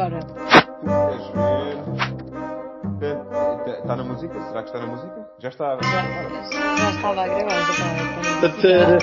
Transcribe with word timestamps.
Ora, 0.00 0.20
Queres 2.80 2.98
ver? 2.98 3.78
Está 3.80 3.96
na 3.96 4.04
música? 4.04 4.40
Será 4.48 4.62
que 4.62 4.68
está 4.68 4.78
na 4.80 4.86
música? 4.86 5.30
Já 5.38 5.48
está. 5.48 5.78
já, 5.82 6.02
já 6.76 6.90
estava 6.90 7.22
a 7.22 7.28
gravar, 7.28 7.60
já 7.62 7.72
estava. 7.72 8.98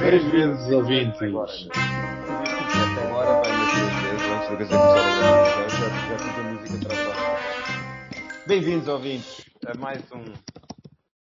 Três 0.00 0.24
vezes. 0.24 0.70
ouvintes. 0.72 1.20
Até 1.22 3.02
agora 3.06 3.42
vai 3.42 3.50
umas 3.52 3.70
três 3.72 3.92
vezes 4.02 4.26
antes 4.30 4.48
da 4.50 4.56
coisa 4.56 4.76
começar 4.78 5.00
a. 5.00 5.68
Já, 5.68 5.90
fiz 6.18 6.38
a 6.38 6.42
música 6.42 6.74
atrás 6.86 8.44
Bem-vindos, 8.46 8.88
ouvintes, 8.88 9.44
a 9.66 9.74
mais 9.78 10.02
um. 10.12 10.24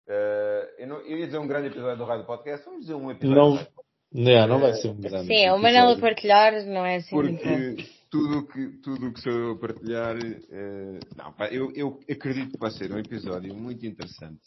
eh, 0.09 0.75
eu, 0.79 0.87
não, 0.87 0.97
eu 0.99 1.19
ia 1.19 1.27
dizer 1.27 1.39
um 1.39 1.47
grande 1.49 1.67
episódio 1.69 1.97
do 1.97 2.05
Rádio 2.05 2.25
Podcast. 2.27 2.65
Vamos 2.65 2.83
dizer 2.83 2.95
um 2.95 3.11
episódio. 3.11 3.55
Não, 3.55 3.80
não, 4.13 4.47
não 4.49 4.61
vai 4.61 4.73
ser 4.75 4.89
um 4.89 5.01
grande. 5.01 5.27
Sim, 5.27 5.45
é 5.45 5.53
o 5.53 5.59
Manela 5.59 5.99
partilhar, 5.99 6.65
não 6.67 6.85
é 6.85 6.97
assim. 6.97 7.11
Porque 7.15 7.77
tudo 8.11 8.39
o 8.41 8.47
que, 8.47 8.69
tudo 8.83 9.07
o 9.09 9.13
que 9.13 9.21
sou 9.21 9.33
eu 9.33 9.53
a 9.53 9.59
partilhar. 9.59 10.17
eh, 10.19 10.99
não, 11.17 11.33
pá, 11.33 11.47
eu, 11.49 11.71
eu 11.75 12.01
acredito 12.11 12.53
que 12.53 12.59
vai 12.59 12.71
ser 12.71 12.91
um 12.93 12.99
episódio 12.99 13.55
muito 13.55 13.87
interessante. 13.87 14.41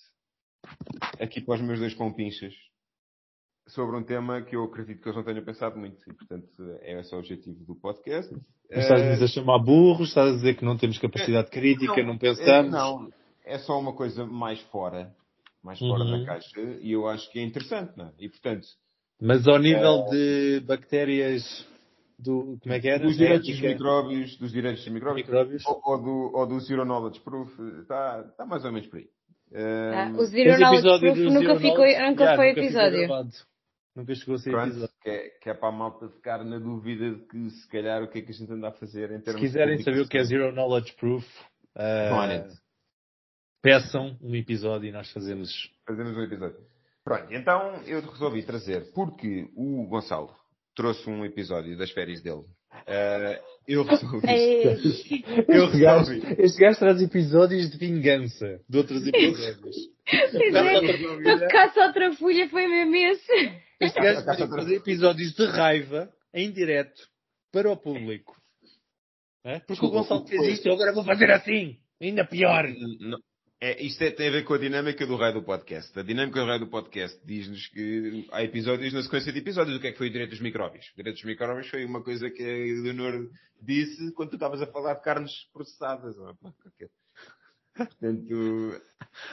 Aqui 1.20 1.42
para 1.42 1.56
os 1.56 1.62
meus 1.62 1.80
dois 1.80 1.94
compinchas. 1.94 2.54
Sobre 3.70 3.96
um 3.96 4.04
tema 4.04 4.42
que 4.42 4.58
eu 4.58 4.64
acredito 4.66 5.02
que 5.02 5.08
eles 5.08 5.16
não 5.16 5.24
tenham 5.24 5.44
pensado 5.46 5.80
muito. 5.80 5.98
E, 6.10 6.14
portanto, 6.14 6.48
é 6.82 7.00
esse 7.00 7.16
o 7.16 7.18
objetivo 7.20 7.64
do 7.64 7.76
podcast. 7.76 8.34
Mas 8.70 8.80
Estás-nos 8.84 9.22
Eh, 9.22 9.24
a 9.24 9.28
chamar 9.28 9.60
burros, 9.60 10.10
estás 10.10 10.32
a 10.34 10.36
dizer 10.36 10.56
que 10.58 10.66
não 10.66 10.78
temos 10.78 10.98
capacidade 10.98 11.50
crítica, 11.50 12.04
não, 12.04 12.14
é- 12.16 12.18
pensamos. 12.18 12.72
não, 12.72 13.10
é 13.46 13.58
só 13.60 13.80
uma 13.80 13.94
coisa 13.94 14.26
mais 14.26 14.60
fora. 14.64 15.16
Mais 15.64 15.80
fora 15.80 16.04
Uhum. 16.04 16.20
da 16.20 16.26
caixa. 16.26 16.60
E 16.82 16.92
eu 16.92 17.08
acho 17.08 17.32
que 17.32 17.40
é 17.40 17.44
interessante, 17.44 17.94
não 17.98 18.08
é? 18.08 18.12
E, 18.20 18.28
portanto, 18.28 18.68
Mas 19.24 19.48
ao 19.48 19.58
nível 19.58 20.06
de 20.12 20.60
bactérias 20.68 21.66
do. 22.20 22.58
Como 22.62 22.74
é 22.74 22.80
que 22.80 22.90
era? 22.90 23.04
dos 23.04 23.16
direitos 23.16 23.48
dos 23.48 23.62
micróbios, 23.62 24.38
dos 24.38 24.52
direitos 24.52 24.84
dos 24.84 24.94
micróbios, 24.94 25.26
micróbios. 25.26 25.66
ou, 25.66 25.82
ou 25.86 26.02
do, 26.02 26.38
ou 26.38 26.46
do 26.46 26.60
Zero 26.60 26.84
Knowledge 26.84 27.22
Proof, 27.22 27.58
está 27.82 28.24
tá 28.38 28.46
mais 28.46 28.66
ou 28.66 28.72
menos 28.74 28.88
por 28.88 29.00
aí. 29.00 29.08
Ah, 29.56 30.08
Ehm, 30.08 30.18
o 30.18 30.26
Zero 30.26 30.60
Knowledge 30.60 31.00
Proof 31.00 31.34
nunca, 31.34 31.56
Zero 31.56 31.60
ficou, 31.60 31.86
nunca 31.86 32.26
Já, 32.26 32.36
foi 32.36 32.50
nunca 32.50 32.60
episódio. 32.62 33.08
Nunca 33.96 34.16
chegou 34.16 34.36
a 34.36 34.38
ser 34.40 34.52
pronto, 34.52 34.70
episódio. 34.72 34.96
que, 35.02 35.10
é, 35.10 35.30
que 35.42 35.50
é 35.50 35.54
para 35.54 35.70
a 35.70 35.72
malta 35.72 36.10
ficar 36.10 36.44
na 36.44 36.60
dúvida 36.60 37.12
de 37.12 37.22
que 37.28 37.50
se 37.52 37.68
calhar 37.70 38.04
o 38.04 38.10
que 38.10 38.20
é 38.20 38.22
que 38.24 38.32
a 38.32 38.34
gente 38.34 38.52
anda 38.52 38.70
a 38.70 38.72
fazer 38.72 39.12
em 39.12 39.20
Se 39.20 39.26
termos 39.26 39.42
quiserem 39.42 39.78
de 39.78 39.84
saber 39.84 40.02
o 40.02 40.08
que 40.08 40.18
é. 40.18 40.24
Zero 40.24 40.52
Knowledge 40.52 40.94
Proof, 40.96 41.26
ah, 41.76 42.28
net. 42.28 42.54
peçam 43.62 44.18
um 44.22 44.36
episódio 44.36 44.90
e 44.90 44.92
nós 44.92 45.12
fazemos. 45.12 45.72
Fazemos 45.88 46.18
um 46.18 46.24
episódio. 46.24 46.73
Pronto, 47.04 47.34
então 47.34 47.82
eu 47.86 48.02
resolvi 48.02 48.44
trazer, 48.44 48.92
porque 48.94 49.48
o 49.56 49.86
Gonçalo 49.88 50.34
trouxe 50.76 51.10
um 51.10 51.26
episódio 51.26 51.78
das 51.78 51.92
férias 51.92 52.22
dele. 52.22 52.44
Eh, 52.88 53.42
eu 53.68 53.84
resolvi. 53.84 54.28
Ei, 54.28 54.64
eu 55.48 55.66
Este 55.66 55.80
gajo, 55.80 56.12
resolvi. 56.12 56.42
este 56.42 56.60
gajo 56.60 56.80
traz 56.80 57.02
episódios 57.02 57.70
de 57.70 57.78
vingança 57.78 58.60
de 58.68 58.78
outros 58.78 59.06
episódios. 59.06 59.76
pois 60.10 61.42
é, 61.42 61.48
caça 61.48 61.86
outra 61.86 62.14
folha 62.14 62.50
foi 62.50 62.68
mesmo 62.68 62.96
esse. 62.96 63.52
Este 63.80 64.00
gajo 64.00 64.26
vai 64.26 64.38
fazer 64.38 64.76
episódios 64.76 65.34
de 65.34 65.46
raiva 65.46 66.10
em 66.34 66.52
direto 66.52 67.02
para 67.52 67.70
o 67.70 67.78
público. 67.78 68.36
É? 69.46 69.60
Porque 69.60 69.86
o 69.86 69.90
Gonçalo 69.90 70.26
fez 70.26 70.42
isto 70.48 70.66
e 70.66 70.70
eu 70.70 70.76
agora 70.76 70.94
vou 70.94 71.04
fazer 71.04 71.30
assim. 71.32 71.78
Ainda 72.02 72.26
pior. 72.26 72.66
Não, 73.00 73.20
é, 73.66 73.82
isto 73.82 74.04
é- 74.04 74.12
tem 74.12 74.28
a 74.28 74.32
ver 74.32 74.44
com 74.44 74.54
a 74.54 74.58
dinâmica 74.58 75.06
do 75.06 75.16
raio 75.16 75.36
do 75.36 75.44
podcast. 75.44 75.98
A 75.98 76.04
dinâmica 76.04 76.40
do 76.40 76.46
raio 76.46 76.60
do 76.60 76.68
podcast 76.68 77.18
diz-nos 77.26 77.68
que 77.68 78.28
há 78.32 78.44
episódios 78.44 78.92
na 78.94 79.02
sequência 79.02 79.32
de 79.32 79.40
episódios. 79.40 79.78
O 79.78 79.80
que 79.80 79.88
é 79.88 79.92
que 79.92 79.98
foi 79.98 80.08
o 80.08 80.12
direito 80.12 80.32
dos 80.32 80.42
micróbios? 80.42 80.86
O 80.90 80.96
direito 80.98 81.16
dos 81.16 81.24
micróbios 81.24 81.70
foi 81.70 81.86
uma 81.86 82.04
coisa 82.04 82.30
que 82.30 82.44
a 82.44 82.84
Leonor 82.84 83.30
disse 83.62 84.12
quando 84.14 84.32
tu 84.32 84.36
estavas 84.36 84.62
a 84.62 84.68
falar 84.68 84.96
de 84.96 85.02
carnes 85.02 85.32
processadas. 85.54 86.16
Portanto, 87.76 88.82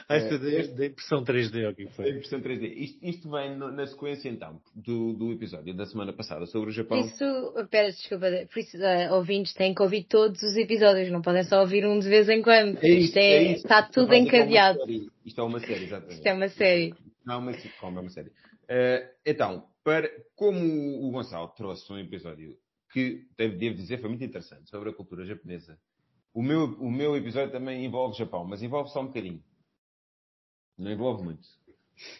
Ah, 0.07 0.15
Esta 0.15 0.35
É, 0.35 0.67
da, 0.67 0.73
da 0.73 0.85
impressão 0.85 1.23
3D, 1.23 1.71
o 1.71 1.75
que 1.75 1.83
a 1.87 1.91
foi? 1.91 2.09
impressão 2.11 2.39
3D. 2.39 2.71
Isto, 2.75 2.99
isto 3.05 3.31
vem 3.31 3.57
no- 3.57 3.71
na 3.71 3.87
sequência 3.87 4.29
então 4.29 4.61
do, 4.75 5.13
do 5.13 5.31
episódio 5.31 5.73
da 5.73 5.85
semana 5.87 6.13
passada 6.13 6.45
sobre 6.45 6.69
o 6.69 6.73
Japão. 6.73 6.99
Isso, 6.99 7.23
pera, 7.69 7.89
desculpa, 7.91 8.27
por 8.51 8.59
isso, 8.59 8.77
ah, 8.83 9.15
ouvintes 9.15 9.53
têm 9.55 9.73
que 9.73 9.81
ouvir 9.81 10.03
todos 10.03 10.41
os 10.43 10.55
episódios, 10.55 11.09
não 11.09 11.21
podem 11.21 11.43
só 11.43 11.61
ouvir 11.61 11.85
um 11.85 11.97
de 11.99 12.07
vez 12.09 12.29
em 12.29 12.41
quando. 12.43 12.77
É 12.83 12.89
Isto 12.89 13.17
é, 13.17 13.21
é 13.21 13.43
isso. 13.53 13.65
está 13.65 13.81
tudo 13.83 14.13
Isto 14.13 14.13
é 14.13 14.17
uma 14.17 14.27
encadeado. 14.27 14.79
Isto 15.25 15.41
é 15.41 15.43
uma 15.43 15.59
série, 15.59 15.83
exatamente. 15.85 16.15
Isto 16.15 16.27
é 16.27 16.33
uma 16.33 16.49
série. 16.49 16.93
Não, 17.25 17.39
uma 17.39 17.53
sitcom, 17.53 17.87
é 17.97 17.99
uma 18.01 18.09
série. 18.09 18.31
Eh, 18.67 19.11
então, 19.25 19.65
para, 19.83 20.09
como 20.35 21.07
o 21.07 21.11
Gonçalo 21.11 21.47
trouxe 21.57 21.91
um 21.91 21.97
episódio 21.97 22.55
que, 22.93 23.23
devo 23.37 23.75
dizer, 23.75 23.99
foi 23.99 24.09
muito 24.09 24.23
interessante 24.23 24.69
sobre 24.69 24.89
a 24.89 24.93
cultura 24.93 25.25
japonesa, 25.25 25.77
o 26.33 26.41
meu, 26.41 26.65
o 26.79 26.91
meu 26.91 27.15
episódio 27.15 27.51
também 27.51 27.85
envolve 27.85 28.17
Japão, 28.17 28.45
mas 28.45 28.61
envolve 28.61 28.89
só 28.89 29.01
um 29.01 29.07
bocadinho. 29.07 29.43
Não 30.77 30.91
envolve 30.91 31.23
muito. 31.23 31.47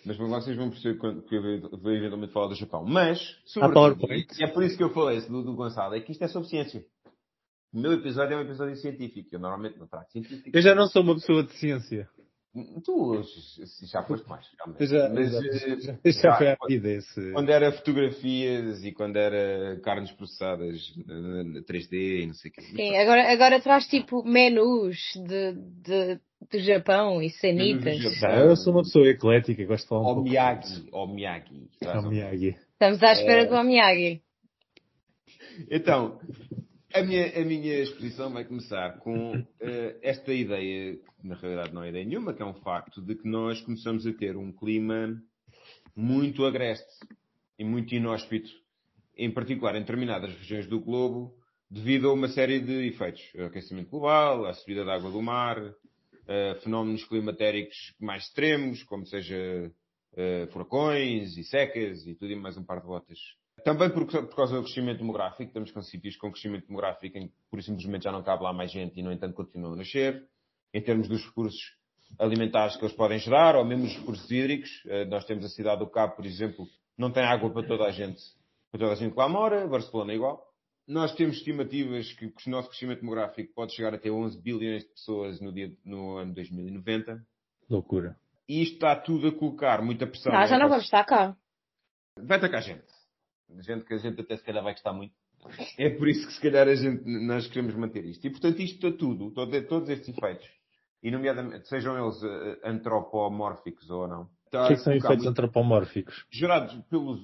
Mas 0.06 0.18
vocês 0.18 0.56
vão 0.56 0.70
perceber 0.70 1.00
quando, 1.00 1.24
que 1.24 1.36
eu 1.36 1.70
vou 1.80 1.92
eventualmente 1.92 2.34
falar 2.34 2.48
do 2.48 2.56
Japão. 2.56 2.86
Mas, 2.86 3.20
sobretudo, 3.46 4.06
é 4.40 4.48
por 4.48 4.64
isso 4.64 4.78
que 4.78 4.84
eu 4.84 4.94
falei 4.94 5.22
do, 5.22 5.42
do 5.42 5.56
Gonçalo, 5.56 5.96
é 5.96 6.02
que 6.02 6.12
isto 6.12 6.24
é 6.24 6.28
sobre 6.28 6.50
ciência. 6.50 6.86
O 7.74 7.80
meu 7.80 7.94
episódio 7.94 8.34
é 8.34 8.38
um 8.38 8.42
episódio 8.42 8.76
científico. 8.76 9.30
Eu 9.32 9.40
normalmente 9.40 9.80
não 9.80 9.88
trato 9.88 10.12
científico. 10.12 10.52
Eu 10.54 10.62
já 10.62 10.76
não 10.76 10.88
sou 10.88 11.02
uma 11.02 11.16
pessoa 11.16 11.44
de 11.44 11.54
ciência. 11.54 12.10
Tu 12.84 13.24
já 13.90 14.04
foste 14.04 14.28
mais, 14.28 14.46
realmente. 14.58 14.86
Já, 14.86 15.10
Mas, 15.10 15.32
já, 15.32 15.40
eh, 15.40 15.80
já, 15.80 16.12
já 16.12 16.38
foi 16.38 16.48
à 16.50 16.58
vida 16.68 16.90
esse. 16.90 17.32
quando 17.32 17.50
era 17.50 17.72
fotografias 17.72 18.84
e 18.84 18.92
quando 18.92 19.16
era 19.16 19.80
carnes 19.80 20.12
processadas 20.12 20.94
eh, 20.98 21.62
3D 21.62 22.24
e 22.24 22.28
não 22.28 22.34
sei 22.34 22.52
o 22.52 22.54
quê. 22.54 22.62
Sim, 22.62 22.98
agora, 22.98 23.32
agora 23.32 23.62
traz 23.62 23.88
tipo 23.88 24.22
menus 24.26 24.98
de, 25.16 25.54
de, 25.54 26.20
do 26.52 26.60
Japão 26.60 27.22
e 27.22 27.30
cenitas. 27.30 27.98
Eu 28.22 28.56
sou 28.58 28.74
uma 28.74 28.84
pessoa 28.84 29.08
eclética, 29.08 29.66
gosto 29.66 29.84
de 29.84 29.90
falar 29.90 30.02
um 30.02 30.06
Ao 30.08 30.16
pouco. 30.16 30.30
Miyagi. 30.30 30.90
Miyagi. 32.10 32.56
Estamos 32.74 33.02
à 33.02 33.14
espera 33.14 33.46
do 33.46 33.56
Omiyagi. 33.56 34.22
Então, 35.70 36.20
a 36.94 37.04
minha, 37.04 37.42
a 37.42 37.46
minha 37.46 37.80
exposição 37.80 38.32
vai 38.32 38.44
começar 38.46 38.98
com 39.00 39.46
eh, 39.60 39.98
esta 40.02 40.34
ideia, 40.34 40.98
que 40.98 41.28
na 41.28 41.36
realidade 41.36 41.74
não 41.74 41.84
é 41.84 41.90
ideia 41.90 42.06
nenhuma, 42.06 42.34
que 42.34 42.42
é 42.42 42.46
um 42.46 42.54
facto 42.56 43.02
de 43.02 43.16
que 43.16 43.28
nós 43.28 43.62
começamos 43.62 44.06
a 44.06 44.14
ter 44.14 44.36
um 44.36 44.52
clima 44.52 45.22
muito 45.96 46.46
agreste 46.46 46.90
e 47.58 47.64
muito 47.64 47.94
inóspito, 47.94 48.50
em 49.16 49.32
particular 49.32 49.76
em 49.76 49.82
determinadas 49.82 50.34
regiões 50.36 50.68
do 50.68 50.80
globo, 50.80 51.34
devido 51.70 52.10
a 52.10 52.14
uma 52.14 52.28
série 52.28 52.60
de 52.60 52.88
efeitos. 52.88 53.22
Aquecimento 53.38 53.90
global, 53.90 54.46
a 54.46 54.54
subida 54.54 54.84
da 54.84 54.94
água 54.96 55.12
do 55.12 55.22
mar, 55.22 55.58
eh, 56.28 56.60
fenómenos 56.64 57.04
climatéricos 57.06 57.96
mais 58.00 58.24
extremos, 58.24 58.84
como 58.84 59.06
seja 59.06 59.72
eh, 60.16 60.48
furacões 60.52 61.38
e 61.38 61.44
secas 61.44 62.06
e 62.06 62.16
tudo 62.16 62.32
e 62.32 62.36
mais 62.36 62.58
um 62.58 62.64
par 62.64 62.82
de 62.82 62.88
botas. 62.88 63.20
Também 63.64 63.90
por, 63.90 64.06
por 64.06 64.36
causa 64.36 64.56
do 64.56 64.64
crescimento 64.64 65.00
demográfico, 65.00 65.44
estamos 65.44 65.72
com 65.72 65.82
sítios 65.82 66.16
com 66.16 66.32
crescimento 66.32 66.68
demográfico 66.68 67.18
em 67.18 67.28
que, 67.28 67.34
por 67.50 67.60
e 67.60 67.64
simplesmente, 67.64 68.04
já 68.04 68.12
não 68.12 68.24
cabe 68.24 68.44
lá 68.44 68.52
mais 68.52 68.72
gente 68.72 69.00
e, 69.00 69.04
no 69.04 69.12
entanto, 69.12 69.36
continuam 69.36 69.74
a 69.74 69.78
nascer. 69.78 70.28
Em 70.74 70.82
termos 70.82 71.08
dos 71.08 71.24
recursos 71.26 71.60
alimentares 72.18 72.76
que 72.76 72.84
eles 72.84 72.96
podem 72.96 73.20
gerar, 73.20 73.56
ou 73.56 73.66
mesmo 73.66 73.86
os 73.86 73.96
recursos 73.96 74.30
hídricos, 74.32 74.70
eh, 74.88 75.06
nós 75.06 75.26
temos 75.26 75.46
a 75.46 75.50
cidade 75.50 75.80
do 75.80 75.90
Cabo, 75.90 76.16
por 76.16 76.26
exemplo, 76.26 76.66
não 76.98 77.12
tem 77.12 77.24
água 77.24 77.50
para 77.52 77.68
toda 77.68 77.86
a 77.86 77.92
gente, 77.92 78.22
para 78.72 78.80
toda 78.80 78.94
a 78.94 78.96
gente 78.96 79.14
que 79.14 79.20
lá 79.20 79.30
mora, 79.30 79.68
Barcelona 79.68 80.12
é 80.12 80.16
igual. 80.16 80.48
Nós 80.88 81.14
temos 81.14 81.38
estimativas 81.38 82.12
que 82.14 82.26
o 82.26 82.50
nosso 82.50 82.70
crescimento 82.70 83.02
demográfico 83.02 83.54
pode 83.54 83.74
chegar 83.74 83.94
a 83.94 83.98
ter 83.98 84.12
11 84.12 84.42
bilhões 84.42 84.84
de 84.84 84.90
pessoas 84.90 85.40
no, 85.40 85.54
dia, 85.54 85.72
no 85.86 86.18
ano 86.18 86.34
2090. 86.34 87.24
Loucura. 87.70 88.18
E 88.48 88.62
isto 88.62 88.74
está 88.74 88.96
tudo 88.96 89.28
a 89.28 89.32
colocar 89.32 89.82
muita 89.82 90.08
pressão. 90.08 90.34
Não, 90.34 90.46
já 90.46 90.58
não 90.58 90.68
vamos 90.68 90.86
estar 90.86 91.06
cá. 91.06 91.36
Vai 92.20 92.38
atacar 92.38 92.62
gente. 92.62 93.01
Gente 93.60 93.86
que 93.86 93.94
a 93.94 93.98
gente 93.98 94.22
até 94.22 94.38
se 94.38 94.44
calhar 94.44 94.64
vai 94.64 94.74
gostar 94.74 94.94
muito. 94.94 95.14
É 95.78 95.90
por 95.90 96.08
isso 96.08 96.26
que 96.28 96.34
se 96.34 96.42
calhar 96.42 96.68
a 96.68 96.76
gente, 96.76 97.04
nós 97.06 97.48
queremos 97.48 97.74
manter 97.76 98.06
isto. 98.06 98.26
E 98.26 98.30
portanto 98.30 98.60
isto 98.62 98.88
está 98.88 98.98
tudo, 98.98 99.32
todo- 99.32 99.68
todos 99.68 99.90
estes 99.90 100.10
efeitos, 100.16 100.48
e 101.02 101.10
nomeadamente, 101.10 101.68
sejam 101.68 101.98
eles 101.98 102.22
eh, 102.24 102.60
antropomórficos 102.64 103.90
ou 103.90 104.08
não, 104.08 104.28
está 104.46 104.66
O 104.66 104.68
que 104.68 104.74
é 104.74 104.76
que 104.76 104.82
são 104.84 104.94
efeitos 104.94 105.18
muito- 105.18 105.30
antropomórficos? 105.30 106.26
gerados 106.32 106.76
pelos, 106.90 107.20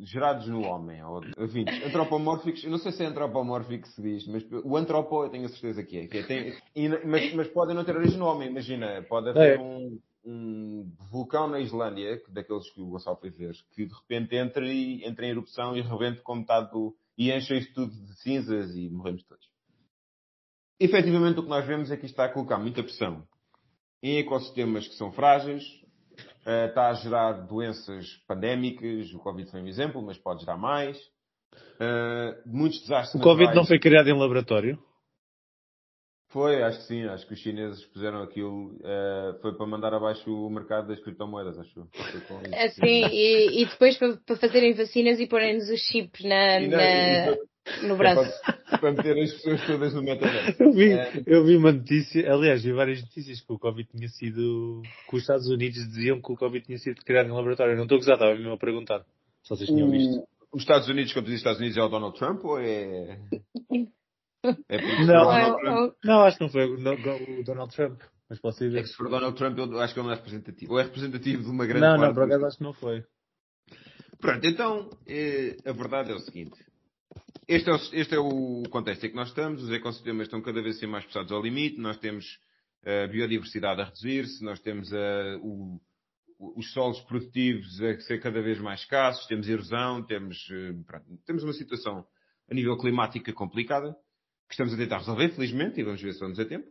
gerados 0.00 0.46
no 0.46 0.62
homem, 0.62 1.02
ou, 1.02 1.20
enfim, 1.38 1.64
antropomórficos, 1.84 2.62
eu 2.62 2.70
não 2.70 2.78
sei 2.78 2.92
se 2.92 3.02
é 3.02 3.06
antropomórfico 3.06 3.82
que 3.84 3.88
se 3.94 4.02
diz, 4.02 4.26
mas 4.28 4.44
o 4.64 4.76
antropo 4.76 5.24
eu 5.24 5.28
tenho 5.30 5.46
a 5.46 5.48
certeza 5.48 5.82
que 5.82 5.98
é. 5.98 6.06
Que 6.06 6.18
é 6.18 6.22
tem, 6.22 6.54
e 6.76 6.88
mas, 7.04 7.34
mas 7.34 7.48
podem 7.48 7.74
não 7.74 7.84
ter 7.84 7.96
origem 7.96 8.18
no 8.18 8.26
homem, 8.26 8.48
imagina, 8.48 9.04
pode 9.08 9.30
haver 9.30 9.58
É. 9.58 9.60
um, 9.60 9.98
um 10.24 10.90
vulcão 11.10 11.48
na 11.48 11.60
Islândia, 11.60 12.18
que- 12.18 12.30
daqueles 12.30 12.68
que 12.70 12.80
o 12.80 12.86
Gonçalo 12.90 13.16
foi 13.16 13.30
ver, 13.30 13.54
que 13.74 13.86
de 13.86 13.94
repente 13.94 14.36
entra, 14.36 14.66
e, 14.66 15.04
entra 15.04 15.26
em 15.26 15.30
erupção 15.30 15.76
e 15.76 15.80
rebenta 15.80 16.20
com 16.22 16.34
metade 16.36 16.70
do. 16.70 16.94
e 17.16 17.32
enche 17.32 17.56
isto 17.56 17.74
tudo 17.74 17.92
de 17.92 18.16
cinzas 18.20 18.74
e 18.76 18.88
morremos 18.90 19.24
todos. 19.24 19.44
Efetivamente, 20.80 21.40
o 21.40 21.42
que 21.42 21.48
nós 21.48 21.66
vemos 21.66 21.90
é 21.90 21.96
que 21.96 22.06
isto 22.06 22.12
está 22.14 22.26
a 22.26 22.28
colocar 22.32 22.58
muita 22.58 22.82
pressão 22.82 23.26
em 24.02 24.18
ecossistemas 24.18 24.86
que 24.86 24.94
são 24.94 25.10
frágeis, 25.10 25.64
eh, 26.46 26.66
está 26.66 26.88
a 26.88 26.94
gerar 26.94 27.32
doenças 27.46 28.06
pandémicas, 28.28 29.12
o 29.12 29.18
Covid 29.18 29.50
foi 29.50 29.60
um 29.62 29.66
exemplo, 29.66 30.00
mas 30.00 30.16
pode 30.18 30.40
gerar 30.42 30.56
mais. 30.56 30.96
Uh, 31.80 32.36
muitos 32.46 32.80
desastres 32.82 33.14
O 33.20 33.24
Covid 33.24 33.46
naturais. 33.46 33.56
não 33.56 33.66
foi 33.66 33.78
criado 33.80 34.08
em 34.08 34.16
laboratório? 34.16 34.78
Foi, 36.30 36.62
acho 36.62 36.78
que 36.80 36.84
sim. 36.84 37.04
Acho 37.04 37.26
que 37.26 37.32
os 37.32 37.40
chineses 37.40 37.84
puseram 37.86 38.22
aquilo. 38.22 38.74
uh, 38.80 39.40
foi 39.40 39.54
para 39.56 39.66
mandar 39.66 39.94
abaixo 39.94 40.30
o 40.30 40.50
mercado 40.50 40.88
das 40.88 41.00
criptomoedas, 41.00 41.58
acho. 41.58 41.80
eu. 41.80 41.88
Isso. 41.94 42.54
Assim, 42.54 43.06
e, 43.10 43.62
e 43.62 43.66
depois 43.66 43.96
para, 43.96 44.16
para 44.18 44.36
fazerem 44.36 44.74
vacinas 44.74 45.18
e 45.20 45.26
porem-nos 45.26 45.70
os 45.70 45.80
chips 45.80 46.22
na, 46.24 46.60
não- 46.60 46.68
na- 46.68 47.36
e 47.82 47.86
no 47.86 47.94
É 47.94 47.96
braço. 47.96 48.42
para, 48.66 48.78
para 48.78 48.92
meter 48.92 49.22
as 49.22 49.32
pessoas 49.32 49.66
todas 49.66 49.94
no 49.94 50.02
metaverso. 50.02 50.56
Eu 50.62 50.72
vi, 50.72 50.92
É. 50.92 51.22
eu 51.26 51.44
vi 51.44 51.56
uma 51.56 51.72
notícia, 51.72 52.30
aliás, 52.32 52.62
vi 52.62 52.72
várias 52.72 53.00
notícias 53.00 53.40
que 53.40 53.52
o 53.52 53.58
Covid 53.58 53.88
tinha 53.90 54.08
sido. 54.08 54.82
que 55.08 55.16
os 55.16 55.22
Estados 55.22 55.46
Unidos 55.48 55.78
diziam 55.88 56.20
que 56.20 56.32
o 56.32 56.36
Covid 56.36 56.64
tinha 56.64 56.78
sido 56.78 57.02
criado 57.04 57.28
em 57.28 57.32
laboratório. 57.32 57.74
Não 57.76 57.84
estou 57.84 57.96
a 57.96 58.00
gozar, 58.00 58.14
estava 58.16 58.34
mesmo 58.34 58.52
a 58.52 58.58
perguntar. 58.58 59.00
Se 59.42 59.48
vocês 59.50 59.68
tinham 59.70 59.90
visto. 59.90 60.18
O- 60.18 60.28
Os 60.56 60.62
Estados 60.62 60.88
Unidos, 60.88 61.12
quando 61.12 61.26
diz 61.26 61.36
Estados 61.36 61.58
Unidos, 61.60 61.76
é 61.78 61.82
o 61.82 61.88
Donald 61.88 62.18
Trump 62.18 62.44
ou 62.44 62.58
é. 62.58 63.18
É 64.68 65.04
Não. 65.04 65.94
Não, 66.04 66.20
acho 66.24 66.38
que 66.38 66.44
não 66.44 66.50
foi 66.50 66.64
o 66.66 67.44
Donald 67.44 67.74
Trump, 67.74 68.00
mas 68.28 68.38
posso 68.40 68.64
ir 68.64 68.76
É 68.76 68.82
que 68.82 68.88
se 68.88 68.94
for 68.94 69.08
Donald 69.08 69.36
Trump, 69.36 69.58
eu 69.58 69.80
acho 69.80 69.92
que 69.94 70.00
ele 70.00 70.06
não 70.06 70.12
é 70.12 70.16
representativo. 70.16 70.72
Ou 70.74 70.78
é 70.80 70.84
representativo 70.84 71.42
de 71.42 71.50
uma 71.50 71.66
grande 71.66 71.80
Não, 71.80 71.92
não, 71.96 72.00
parte 72.00 72.14
por 72.14 72.22
acaso 72.24 72.46
acho 72.46 72.56
que 72.58 72.62
não 72.64 72.72
foi. 72.72 73.04
Pronto, 74.20 74.46
então, 74.46 74.90
eh, 75.06 75.56
a 75.64 75.72
verdade 75.72 76.10
é 76.12 76.14
o 76.14 76.20
seguinte. 76.20 76.56
Este 77.46 77.70
é 77.70 77.72
o, 77.72 77.76
este 77.92 78.14
é 78.14 78.18
o 78.18 78.62
contexto 78.70 79.04
em 79.06 79.10
que 79.10 79.16
nós 79.16 79.28
estamos. 79.28 79.62
Os 79.62 79.70
ecossistemas 79.70 80.26
estão 80.26 80.40
cada 80.42 80.60
vez 80.62 80.76
a 80.76 80.80
ser 80.80 80.86
mais 80.86 81.04
pesados 81.04 81.32
ao 81.32 81.42
limite. 81.42 81.78
Nós 81.80 81.98
temos 81.98 82.38
a 82.84 83.06
biodiversidade 83.06 83.80
a 83.80 83.84
reduzir-se. 83.84 84.44
Nós 84.44 84.60
temos 84.60 84.92
eh, 84.92 85.38
o- 85.40 85.80
os 86.38 86.72
solos 86.72 87.00
produtivos 87.02 87.80
a 87.80 87.98
ser 88.00 88.20
cada 88.20 88.40
vez 88.42 88.60
mais 88.60 88.80
escassos. 88.80 89.26
Temos 89.26 89.48
erosão. 89.48 90.04
Temos, 90.04 90.36
eh, 90.50 90.74
pronto, 90.86 91.06
temos 91.26 91.42
uma 91.42 91.52
situação 91.52 92.04
a 92.50 92.54
nível 92.54 92.76
climática 92.76 93.32
complicada 93.32 93.94
que 94.48 94.54
estamos 94.54 94.72
a 94.72 94.76
tentar 94.76 94.98
resolver, 94.98 95.28
felizmente, 95.30 95.80
e 95.80 95.84
vamos 95.84 96.00
ver 96.00 96.12
se 96.14 96.20
vamos 96.20 96.38
a 96.40 96.44
tempo. 96.44 96.66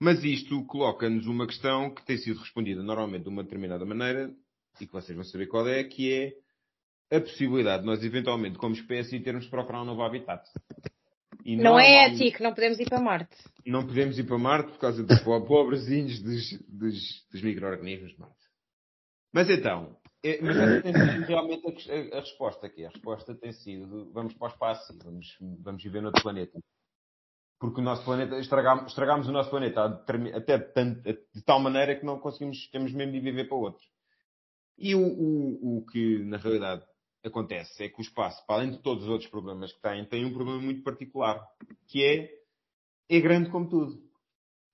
Mas 0.00 0.22
isto 0.24 0.64
coloca-nos 0.66 1.26
uma 1.26 1.46
questão 1.46 1.94
que 1.94 2.04
tem 2.04 2.18
sido 2.18 2.40
respondida 2.40 2.82
normalmente 2.82 3.22
de 3.22 3.28
uma 3.28 3.44
determinada 3.44 3.84
maneira 3.84 4.34
e 4.80 4.86
que 4.86 4.92
vocês 4.92 5.14
vão 5.14 5.24
saber 5.24 5.46
qual 5.46 5.66
é, 5.68 5.84
que 5.84 6.12
é 6.12 7.16
a 7.16 7.20
possibilidade 7.20 7.82
de 7.82 7.86
nós, 7.86 8.02
eventualmente, 8.02 8.58
como 8.58 8.74
espécie, 8.74 9.20
termos 9.20 9.44
de 9.44 9.50
procurar 9.50 9.82
um 9.82 9.84
novo 9.84 10.02
habitat. 10.02 10.42
E 11.44 11.56
Não 11.56 11.78
é 11.78 11.84
normalmente 12.08 12.22
ético, 12.24 12.42
não 12.42 12.54
podemos 12.54 12.80
ir 12.80 12.88
para 12.88 13.00
Marte. 13.00 13.36
Não 13.66 13.86
podemos 13.86 14.18
ir 14.18 14.24
para 14.24 14.38
Marte 14.38 14.70
por 14.72 14.78
causa 14.78 15.02
dos 15.04 15.20
po- 15.20 15.44
pobrezinhos 15.44 16.20
dos, 16.22 16.52
dos, 16.68 17.26
dos 17.30 17.42
micro-organismos 17.42 18.12
de 18.12 18.18
Marte. 18.18 18.42
Mas 19.32 19.48
então, 19.50 19.96
é, 20.22 20.40
mas 20.42 20.58
essa 20.58 20.78
tem 20.78 20.94
sido 20.94 21.24
realmente 21.24 21.66
a, 21.90 22.16
a- 22.18 22.20
resposta 22.20 22.66
aqui. 22.66 22.84
A 22.84 22.88
resposta 22.90 23.34
tem 23.34 23.52
sido, 23.52 24.12
vamos 24.12 24.34
para 24.34 24.48
o 24.48 24.50
espaço, 24.50 24.96
vamos, 25.02 25.26
vamos 25.60 25.82
viver 25.82 26.00
noutro 26.02 26.22
planeta. 26.22 26.60
Porque 27.58 27.80
o 27.80 27.84
nosso 27.84 28.04
planeta, 28.04 28.38
estragámos, 28.38 28.86
estragámos 28.88 29.28
o 29.28 29.32
nosso 29.32 29.50
planeta 29.50 29.84
até 30.34 30.58
tan- 30.58 31.00
de 31.02 31.42
tal 31.44 31.60
maneira 31.60 31.96
que 31.98 32.04
não 32.04 32.18
conseguimos, 32.18 32.68
temos 32.70 32.92
mesmo 32.92 33.12
de 33.12 33.20
viver 33.20 33.48
para 33.48 33.56
outro. 33.56 33.84
E 34.78 34.94
o, 34.94 35.00
o, 35.00 35.78
o 35.78 35.86
que, 35.86 36.18
na 36.24 36.38
realidade, 36.38 36.84
acontece 37.24 37.84
é 37.84 37.88
que 37.88 38.00
o 38.00 38.02
espaço, 38.02 38.44
para 38.46 38.56
além 38.56 38.72
de 38.72 38.82
todos 38.82 39.04
os 39.04 39.08
outros 39.10 39.30
problemas 39.30 39.72
que 39.72 39.80
tem, 39.80 40.04
tem 40.06 40.24
um 40.24 40.32
problema 40.34 40.60
muito 40.60 40.82
particular, 40.82 41.46
que 41.88 42.04
é, 42.04 42.28
é 43.08 43.20
grande 43.20 43.50
como 43.50 43.68
tudo. 43.68 44.02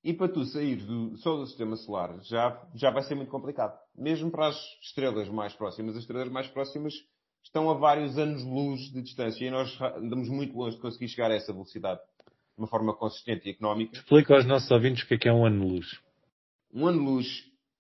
E 0.03 0.15
para 0.15 0.33
tu 0.33 0.45
sair 0.47 0.77
do, 0.77 1.17
só 1.19 1.37
do 1.37 1.47
sistema 1.47 1.77
solar 1.77 2.21
já, 2.23 2.71
já 2.75 2.91
vai 2.91 3.03
ser 3.03 3.15
muito 3.17 3.31
complicado. 3.31 3.79
Mesmo 3.99 4.31
para 4.31 4.47
as 4.47 4.57
estrelas 4.81 5.29
mais 5.29 5.53
próximas, 5.55 5.97
as 5.97 6.03
estrelas 6.03 6.31
mais 6.31 6.47
próximas 6.47 6.95
estão 7.43 7.69
a 7.69 7.75
vários 7.75 8.17
anos-luz 8.17 8.81
de 8.93 9.03
distância 9.03 9.45
e 9.45 9.51
nós 9.51 9.77
andamos 9.97 10.29
muito 10.29 10.57
longe 10.57 10.77
de 10.77 10.83
conseguir 10.83 11.09
chegar 11.09 11.33
a 11.33 11.35
essa 11.35 11.53
velocidade 11.53 12.01
de 12.01 12.59
uma 12.59 12.69
forma 12.69 12.95
consistente 12.95 13.49
e 13.49 13.51
económica. 13.51 13.97
Explica 13.97 14.35
aos 14.35 14.47
nossos 14.47 14.71
ouvintes 14.71 15.03
o 15.03 15.09
que 15.09 15.15
é 15.15 15.19
que 15.19 15.29
é 15.29 15.33
um 15.33 15.45
ano-luz. 15.45 16.01
Um 16.73 16.87
ano-luz, 16.87 17.27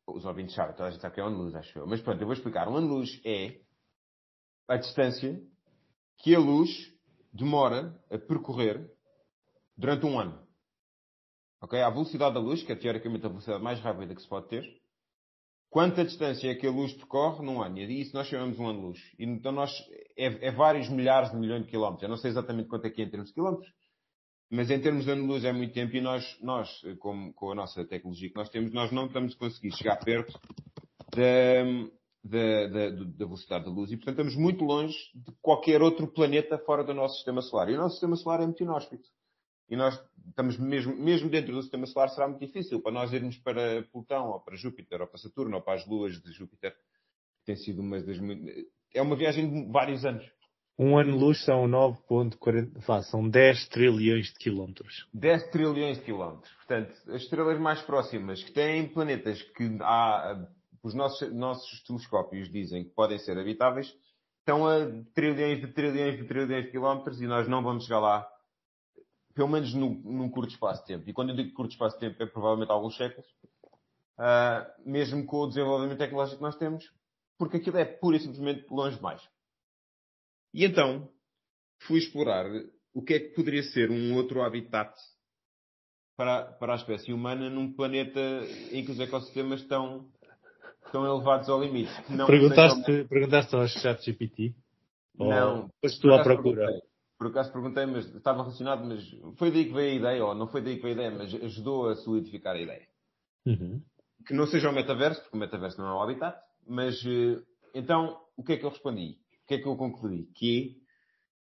os 0.06 0.24
ouvintes 0.24 0.56
sabem, 0.56 0.74
toda 0.74 0.88
a 0.88 0.90
gente 0.90 1.00
sabe 1.00 1.14
que 1.14 1.20
é 1.20 1.24
um 1.24 1.28
ano-luz, 1.28 1.54
acho 1.54 1.78
eu. 1.78 1.86
Mas 1.86 2.00
pronto, 2.00 2.20
eu 2.20 2.26
vou 2.26 2.34
explicar. 2.34 2.68
Um 2.68 2.76
ano-luz 2.76 3.20
é 3.24 3.60
a 4.66 4.76
distância 4.76 5.40
que 6.18 6.34
a 6.34 6.38
luz 6.40 6.92
demora 7.32 7.96
a 8.10 8.18
percorrer 8.18 8.90
durante 9.76 10.04
um 10.04 10.18
ano. 10.18 10.42
Ok? 11.60 11.80
A 11.80 11.90
velocidade 11.90 12.34
da 12.34 12.40
luz, 12.40 12.62
que 12.64 12.72
é 12.72 12.76
teoricamente 12.76 13.24
a 13.24 13.28
velocidade 13.28 13.62
mais 13.62 13.78
rápida 13.78 14.14
que 14.14 14.22
se 14.22 14.28
pode 14.28 14.48
ter, 14.48 14.64
quanta 15.70 16.04
distância 16.04 16.50
é 16.50 16.54
que 16.54 16.66
a 16.66 16.70
luz 16.70 16.92
percorre 16.94 17.44
num 17.44 17.62
ano? 17.62 17.78
E 17.78 18.00
isso 18.00 18.14
nós 18.14 18.26
chamamos 18.26 18.58
um 18.58 18.66
ano-luz. 18.66 18.98
Então 19.18 19.52
nós, 19.52 19.70
é, 20.16 20.48
é 20.48 20.50
vários 20.50 20.88
milhares 20.88 21.30
de 21.30 21.36
milhões 21.36 21.64
de 21.64 21.70
quilómetros. 21.70 22.02
Eu 22.02 22.08
não 22.08 22.16
sei 22.16 22.30
exatamente 22.30 22.68
quanto 22.68 22.86
é 22.86 22.90
que 22.90 23.02
é 23.02 23.04
em 23.04 23.10
termos 23.10 23.28
de 23.28 23.34
quilómetros, 23.34 23.70
mas 24.50 24.70
em 24.70 24.80
termos 24.80 25.04
de 25.04 25.10
ano-luz 25.10 25.44
é 25.44 25.52
muito 25.52 25.74
tempo 25.74 25.94
e 25.94 26.00
nós, 26.00 26.24
nós 26.40 26.68
com, 26.98 27.32
com 27.32 27.52
a 27.52 27.54
nossa 27.54 27.84
tecnologia 27.84 28.30
que 28.30 28.36
nós 28.36 28.48
temos, 28.48 28.72
nós 28.72 28.90
não 28.90 29.06
estamos 29.06 29.34
a 29.34 29.38
conseguir 29.38 29.72
chegar 29.76 29.96
perto 29.96 30.38
da, 31.14 31.64
da, 32.24 32.66
da, 32.66 32.90
da 32.90 33.24
velocidade 33.26 33.64
da 33.64 33.70
luz 33.70 33.90
e, 33.90 33.96
portanto, 33.96 34.20
estamos 34.20 34.36
muito 34.36 34.64
longe 34.64 34.96
de 35.14 35.32
qualquer 35.42 35.82
outro 35.82 36.06
planeta 36.06 36.58
fora 36.58 36.82
do 36.82 36.94
nosso 36.94 37.16
sistema 37.16 37.42
solar. 37.42 37.68
E 37.68 37.74
o 37.74 37.78
nosso 37.78 37.94
sistema 37.94 38.16
solar 38.16 38.40
é 38.40 38.44
muito 38.46 38.62
inóspito. 38.62 39.08
E 39.68 39.76
nós 39.76 40.00
estamos 40.28 40.58
mesmo, 40.58 40.96
mesmo 40.96 41.28
dentro 41.28 41.52
do 41.52 41.62
sistema 41.62 41.86
solar 41.86 42.08
será 42.08 42.26
muito 42.26 42.44
difícil 42.44 42.80
para 42.80 42.92
nós 42.92 43.12
irmos 43.12 43.36
para 43.38 43.82
Plutão, 43.92 44.30
ou 44.30 44.40
para 44.40 44.56
Júpiter, 44.56 45.00
ou 45.00 45.06
para 45.06 45.18
Saturno, 45.18 45.56
ou 45.56 45.62
para 45.62 45.74
as 45.74 45.86
luas 45.86 46.20
de 46.20 46.32
Júpiter. 46.32 46.74
Tem 47.44 47.56
sido 47.56 47.80
uma 47.80 48.00
das... 48.00 48.18
É 48.94 49.02
uma 49.02 49.16
viagem 49.16 49.50
de 49.50 49.70
vários 49.70 50.04
anos. 50.04 50.24
Um 50.78 50.96
ano-luz 50.96 51.44
são 51.44 51.66
9.40, 51.66 52.86
vá, 52.86 53.02
são 53.02 53.28
10 53.28 53.68
trilhões 53.68 54.26
de 54.26 54.38
quilómetros. 54.38 55.08
10 55.12 55.50
trilhões 55.50 55.98
de 55.98 56.04
quilómetros. 56.04 56.54
Portanto, 56.54 56.92
as 57.08 57.22
estrelas 57.22 57.58
mais 57.58 57.82
próximas, 57.82 58.42
que 58.44 58.52
têm 58.52 58.86
planetas 58.86 59.42
que 59.56 59.76
há, 59.80 60.48
os 60.82 60.94
nossos, 60.94 61.34
nossos 61.34 61.82
telescópios 61.82 62.48
dizem 62.50 62.84
que 62.84 62.90
podem 62.90 63.18
ser 63.18 63.36
habitáveis, 63.36 63.92
estão 64.38 64.68
a 64.68 64.86
trilhões 65.14 65.60
de 65.60 65.66
trilhões 65.72 66.16
de 66.16 66.24
trilhões 66.24 66.64
de 66.66 66.70
quilómetros 66.70 67.20
e 67.20 67.26
nós 67.26 67.48
não 67.48 67.60
vamos 67.60 67.84
chegar 67.84 67.98
lá, 67.98 68.28
pelo 69.38 69.48
menos 69.48 69.72
num, 69.72 69.94
num 70.02 70.28
curto 70.28 70.50
espaço 70.50 70.80
de 70.80 70.88
tempo. 70.88 71.08
E 71.08 71.12
quando 71.12 71.28
eu 71.28 71.36
digo 71.36 71.54
curto 71.54 71.70
espaço 71.70 71.94
de 71.94 72.00
tempo, 72.00 72.20
é 72.20 72.26
provavelmente 72.26 72.72
alguns 72.72 72.96
séculos, 72.96 73.24
ah, 74.18 74.68
mesmo 74.84 75.24
com 75.24 75.42
o 75.42 75.46
desenvolvimento 75.46 75.98
tecnológico 75.98 76.38
que 76.38 76.42
nós 76.42 76.56
temos, 76.56 76.92
porque 77.38 77.58
aquilo 77.58 77.78
é 77.78 77.84
pura 77.84 78.16
e 78.16 78.20
simplesmente 78.20 78.66
longe 78.68 78.96
demais. 78.96 79.22
E 80.52 80.64
então, 80.64 81.08
fui 81.82 82.00
explorar 82.00 82.46
o 82.92 83.00
que 83.00 83.14
é 83.14 83.20
que 83.20 83.28
poderia 83.28 83.62
ser 83.62 83.92
um 83.92 84.16
outro 84.16 84.42
habitat 84.42 84.92
para, 86.16 86.46
para 86.54 86.72
a 86.72 86.76
espécie 86.76 87.12
humana 87.12 87.48
num 87.48 87.72
planeta 87.72 88.20
em 88.72 88.84
que 88.84 88.90
os 88.90 88.98
ecossistemas 88.98 89.60
estão, 89.60 90.08
estão 90.84 91.06
elevados 91.06 91.48
ao 91.48 91.62
limite. 91.62 91.92
Não 92.08 92.26
perguntaste, 92.26 93.04
perguntaste 93.04 93.54
ao 93.54 93.68
chat 93.68 94.04
GPT? 94.04 94.56
Não. 95.16 95.70
Foste 95.80 96.00
tu 96.00 96.12
à 96.12 96.24
procura? 96.24 96.66
perguntei. 96.66 96.87
Por 97.18 97.26
acaso 97.26 97.52
perguntei, 97.52 97.84
mas 97.84 98.06
estava 98.14 98.42
relacionado, 98.42 98.84
mas 98.84 99.02
foi 99.36 99.50
daí 99.50 99.64
que 99.64 99.72
veio 99.72 99.90
a 99.90 99.94
ideia, 99.96 100.24
ou 100.24 100.34
não 100.36 100.46
foi 100.46 100.62
daí 100.62 100.76
que 100.76 100.82
veio 100.82 100.94
a 100.94 101.06
ideia, 101.06 101.10
mas 101.10 101.34
ajudou 101.34 101.88
a 101.88 101.96
solidificar 101.96 102.54
a 102.54 102.60
ideia. 102.60 102.86
Uhum. 103.44 103.82
Que 104.24 104.34
não 104.34 104.46
seja 104.46 104.70
o 104.70 104.72
metaverso, 104.72 105.20
porque 105.22 105.36
o 105.36 105.40
metaverso 105.40 105.78
não 105.78 105.88
é 105.88 105.94
o 105.94 106.00
habitat, 106.00 106.40
mas 106.64 106.94
eh, 107.04 107.42
então 107.74 108.20
o 108.36 108.44
que 108.44 108.52
é 108.52 108.56
que 108.56 108.64
eu 108.64 108.70
respondi? 108.70 109.18
O 109.42 109.46
que 109.48 109.54
é 109.54 109.58
que 109.58 109.66
eu 109.66 109.76
concluí? 109.76 110.26
Que 110.26 110.80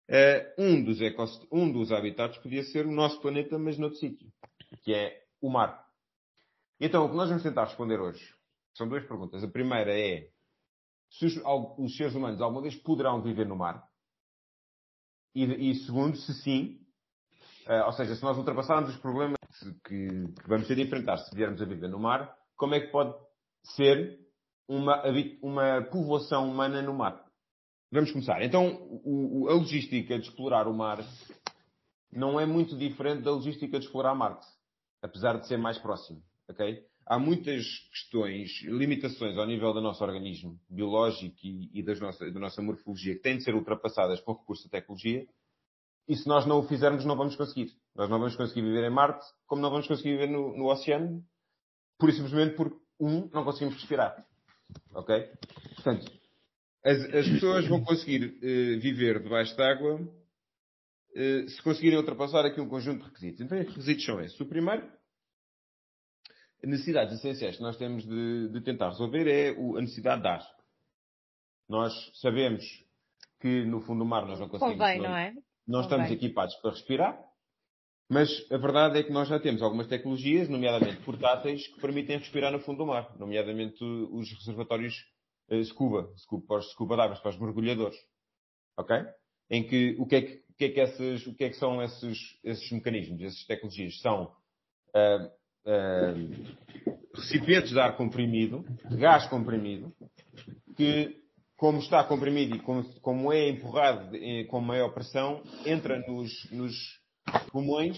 eh, 0.08 0.54
um, 0.60 0.84
dos 0.84 1.02
ecossist- 1.02 1.48
um 1.52 1.72
dos 1.72 1.92
habitats 1.92 2.38
podia 2.38 2.64
ser 2.64 2.86
o 2.86 2.92
nosso 2.92 3.20
planeta, 3.20 3.58
mas 3.58 3.78
noutro 3.80 3.98
sítio, 3.98 4.32
que 4.84 4.94
é 4.94 5.24
o 5.42 5.50
mar. 5.50 5.84
Então, 6.80 7.06
o 7.06 7.10
que 7.10 7.16
nós 7.16 7.30
vamos 7.30 7.44
tentar 7.44 7.66
responder 7.66 8.00
hoje 8.00 8.24
são 8.76 8.88
duas 8.88 9.06
perguntas. 9.06 9.44
A 9.44 9.48
primeira 9.48 9.98
é 9.98 10.30
se 11.10 11.26
os, 11.26 11.42
os 11.78 11.98
seres 11.98 12.14
humanos 12.14 12.42
alguma 12.42 12.62
vez 12.62 12.76
poderão 12.76 13.22
viver 13.24 13.48
no 13.48 13.56
mar? 13.56 13.84
E, 15.36 15.72
e 15.72 15.76
segundo, 15.86 16.16
se 16.18 16.34
sim, 16.42 16.80
eh, 17.68 17.84
ou 17.84 17.94
seja, 17.94 18.16
se 18.16 18.24
nós 18.24 18.38
ultrapassarmos 18.38 18.92
os 18.92 18.98
problemas 18.98 19.38
que, 19.86 20.28
que 20.34 20.48
vamos 20.48 20.68
ter 20.68 20.76
de 20.76 20.84
enfrentar 20.84 21.18
se 21.18 21.36
viermos 21.36 21.62
a 21.62 21.66
viver 21.66 21.90
no 21.90 22.00
mar, 22.00 22.36
como 22.56 22.76
é 22.76 22.80
que 22.80 22.88
pode 22.92 23.14
ser 23.76 24.20
uma, 24.68 25.04
uma 25.42 25.82
povoação 25.92 26.50
humana 26.50 26.82
no 26.82 26.94
mar? 26.94 27.24
Vamos 27.92 28.12
começar. 28.12 28.42
Então, 28.42 28.68
o- 29.04 29.48
a 29.50 29.54
logística 29.54 30.18
de 30.18 30.28
explorar 30.28 30.68
o 30.68 30.74
mar 30.74 31.00
não 32.12 32.40
é 32.40 32.46
muito 32.46 32.78
diferente 32.78 33.24
da 33.24 33.32
logística 33.32 33.80
de 33.80 33.86
explorar 33.86 34.16
Marte, 34.16 34.46
apesar 35.02 35.40
de 35.40 35.48
ser 35.48 35.58
mais 35.58 35.78
próximo, 35.78 36.22
ok? 36.50 36.84
Há 37.06 37.20
muitas 37.20 37.66
questões, 37.92 38.62
limitações 38.64 39.38
ao 39.38 39.46
nível 39.46 39.74
do 39.74 39.82
nosso 39.82 40.04
organismo 40.04 40.60
biológico 40.70 41.36
e, 41.44 41.70
e 41.74 41.84
das 41.84 42.00
nossa, 42.00 42.32
da 42.32 42.40
nossa 42.40 42.62
morfologia 42.62 43.16
que 43.16 43.22
têm 43.22 43.38
de 43.38 43.44
ser 43.44 43.54
ultrapassadas 43.56 44.22
com 44.22 44.34
recurso 44.34 44.68
à 44.68 44.70
tecnologia. 44.70 45.28
E 46.08 46.16
se 46.16 46.28
nós 46.28 46.46
não 46.46 46.60
o 46.60 46.68
fizermos, 46.68 47.06
não 47.06 47.16
vamos 47.16 47.36
conseguir. 47.36 47.72
Nós 47.96 48.10
não 48.10 48.20
vamos 48.20 48.36
conseguir 48.36 48.62
viver 48.62 48.86
em 48.86 48.94
Marte, 48.94 49.26
como 49.46 49.62
não 49.62 49.70
vamos 49.70 49.88
conseguir 49.88 50.12
viver 50.12 50.28
no, 50.28 50.58
no 50.58 50.70
oceano, 50.70 51.24
pura 51.98 52.12
e 52.12 52.16
simplesmente 52.16 52.56
porque, 52.56 52.78
um, 53.00 53.30
não 53.34 53.44
conseguimos 53.44 53.76
respirar. 53.76 54.26
Ok? 54.94 55.30
Portanto, 55.76 56.12
as, 56.84 56.98
as 57.14 57.28
pessoas 57.28 57.68
vão 57.68 57.84
conseguir 57.84 58.26
uh, 58.26 58.80
viver 58.80 59.22
debaixo 59.22 59.56
d'água 59.56 59.96
uh, 59.96 61.50
se 61.50 61.62
conseguirem 61.62 61.98
ultrapassar 61.98 62.46
aqui 62.46 62.60
um 62.60 62.68
conjunto 62.68 63.00
de 63.00 63.06
requisitos. 63.06 63.42
Então, 63.42 63.60
os 63.60 63.68
requisitos 63.68 64.06
são 64.06 64.22
esses. 64.22 64.40
O 64.40 64.46
primeiro, 64.46 64.86
necessidades 66.64 67.18
essenciais 67.18 67.58
que 67.58 67.62
nós 67.62 67.78
temos 67.78 68.06
de, 68.06 68.50
de 68.50 68.62
tentar 68.62 68.90
resolver 68.90 69.28
é 69.28 69.50
a 69.50 69.82
necessidade 69.82 70.22
de 70.22 70.28
ar. 70.28 70.46
Nós 71.70 71.94
sabemos 72.22 72.64
que 73.40 73.66
no 73.66 73.82
fundo 73.82 74.00
do 74.00 74.06
mar 74.06 74.26
nós 74.26 74.40
não 74.40 74.48
conseguimos. 74.48 74.80
Convém, 74.80 75.02
não, 75.02 75.10
não 75.10 75.18
é? 75.18 75.34
Não 75.68 75.82
estamos 75.82 76.12
equipados 76.12 76.56
para 76.56 76.72
respirar, 76.72 77.20
mas 78.10 78.30
a 78.52 78.58
verdade 78.58 79.00
é 79.00 79.04
que 79.04 79.12
nós 79.12 79.28
já 79.28 79.40
temos 79.40 79.62
algumas 79.62 79.88
tecnologias, 79.88 80.50
nomeadamente 80.50 81.02
portáteis, 81.04 81.68
que 81.68 81.82
permitem 81.82 82.18
respirar 82.18 82.52
no 82.52 82.60
fundo 82.60 82.80
do 82.80 82.86
mar, 82.86 83.16
nomeadamente 83.18 83.84
os 83.84 84.32
reservatórios 84.34 84.94
uh, 85.50 85.64
scuba, 85.66 86.12
scuba, 86.18 86.46
para 86.48 86.58
os 86.58 86.72
scuba 86.72 86.96
divers, 86.96 87.20
para 87.22 87.30
os 87.32 87.40
mergulhadores. 87.40 87.98
Ok? 88.78 88.96
Em 89.50 89.68
que 89.68 89.96
o 90.00 90.06
que 90.06 90.16
é 90.16 90.22
que, 90.22 90.44
o 90.50 90.54
que, 90.56 90.66
é 90.66 90.70
que, 90.70 90.80
esses, 90.80 91.28
o 91.28 91.36
que, 91.36 91.44
é 91.46 91.50
que 91.50 91.56
são 91.56 91.82
esses, 91.82 92.18
esses 92.44 92.72
mecanismos, 92.72 93.22
essas 93.22 93.46
tecnologias? 93.46 94.00
São 94.00 94.26
uh, 94.26 95.32
uh, 95.66 96.94
recipientes 97.16 97.72
de 97.72 97.80
ar 97.80 97.96
comprimido, 97.96 98.66
de 98.90 98.98
gás 98.98 99.28
comprimido, 99.28 99.94
que 100.76 101.24
como 101.56 101.80
está 101.80 102.04
comprimido 102.04 102.56
e 102.56 102.60
como, 102.60 102.84
como 103.00 103.32
é 103.32 103.48
empurrado 103.48 104.16
eh, 104.16 104.44
com 104.46 104.60
maior 104.60 104.94
pressão, 104.94 105.42
entra 105.66 105.98
nos, 106.08 106.52
nos 106.52 106.76
pulmões, 107.52 107.98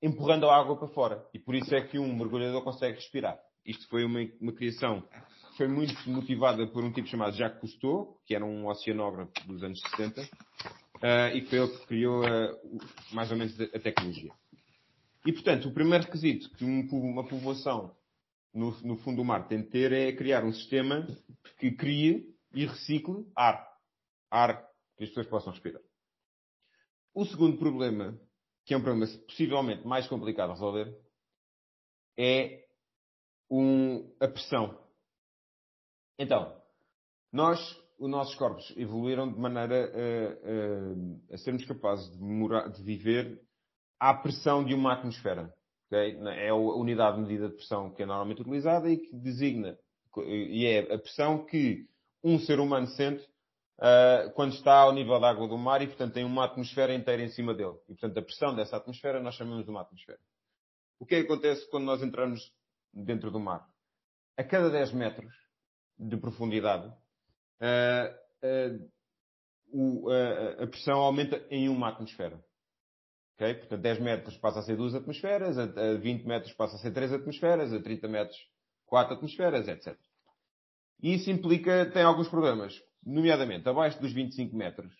empurrando 0.00 0.48
a 0.48 0.56
água 0.56 0.76
para 0.76 0.88
fora. 0.88 1.26
E 1.34 1.38
por 1.38 1.54
isso 1.54 1.74
é 1.74 1.80
que 1.80 1.98
um 1.98 2.14
mergulhador 2.14 2.62
consegue 2.62 2.96
respirar. 2.96 3.38
Isto 3.66 3.88
foi 3.88 4.04
uma, 4.04 4.20
uma 4.40 4.52
criação 4.52 5.02
que 5.50 5.56
foi 5.56 5.68
muito 5.68 5.94
motivada 6.08 6.66
por 6.66 6.84
um 6.84 6.92
tipo 6.92 7.08
chamado 7.08 7.36
Jacques 7.36 7.60
Cousteau, 7.60 8.18
que 8.26 8.34
era 8.34 8.44
um 8.44 8.68
oceanógrafo 8.68 9.32
dos 9.46 9.62
anos 9.62 9.80
60, 9.80 10.20
uh, 10.20 10.26
eh, 11.02 11.38
e 11.38 11.40
foi 11.42 11.58
ele 11.58 11.68
que 11.68 11.86
criou 11.86 12.24
uh, 12.24 12.58
mais 13.12 13.30
ou 13.30 13.36
menos 13.36 13.60
a, 13.60 13.78
tecnologia. 13.78 14.32
E, 15.24 15.32
portanto, 15.32 15.68
o 15.68 15.72
primeiro 15.74 16.04
requisito 16.04 16.50
que 16.50 16.64
um, 16.64 16.88
uma 16.90 17.26
povoação 17.26 17.94
no, 18.52 18.70
no 18.82 18.96
fundo 18.98 19.16
do 19.16 19.24
mar 19.24 19.46
tem 19.48 19.62
de 19.62 19.68
ter 19.68 19.92
é 19.92 20.12
criar 20.12 20.44
um 20.44 20.52
sistema 20.52 21.06
que 21.58 21.70
crie 21.72 22.34
e 22.54 22.66
recicle 22.66 23.26
ar. 23.34 23.66
Ar 24.30 24.68
que 24.96 25.04
as 25.04 25.10
pessoas 25.10 25.26
possam 25.26 25.52
respirar. 25.52 25.82
O 27.14 27.24
segundo 27.26 27.58
problema, 27.58 28.18
que 28.64 28.74
é 28.74 28.76
um 28.76 28.82
problema 28.82 29.06
possivelmente 29.26 29.86
mais 29.86 30.06
complicado 30.06 30.48
de 30.48 30.54
resolver, 30.54 30.96
é 32.16 32.64
um, 33.50 34.10
a 34.20 34.28
pressão. 34.28 34.78
Então, 36.18 36.56
nós, 37.30 37.58
os 37.98 38.08
nossos 38.08 38.34
corpos 38.34 38.72
evoluíram 38.76 39.30
de 39.30 39.38
maneira 39.38 39.92
a, 39.92 41.32
a, 41.32 41.34
a 41.34 41.38
sermos 41.38 41.64
capazes 41.64 42.10
de, 42.10 42.22
morar, 42.22 42.68
de, 42.68 42.82
viver 42.82 43.40
à 44.02 44.12
pressão 44.12 44.64
de 44.64 44.74
uma 44.74 44.94
atmosfera. 44.94 45.54
Okay? 45.86 46.18
É 46.26 46.48
a 46.48 46.56
unidade 46.56 47.16
de 47.16 47.22
medida 47.22 47.48
de 47.48 47.54
pressão 47.54 47.94
que 47.94 48.02
é 48.02 48.06
normalmente 48.06 48.40
utilizada 48.40 48.90
e 48.90 48.96
que 48.96 49.14
designa, 49.14 49.78
e 50.26 50.66
é 50.66 50.92
a 50.92 50.98
pressão 50.98 51.46
que 51.46 51.86
um 52.24 52.36
ser 52.40 52.58
humano 52.58 52.88
sente 52.88 53.22
uh, 53.78 54.32
quando 54.34 54.54
está 54.54 54.80
ao 54.80 54.92
nível 54.92 55.20
da 55.20 55.30
água 55.30 55.46
do 55.46 55.56
mar 55.56 55.80
e, 55.82 55.86
portanto, 55.86 56.14
tem 56.14 56.24
uma 56.24 56.44
atmosfera 56.44 56.92
inteira 56.92 57.22
em 57.22 57.28
cima 57.28 57.54
dele. 57.54 57.76
E, 57.88 57.94
portanto, 57.94 58.18
a 58.18 58.22
pressão 58.22 58.56
dessa 58.56 58.76
atmosfera 58.76 59.22
nós 59.22 59.36
chamamos 59.36 59.64
de 59.64 59.70
uma 59.70 59.82
atmosfera. 59.82 60.18
O 60.98 61.06
que 61.06 61.14
é 61.14 61.20
que 61.20 61.26
acontece 61.26 61.70
quando 61.70 61.84
nós 61.84 62.02
entramos 62.02 62.52
dentro 62.92 63.30
do 63.30 63.38
mar? 63.38 63.64
A 64.36 64.42
cada 64.42 64.68
10 64.68 64.92
metros 64.94 65.32
de 65.96 66.16
profundidade, 66.16 66.88
uh, 66.88 68.08
uh, 68.42 68.90
o, 69.72 70.10
a 70.10 70.66
pressão 70.66 70.98
aumenta 70.98 71.40
em 71.50 71.68
uma 71.68 71.88
atmosfera. 71.88 72.42
Okay? 73.34 73.54
Portanto, 73.54 73.80
10 73.80 74.00
metros 74.00 74.36
passa 74.38 74.60
a 74.60 74.62
ser 74.62 74.76
2 74.76 74.94
atmosferas, 74.94 75.58
a 75.58 75.66
20 75.94 76.24
metros 76.24 76.52
passa 76.54 76.76
a 76.76 76.78
ser 76.78 76.92
3 76.92 77.14
atmosferas, 77.14 77.72
a 77.72 77.82
30 77.82 78.08
metros 78.08 78.36
4 78.86 79.14
atmosferas, 79.14 79.68
etc. 79.68 79.98
E 81.02 81.14
isso 81.14 81.30
implica, 81.30 81.90
tem 81.90 82.02
alguns 82.02 82.28
problemas, 82.28 82.80
nomeadamente 83.04 83.68
abaixo 83.68 84.00
dos 84.00 84.12
25 84.12 84.54
metros, 84.54 84.92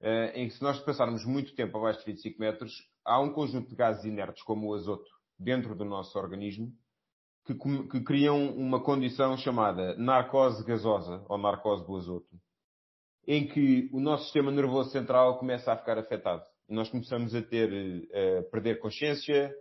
eh, 0.00 0.32
em 0.42 0.48
que 0.48 0.54
se 0.54 0.62
nós 0.62 0.78
passarmos 0.80 1.24
muito 1.24 1.54
tempo 1.54 1.76
abaixo 1.78 2.00
de 2.00 2.06
25 2.06 2.40
metros, 2.40 2.72
há 3.04 3.20
um 3.20 3.32
conjunto 3.32 3.68
de 3.68 3.74
gases 3.74 4.04
inertes, 4.04 4.42
como 4.44 4.68
o 4.68 4.74
azoto, 4.74 5.08
dentro 5.38 5.74
do 5.74 5.84
nosso 5.84 6.16
organismo, 6.18 6.72
que, 7.44 7.54
que 7.88 8.00
criam 8.02 8.54
uma 8.54 8.82
condição 8.82 9.36
chamada 9.36 9.96
narcose 9.96 10.64
gasosa, 10.64 11.24
ou 11.28 11.38
narcose 11.38 11.86
do 11.86 11.96
azoto, 11.96 12.40
em 13.26 13.48
que 13.48 13.88
o 13.92 14.00
nosso 14.00 14.24
sistema 14.24 14.52
nervoso 14.52 14.90
central 14.90 15.38
começa 15.38 15.72
a 15.72 15.76
ficar 15.76 15.98
afetado. 15.98 16.44
E 16.68 16.74
nós 16.74 16.88
começamos 16.90 17.34
a 17.34 17.42
ter, 17.42 18.06
eh, 18.12 18.38
a 18.38 18.42
perder 18.50 18.78
consciência, 18.78 19.54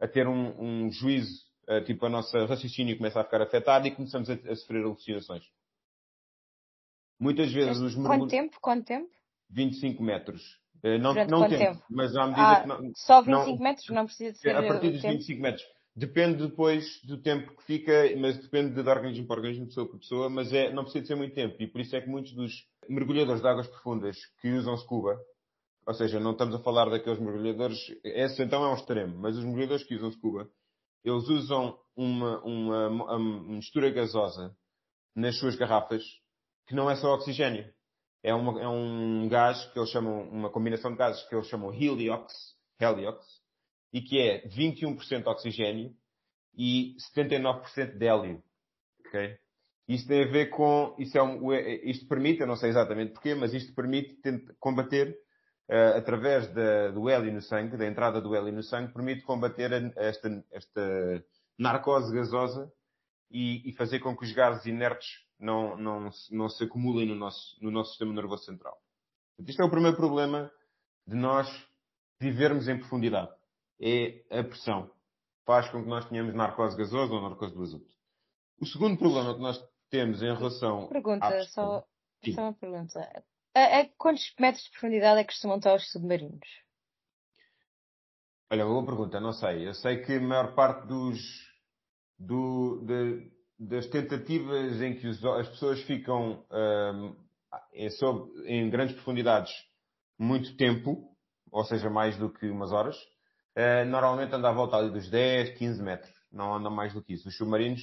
a 0.00 0.08
ter 0.08 0.26
um, 0.26 0.86
um 0.86 0.90
juízo 0.90 1.50
uh, 1.68 1.84
tipo, 1.84 2.04
a 2.06 2.08
nossa 2.08 2.44
raciocínio 2.46 2.96
começa 2.96 3.20
a 3.20 3.24
ficar 3.24 3.40
afetado 3.40 3.86
e 3.86 3.92
começamos 3.92 4.28
a, 4.28 4.34
a 4.34 4.56
sofrer 4.56 4.82
alucinações. 4.82 5.44
Muitas 7.18 7.52
vezes 7.52 7.78
os 7.78 7.94
mergulhos... 7.94 8.22
Quanto 8.22 8.30
tempo? 8.30 8.58
Quanto 8.60 8.84
tempo? 8.86 9.10
25 9.50 10.02
metros. 10.02 10.42
Uh, 10.82 10.98
não 10.98 11.12
Durante 11.12 11.30
não 11.30 11.48
tempo, 11.48 11.58
tempo, 11.58 11.84
mas 11.90 12.16
à 12.16 12.26
medida 12.26 12.52
ah, 12.52 12.60
que 12.62 12.68
não, 12.68 12.92
Só 12.94 13.20
25 13.20 13.50
não, 13.50 13.58
metros? 13.58 13.88
Não 13.90 14.06
precisa 14.06 14.32
de 14.32 14.38
ser. 14.38 14.56
A 14.56 14.62
partir 14.66 14.90
dos 14.90 15.02
25 15.02 15.42
metros. 15.42 15.64
Depende 15.94 16.46
depois 16.46 17.02
do 17.04 17.20
tempo 17.20 17.54
que 17.56 17.64
fica, 17.64 17.92
mas 18.16 18.38
depende 18.38 18.72
de, 18.72 18.88
organismo 18.88 19.26
para 19.26 19.36
organismo, 19.36 19.66
pessoa 19.66 19.86
por 19.86 19.98
pessoa, 19.98 20.30
mas 20.30 20.52
é, 20.52 20.72
não 20.72 20.84
precisa 20.84 21.02
de 21.02 21.08
ser 21.08 21.16
muito 21.16 21.34
tempo. 21.34 21.56
E 21.60 21.66
por 21.66 21.80
isso 21.80 21.94
é 21.94 22.00
que 22.00 22.08
muitos 22.08 22.32
dos 22.32 22.52
mergulhadores 22.88 23.42
de 23.42 23.48
águas 23.48 23.66
profundas 23.66 24.16
que 24.40 24.50
usam 24.52 24.76
scuba, 24.78 25.18
ou 25.86 25.94
seja, 25.94 26.20
não 26.20 26.32
estamos 26.32 26.54
a 26.54 26.60
falar 26.60 26.88
daqueles 26.88 27.18
mergulhadores, 27.18 27.78
esse 28.04 28.42
então 28.42 28.64
é 28.64 28.70
um 28.70 28.74
extremo, 28.74 29.18
mas 29.18 29.36
os 29.36 29.44
mergulhadores 29.44 29.84
que 29.84 29.94
usam 29.94 30.10
scuba, 30.12 30.48
eles 31.04 31.28
usam 31.28 31.78
uma, 31.96 32.42
uma, 32.44 32.88
uma, 32.88 33.18
mistura 33.56 33.90
gasosa 33.90 34.54
nas 35.14 35.38
suas 35.38 35.56
garrafas 35.56 36.02
que 36.66 36.74
não 36.74 36.90
é 36.90 36.96
só 36.96 37.14
oxigênio. 37.14 37.72
É, 38.22 38.34
uma, 38.34 38.60
é 38.60 38.68
um 38.68 39.26
gás 39.28 39.64
que 39.72 39.78
eles 39.78 39.90
chamam, 39.90 40.28
uma 40.28 40.50
combinação 40.50 40.92
de 40.92 40.98
gases 40.98 41.22
que 41.26 41.34
eles 41.34 41.48
chamam 41.48 41.72
heliox, 41.72 42.32
heliox 42.78 43.24
e 43.92 44.02
que 44.02 44.20
é 44.20 44.46
21% 44.48 45.26
oxigênio 45.26 45.94
e 46.54 46.94
79% 47.16 47.96
de 47.96 48.06
hélio. 48.06 48.42
Okay? 49.06 49.36
Isso 49.88 50.06
tem 50.06 50.22
a 50.22 50.30
ver 50.30 50.50
com, 50.50 50.94
isso 50.98 51.18
é 51.18 51.22
um, 51.22 51.52
isto 51.52 52.06
permite, 52.06 52.40
eu 52.40 52.46
não 52.46 52.56
sei 52.56 52.70
exatamente 52.70 53.12
porquê, 53.12 53.34
mas 53.34 53.52
isto 53.52 53.74
permite 53.74 54.16
combater 54.60 55.16
através 55.96 56.52
da, 56.52 56.90
do 56.90 57.08
hélio 57.08 57.32
no 57.32 57.40
sangue, 57.40 57.76
da 57.76 57.86
entrada 57.86 58.20
do 58.20 58.34
hélio 58.34 58.52
no 58.52 58.62
sangue, 58.62 58.92
permite 58.92 59.22
combater 59.22 59.70
esta, 59.96 60.44
esta 60.50 61.24
narcose 61.58 62.12
gasosa 62.14 62.72
e, 63.30 63.68
e, 63.68 63.72
fazer 63.74 64.00
com 64.00 64.16
que 64.16 64.24
os 64.24 64.32
gases 64.32 64.66
inertes 64.66 65.08
não, 65.38 65.76
não, 65.76 66.10
não 66.32 66.48
se 66.48 66.64
acumulem 66.64 67.06
no 67.06 67.14
nosso, 67.14 67.56
no 67.62 67.70
nosso 67.70 67.90
sistema 67.90 68.12
nervoso 68.12 68.44
central. 68.44 68.76
Isto 69.38 69.62
é 69.62 69.64
o 69.64 69.70
primeiro 69.70 69.96
problema 69.96 70.50
de 71.06 71.14
nós 71.14 71.48
vivermos 72.18 72.68
em 72.68 72.78
profundidade. 72.78 73.30
É 73.80 74.22
a 74.30 74.44
pressão. 74.44 74.90
Faz 75.46 75.70
com 75.70 75.82
que 75.82 75.88
nós 75.88 76.06
tenhamos 76.08 76.34
narcose 76.34 76.76
gasosa 76.76 77.14
ou 77.14 77.22
narcose 77.22 77.54
do 77.54 77.62
azoto. 77.62 77.90
O 78.60 78.66
segundo 78.66 78.98
problema 78.98 79.34
que 79.34 79.40
nós 79.40 79.58
temos 79.88 80.22
em 80.22 80.34
relação 80.34 80.88
Pergunta, 80.88 81.24
à 81.24 81.30
pressão... 81.30 81.84
só, 82.24 82.32
só 82.34 82.42
uma 82.42 82.54
pergunta. 82.54 83.24
A, 83.54 83.80
a 83.80 83.88
quantos 83.98 84.32
metros 84.38 84.64
de 84.64 84.70
profundidade 84.70 85.20
é 85.20 85.24
que 85.24 85.32
costumam 85.32 85.56
estar 85.56 85.74
os 85.74 85.90
submarinos? 85.90 86.48
Olha, 88.52 88.64
boa 88.64 88.84
pergunta, 88.84 89.20
não 89.20 89.32
sei. 89.32 89.66
Eu 89.66 89.74
sei 89.74 90.02
que 90.02 90.14
a 90.14 90.20
maior 90.20 90.54
parte 90.54 90.86
dos, 90.86 91.18
do, 92.18 92.84
de, 92.84 93.30
das 93.58 93.86
tentativas 93.86 94.80
em 94.80 94.94
que 94.94 95.06
os, 95.06 95.24
as 95.24 95.48
pessoas 95.48 95.80
ficam 95.82 96.44
um, 96.50 97.16
em, 97.72 97.90
sob, 97.90 98.30
em, 98.46 98.68
grandes 98.70 98.94
profundidades 98.94 99.52
muito 100.18 100.56
tempo, 100.56 101.14
ou 101.50 101.64
seja, 101.64 101.90
mais 101.90 102.16
do 102.16 102.30
que 102.32 102.48
umas 102.48 102.72
horas, 102.72 102.96
uh, 103.56 103.84
normalmente 103.86 104.34
anda 104.34 104.48
à 104.48 104.52
volta 104.52 104.76
ali 104.76 104.90
dos 104.90 105.08
10, 105.08 105.56
15 105.58 105.82
metros. 105.82 106.12
Não 106.30 106.54
anda 106.54 106.70
mais 106.70 106.92
do 106.92 107.02
que 107.02 107.14
isso. 107.14 107.28
Os 107.28 107.36
submarinos, 107.36 107.82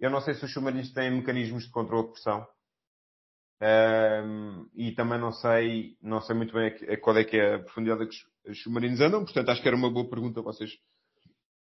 eu 0.00 0.10
não 0.10 0.20
sei 0.20 0.34
se 0.34 0.44
os 0.44 0.52
submarinos 0.52 0.92
têm 0.92 1.10
mecanismos 1.10 1.64
de 1.64 1.70
controle 1.70 2.06
de 2.06 2.12
pressão, 2.12 2.46
um, 3.62 4.68
e 4.74 4.92
também 4.92 5.18
não 5.18 5.32
sei, 5.32 5.96
não 6.02 6.20
sei 6.20 6.34
muito 6.34 6.52
bem 6.52 6.72
qual 7.00 7.16
é 7.16 7.24
que 7.24 7.36
é 7.36 7.54
a 7.54 7.58
profundidade 7.60 8.08
que 8.08 8.50
os 8.50 8.62
submarinos 8.62 9.00
andam, 9.00 9.24
portanto 9.24 9.48
acho 9.48 9.62
que 9.62 9.68
era 9.68 9.76
uma 9.76 9.90
boa 9.90 10.08
pergunta 10.08 10.42
vocês 10.42 10.70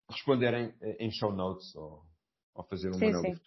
responderem 0.08 0.74
em 0.98 1.10
show 1.10 1.32
notes 1.32 1.74
ou, 1.74 2.02
ou 2.54 2.64
fazer 2.64 2.90
um 2.90 2.96
anel 2.96 3.22
do 3.22 3.28
futuro. 3.28 3.40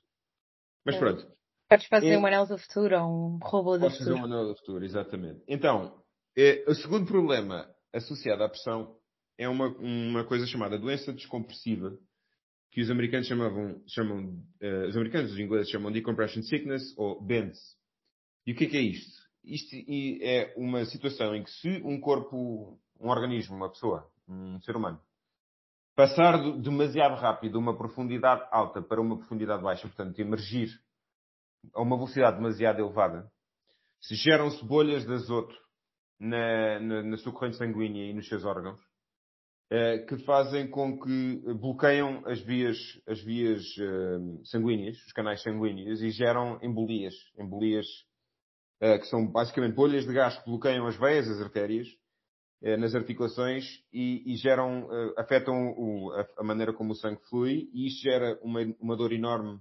Mas 0.86 0.98
pronto. 0.98 1.36
Podes 1.68 1.88
fazer 1.88 2.12
é, 2.12 2.18
um 2.18 2.25
anel 2.25 2.46
do 2.46 2.58
futuro 2.58 2.96
ou 3.01 3.10
um 3.10 3.39
robô 3.42 3.77
do 3.77 3.89
futuro. 3.89 3.98
fazer 3.98 4.13
um 4.13 4.25
anel 4.25 4.48
do 4.48 4.56
futuro, 4.56 4.86
exatamente. 4.86 5.44
Então, 5.48 6.00
é, 6.38 6.63
o 6.68 6.75
segundo 6.75 7.08
problema 7.08 7.68
associado 7.92 8.44
à 8.44 8.50
pressão 8.50 8.96
é 9.38 9.50
uma, 9.50 9.68
uma 9.80 10.24
coisa 10.24 10.46
chamada 10.46 10.77
doença 10.77 11.12
descompressiva, 11.12 11.98
que 12.72 12.82
os 12.82 12.92
americanos 12.92 13.27
chamavam, 13.27 13.82
chamam, 13.88 14.36
uh, 14.62 14.88
os 14.88 14.96
americanos 14.96 15.32
os 15.32 15.39
ingleses 15.39 15.70
chamam 15.70 15.92
de 15.92 16.00
decompression 16.00 16.42
sickness 16.44 16.94
ou 16.98 17.22
BENS. 17.22 17.58
E 18.46 18.52
o 18.52 18.56
que 18.56 18.66
é 18.66 18.70
que 18.70 18.78
é 18.78 18.82
isto? 18.82 19.25
Isto 19.44 19.75
é 20.22 20.54
uma 20.56 20.86
situação 20.86 21.36
em 21.36 21.44
que 21.44 21.52
se 21.52 21.82
um 21.84 22.00
corpo, 22.00 22.80
um 23.00 23.10
organismo, 23.10 23.56
uma 23.56 23.70
pessoa, 23.70 24.10
um 24.28 24.60
ser 24.62 24.75
humano, 24.75 25.00
passar 25.96 26.38
demasiado 26.60 27.16
rápido 27.16 27.54
de 27.54 27.58
uma 27.58 27.78
profundidade 27.78 28.48
alta 28.52 28.82
para 28.82 29.02
uma 29.02 29.18
profundidade 29.18 29.64
baixa, 29.64 29.88
portanto, 29.88 30.20
emergir 30.20 30.70
a 31.74 31.82
uma 31.82 31.96
velocidade 31.96 32.38
demasiado 32.38 32.80
elevada, 32.80 33.32
se 34.02 34.16
geram-se 34.16 34.64
bolhas 34.64 35.06
de 35.06 35.14
azoto 35.14 35.56
na, 36.20 36.80
na, 36.80 37.04
na 37.04 37.18
sua 37.18 37.32
corrente 37.32 37.58
sanguínea 37.58 38.10
e 38.10 38.14
nos 38.14 38.28
seus 38.28 38.46
órgãos, 38.46 38.80
eh, 39.72 40.00
que 40.00 40.18
fazem 40.20 40.70
com 40.70 41.00
que 41.00 41.42
bloqueiam 41.56 42.22
as 42.28 42.40
vias, 42.42 42.78
as 43.08 43.20
vias 43.22 43.64
eh, 43.80 44.44
sanguíneas, 44.44 44.98
os 45.06 45.14
canais 45.14 45.42
sanguíneos, 45.42 46.02
e 46.02 46.12
geram 46.12 46.60
embolias. 46.62 47.16
Embolias 47.38 47.88
que 48.79 49.05
são 49.05 49.25
basicamente 49.25 49.74
bolhas 49.74 50.05
de 50.05 50.13
gás 50.13 50.38
que 50.38 50.46
bloqueiam 50.46 50.86
as 50.86 50.98
veias, 50.98 51.29
as 51.29 51.41
artérias, 51.41 51.88
nas 52.79 52.94
articulações 52.94 53.63
e, 53.94 54.24
e 54.25 54.36
geram, 54.36 54.88
afetam 55.17 55.74
o, 55.77 56.12
a, 56.38 56.44
maneira 56.44 56.74
como 56.74 56.91
o 56.91 56.96
sangue 56.96 57.22
flui 57.29 57.70
e 57.74 57.88
isso 57.88 58.01
gera 58.01 58.38
uma, 58.41 58.62
uma 58.79 58.98
dor 58.98 59.13
enorme 59.13 59.60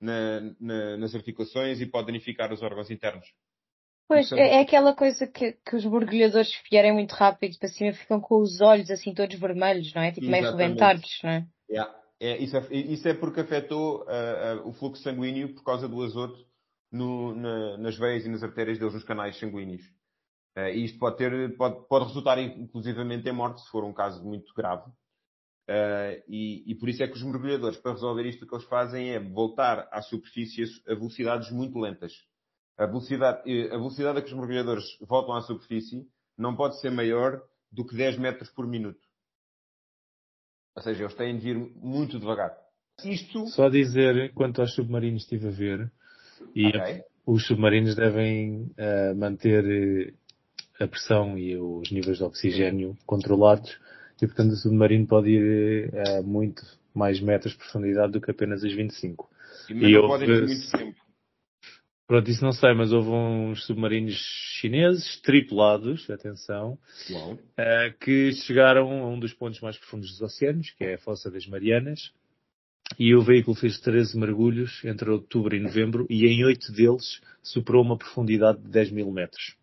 na, 0.00 0.40
na, 0.60 0.96
nas 0.96 1.14
articulações 1.14 1.80
e 1.80 1.86
pode 1.86 2.06
danificar 2.06 2.52
os 2.52 2.62
órgãos 2.62 2.90
internos. 2.90 3.26
Pois, 4.06 4.30
é, 4.32 4.56
é, 4.56 4.60
aquela 4.60 4.94
coisa 4.94 5.26
que, 5.26 5.52
que 5.52 5.76
os 5.76 5.84
mergulhadores 5.84 6.52
vierem 6.70 6.92
muito 6.92 7.12
rápido 7.12 7.58
para 7.58 7.68
cima 7.68 7.92
ficam 7.92 8.20
com 8.20 8.40
os 8.40 8.60
olhos 8.60 8.90
assim 8.90 9.14
todos 9.14 9.38
vermelhos, 9.38 9.92
não 9.94 10.02
é? 10.02 10.12
Tipo 10.12 10.26
meio 10.26 10.50
rebentados, 10.50 11.20
não 11.22 11.30
é? 11.30 11.46
Yeah. 11.70 11.94
É, 12.20 12.36
isso, 12.38 12.56
é, 12.56 12.66
isso 12.70 13.08
é 13.08 13.14
porque 13.14 13.40
afetou 13.40 14.02
uh, 14.02 14.62
uh, 14.62 14.68
o 14.68 14.72
fluxo 14.72 15.02
sanguíneo 15.02 15.54
por 15.54 15.64
causa 15.64 15.88
do 15.88 16.02
azoto 16.02 16.46
no, 16.94 17.34
na, 17.34 17.76
nas 17.76 17.98
veias 17.98 18.24
e 18.24 18.28
nas 18.28 18.42
artérias 18.42 18.78
deles, 18.78 18.94
nos 18.94 19.04
canais 19.04 19.36
sanguíneos. 19.38 19.82
Uh, 20.56 20.70
e 20.72 20.84
isto 20.84 20.98
pode, 20.98 21.16
ter, 21.16 21.56
pode, 21.56 21.88
pode 21.88 22.06
resultar 22.06 22.38
inclusivamente 22.38 23.28
em 23.28 23.32
morte, 23.32 23.60
se 23.60 23.68
for 23.68 23.82
um 23.84 23.92
caso 23.92 24.24
muito 24.24 24.54
grave. 24.54 24.88
Uh, 25.68 26.22
e, 26.28 26.62
e, 26.70 26.74
por 26.76 26.88
isso 26.88 27.02
é 27.02 27.08
que 27.08 27.14
os 27.14 27.22
mergulhadores, 27.22 27.78
para 27.78 27.92
resolver 27.92 28.24
isto, 28.26 28.44
o 28.44 28.48
que 28.48 28.54
eles 28.54 28.66
fazem 28.66 29.10
é 29.10 29.18
voltar 29.18 29.88
à 29.90 30.00
superfície 30.02 30.64
a 30.86 30.94
velocidades 30.94 31.50
muito 31.50 31.78
lentas. 31.78 32.12
A 32.78 32.86
velocidade, 32.86 33.42
a 33.70 33.76
velocidade 33.76 34.18
a 34.18 34.22
que 34.22 34.28
os 34.28 34.34
mergulhadores 34.34 34.84
voltam 35.00 35.34
à 35.34 35.40
superfície 35.40 36.06
não 36.38 36.54
pode 36.54 36.80
ser 36.80 36.90
maior 36.90 37.42
do 37.72 37.84
que 37.84 37.96
10 37.96 38.18
metros 38.18 38.50
por 38.50 38.66
minuto. 38.66 39.00
Ou 40.76 40.82
seja, 40.82 41.04
eles 41.04 41.14
têm 41.14 41.38
de 41.38 41.48
ir 41.50 41.56
muito 41.76 42.18
devagar. 42.18 42.56
Isto... 43.04 43.46
Só 43.48 43.68
dizer 43.68 44.32
quanto 44.34 44.60
aos 44.60 44.74
submarinos 44.74 45.22
estive 45.22 45.48
a 45.48 45.50
ver. 45.50 45.92
E 46.54 46.68
okay. 46.68 47.02
os 47.26 47.46
submarinos 47.46 47.94
devem 47.94 48.70
uh, 48.78 49.14
manter 49.16 49.64
eh, 49.64 50.84
a 50.84 50.88
pressão 50.88 51.38
e 51.38 51.56
os 51.56 51.90
níveis 51.90 52.18
de 52.18 52.24
oxigênio 52.24 52.96
controlados. 53.06 53.78
E 54.20 54.26
portanto 54.26 54.52
o 54.52 54.56
submarino 54.56 55.06
pode 55.06 55.30
ir 55.30 55.90
a 55.94 56.20
uh, 56.20 56.24
muito 56.24 56.62
mais 56.94 57.20
metros 57.20 57.52
de 57.52 57.58
profundidade 57.58 58.12
do 58.12 58.20
que 58.20 58.30
apenas 58.30 58.64
as 58.64 58.72
25. 58.72 59.28
E, 59.68 59.72
e 59.72 59.92
não 59.92 60.06
podem 60.06 60.28
ir 60.28 60.46
muito 60.46 60.70
tempo. 60.70 61.04
Pronto, 62.06 62.30
isso 62.30 62.44
não 62.44 62.52
sei, 62.52 62.74
mas 62.74 62.92
houve 62.92 63.08
uns 63.08 63.64
submarinos 63.64 64.14
chineses 64.60 65.18
tripulados, 65.22 66.08
atenção, 66.10 66.78
uh, 67.10 67.98
que 67.98 68.32
chegaram 68.32 68.90
a 68.90 69.08
um 69.08 69.18
dos 69.18 69.32
pontos 69.32 69.58
mais 69.60 69.78
profundos 69.78 70.10
dos 70.10 70.20
oceanos, 70.20 70.70
que 70.72 70.84
é 70.84 70.94
a 70.94 70.98
Fossa 70.98 71.30
das 71.30 71.46
Marianas, 71.46 72.12
e 72.98 73.14
o 73.14 73.22
veículo 73.22 73.56
fez 73.56 73.78
13 73.80 74.18
mergulhos 74.18 74.82
entre 74.84 75.10
outubro 75.10 75.54
e 75.54 75.60
novembro 75.60 76.06
e 76.08 76.26
em 76.26 76.44
8 76.44 76.72
deles 76.72 77.20
superou 77.42 77.82
uma 77.82 77.98
profundidade 77.98 78.60
de 78.60 78.68
10 78.68 78.90
mil 78.92 79.10
metros. 79.10 79.56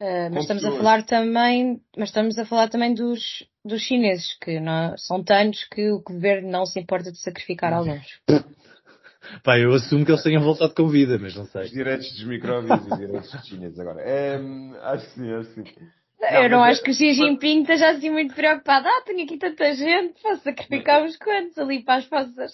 Uh, 0.00 0.28
mas 0.30 0.42
estamos 0.42 0.64
a 0.64 0.72
falar 0.72 1.02
também, 1.04 1.80
mas 1.96 2.10
estamos 2.10 2.38
a 2.38 2.44
falar 2.44 2.68
também 2.68 2.92
dos, 2.92 3.46
dos 3.64 3.80
chineses, 3.80 4.36
que 4.42 4.60
não, 4.60 4.96
são 4.98 5.24
tantos 5.24 5.64
que 5.64 5.90
o 5.90 6.02
governo 6.02 6.50
não 6.50 6.66
se 6.66 6.78
importa 6.78 7.10
de 7.10 7.18
sacrificar 7.18 7.72
alguns. 7.72 8.06
Pá, 9.42 9.58
eu 9.58 9.72
assumo 9.74 10.04
que 10.04 10.12
eles 10.12 10.22
tenham 10.22 10.42
voltado 10.42 10.74
com 10.74 10.88
vida, 10.88 11.18
mas 11.18 11.34
não 11.34 11.46
sei. 11.46 11.62
Os 11.62 11.70
direitos 11.70 12.12
dos 12.12 12.24
micróbios 12.24 12.70
e 12.70 12.92
os 12.92 12.98
direitos 12.98 13.32
dos 13.32 13.46
chineses 13.46 13.78
agora. 13.78 14.02
É, 14.02 14.38
acho 14.82 15.06
que 15.06 15.14
sim, 15.14 15.32
acho 15.32 15.48
que 15.48 15.74
sim. 15.74 15.88
Não, 16.20 16.42
eu 16.42 16.50
não 16.50 16.62
acho 16.62 16.80
é... 16.80 16.84
que 16.84 16.90
o 16.90 16.94
Xi 16.94 17.12
Jinping 17.12 17.62
esteja 17.62 17.90
assim 17.90 18.10
muito 18.10 18.34
preocupado. 18.34 18.86
Ah, 18.88 19.02
tenho 19.04 19.24
aqui 19.24 19.36
tanta 19.38 19.74
gente, 19.74 20.20
posso 20.22 20.42
sacrificar 20.42 21.02
uns 21.02 21.16
quantos 21.16 21.58
ali 21.58 21.82
para 21.82 21.98
as 21.98 22.04
fossas. 22.06 22.52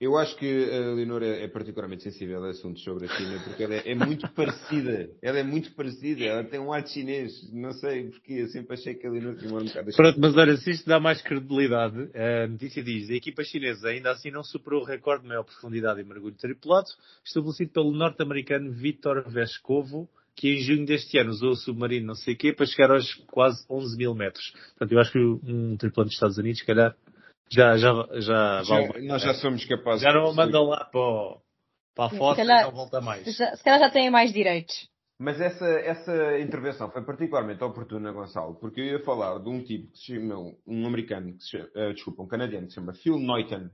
Eu 0.00 0.16
acho 0.16 0.36
que 0.36 0.46
a 0.46 0.94
Leonor 0.94 1.24
é, 1.24 1.42
é 1.42 1.48
particularmente 1.48 2.04
sensível 2.04 2.44
a 2.44 2.50
assuntos 2.50 2.84
sobre 2.84 3.06
a 3.06 3.08
China 3.08 3.42
porque 3.42 3.64
ela 3.64 3.74
é, 3.74 3.90
é, 3.90 3.94
muito 3.96 4.28
parecida. 4.32 5.10
Ela 5.20 5.40
é 5.40 5.42
muito 5.42 5.72
parecida. 5.72 6.24
Ela 6.24 6.44
tem 6.44 6.60
um 6.60 6.72
ar 6.72 6.86
chinês. 6.86 7.52
Não 7.52 7.72
sei 7.72 8.08
porque. 8.08 8.34
Eu 8.34 8.48
sempre 8.48 8.74
achei 8.74 8.94
que 8.94 9.04
a 9.06 9.10
Leonor 9.10 9.36
tinha 9.36 9.52
um 9.52 9.64
bocado 9.64 9.90
Pronto, 9.96 10.20
mas 10.20 10.36
olha, 10.36 10.56
se 10.56 10.70
isto 10.70 10.88
dá 10.88 11.00
mais 11.00 11.20
credibilidade, 11.20 12.10
a 12.14 12.46
notícia 12.46 12.80
diz 12.82 13.10
a 13.10 13.14
equipa 13.14 13.42
chinesa 13.42 13.88
ainda 13.88 14.12
assim 14.12 14.30
não 14.30 14.44
superou 14.44 14.82
o 14.82 14.84
recorde 14.84 15.22
de 15.22 15.28
maior 15.28 15.42
profundidade 15.42 16.00
em 16.00 16.04
mergulho 16.04 16.36
tripulado 16.36 16.88
estabelecido 17.24 17.72
pelo 17.72 17.90
norte-americano 17.90 18.70
Vitor 18.70 19.28
Vescovo 19.28 20.08
que 20.36 20.54
em 20.54 20.58
junho 20.58 20.86
deste 20.86 21.18
ano 21.18 21.30
usou 21.30 21.50
o 21.50 21.56
submarino 21.56 22.06
não 22.06 22.14
sei 22.14 22.34
o 22.34 22.36
quê 22.36 22.52
para 22.52 22.64
chegar 22.64 22.92
aos 22.92 23.12
quase 23.26 23.64
11 23.68 23.96
mil 23.96 24.14
metros. 24.14 24.52
Portanto, 24.70 24.92
eu 24.92 25.00
acho 25.00 25.10
que 25.10 25.18
um 25.18 25.76
tripulante 25.76 26.10
dos 26.10 26.14
Estados 26.14 26.38
Unidos, 26.38 26.60
se 26.60 26.66
calhar, 26.66 26.94
já, 27.50 27.76
já, 27.76 27.92
já, 28.14 28.62
já 28.62 29.00
Nós 29.02 29.22
já 29.22 29.34
somos 29.34 29.64
capazes. 29.64 30.02
Já 30.02 30.12
não 30.12 30.34
mandam 30.34 30.64
lá 30.64 30.84
para, 30.84 31.00
o, 31.00 31.40
para 31.94 32.06
a 32.06 32.10
foto 32.18 32.40
e 32.40 32.44
não 32.44 32.72
volta 32.72 33.00
mais. 33.00 33.24
Já, 33.36 33.56
se 33.56 33.64
calhar 33.64 33.80
já 33.80 33.90
têm 33.90 34.10
mais 34.10 34.32
direitos. 34.32 34.88
Mas 35.18 35.40
essa, 35.40 35.66
essa 35.66 36.38
intervenção 36.38 36.90
foi 36.92 37.02
particularmente 37.02 37.64
oportuna, 37.64 38.12
Gonçalo, 38.12 38.54
porque 38.54 38.80
eu 38.80 38.84
ia 38.84 39.04
falar 39.04 39.40
de 39.40 39.48
um 39.48 39.64
tipo 39.64 39.90
que 39.90 39.98
se 39.98 40.14
chama, 40.14 40.54
um 40.64 40.86
americano, 40.86 41.36
que 41.36 41.42
se 41.42 41.50
chama, 41.50 41.68
uh, 41.74 41.92
desculpa, 41.92 42.22
um 42.22 42.28
canadiano, 42.28 42.66
que 42.66 42.72
se 42.72 42.76
chama 42.76 42.94
Phil 42.94 43.18
Neuton. 43.18 43.68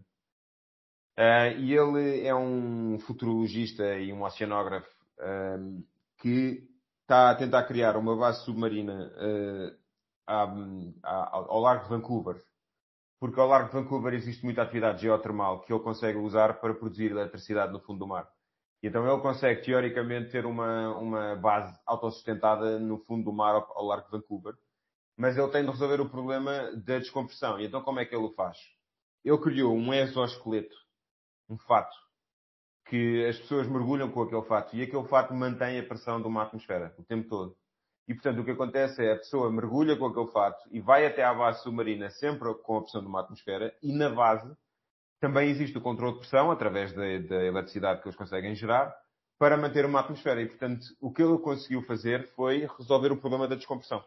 Uh, 1.19 1.59
e 1.59 1.75
ele 1.75 2.27
é 2.27 2.35
um 2.35 2.99
futurologista 3.01 3.99
e 3.99 4.11
um 4.11 4.23
oceanógrafo 4.23 4.89
uh, 5.21 5.85
que 6.19 6.67
está 7.03 7.31
a 7.31 7.35
tentar 7.35 7.65
criar 7.65 7.97
uma 7.99 8.17
base 8.17 8.43
submarina 8.47 9.13
ao 10.27 11.61
largo 11.61 11.85
de 11.85 11.91
Vancouver 11.91 12.37
porque 13.25 13.41
ao 13.41 13.49
largo 13.49 13.69
de 13.69 13.75
Vancouver 13.75 14.13
existe 14.13 14.45
muita 14.45 14.61
atividade 14.61 15.01
geotermal 15.01 15.63
que 15.63 15.73
ele 15.73 15.83
consegue 15.83 16.19
usar 16.19 16.61
para 16.61 16.75
produzir 16.75 17.11
eletricidade 17.11 17.73
no 17.73 17.81
fundo 17.81 18.01
do 18.01 18.07
mar. 18.07 18.29
E 18.83 18.87
então 18.87 19.11
ele 19.11 19.23
consegue, 19.23 19.63
teoricamente, 19.63 20.31
ter 20.31 20.45
uma, 20.45 20.95
uma 20.99 21.35
base 21.35 21.75
autossustentada 21.87 22.79
no 22.79 22.99
fundo 22.99 23.25
do 23.25 23.33
mar 23.33 23.55
ao, 23.55 23.87
largo 23.87 24.05
de 24.05 24.11
Vancouver. 24.11 24.53
Mas 25.17 25.39
ele 25.39 25.49
tem 25.49 25.65
de 25.65 25.71
resolver 25.71 26.03
o 26.03 26.11
problema 26.11 26.71
da 26.77 26.99
descompressão. 26.99 27.59
E 27.59 27.65
então 27.65 27.81
como 27.81 27.99
é 27.99 28.05
que 28.05 28.15
ele 28.15 28.27
o 28.27 28.35
faz? 28.35 28.59
Ele 29.25 29.39
criou 29.39 29.75
um 29.75 29.95
exoesqueleto, 29.95 30.77
um 31.49 31.57
fato, 31.57 31.97
que 32.85 33.25
as 33.25 33.39
pessoas 33.39 33.67
mergulham 33.67 34.11
com 34.11 34.21
aquele 34.21 34.43
fato. 34.43 34.77
E 34.77 34.83
aquele 34.83 35.09
fato 35.09 35.33
mantém 35.33 35.81
a 35.81 35.83
pressão 35.83 36.21
de 36.21 36.29
uma 36.29 36.43
atmosfera 36.43 36.95
o 36.99 37.03
tempo 37.03 37.27
todo. 37.27 37.57
E, 38.07 38.15
portanto, 38.15 38.41
o 38.41 38.45
que 38.45 38.51
acontece 38.51 39.03
é 39.03 39.13
a 39.13 39.17
pessoa 39.17 39.51
mergulha 39.51 39.97
com 39.97 40.07
aquele 40.07 40.31
fato 40.31 40.63
e 40.71 40.81
vai 40.81 41.07
até 41.07 41.25
à 41.25 41.33
base 41.33 41.63
submarina 41.63 42.11
sempre 42.11 42.53
com 42.63 42.77
a 42.77 42.83
pressão 42.83 43.01
de 43.01 43.07
uma 43.07 43.21
atmosfera 43.21 43.75
e 43.83 43.93
na 43.97 44.11
base 44.11 44.55
também 45.21 45.49
existe 45.49 45.79
o 45.79 45.81
controle 45.81 46.15
de 46.15 46.19
pressão 46.21 46.51
através 46.51 46.93
da, 46.93 47.01
da 47.01 47.45
eletricidade 47.45 48.03
que 48.03 48.09
eles 48.09 48.17
conseguem 48.17 48.55
gerar 48.55 48.95
para 49.39 49.57
manter 49.57 49.87
uma 49.87 50.01
atmosfera. 50.01 50.43
E, 50.43 50.47
portanto, 50.47 50.85
o 51.01 51.11
que 51.11 51.23
ele 51.23 51.39
conseguiu 51.39 51.83
fazer 51.83 52.29
foi 52.35 52.69
resolver 52.79 53.11
o 53.11 53.17
problema 53.17 53.49
da 53.49 53.55
descompressão. 53.55 54.05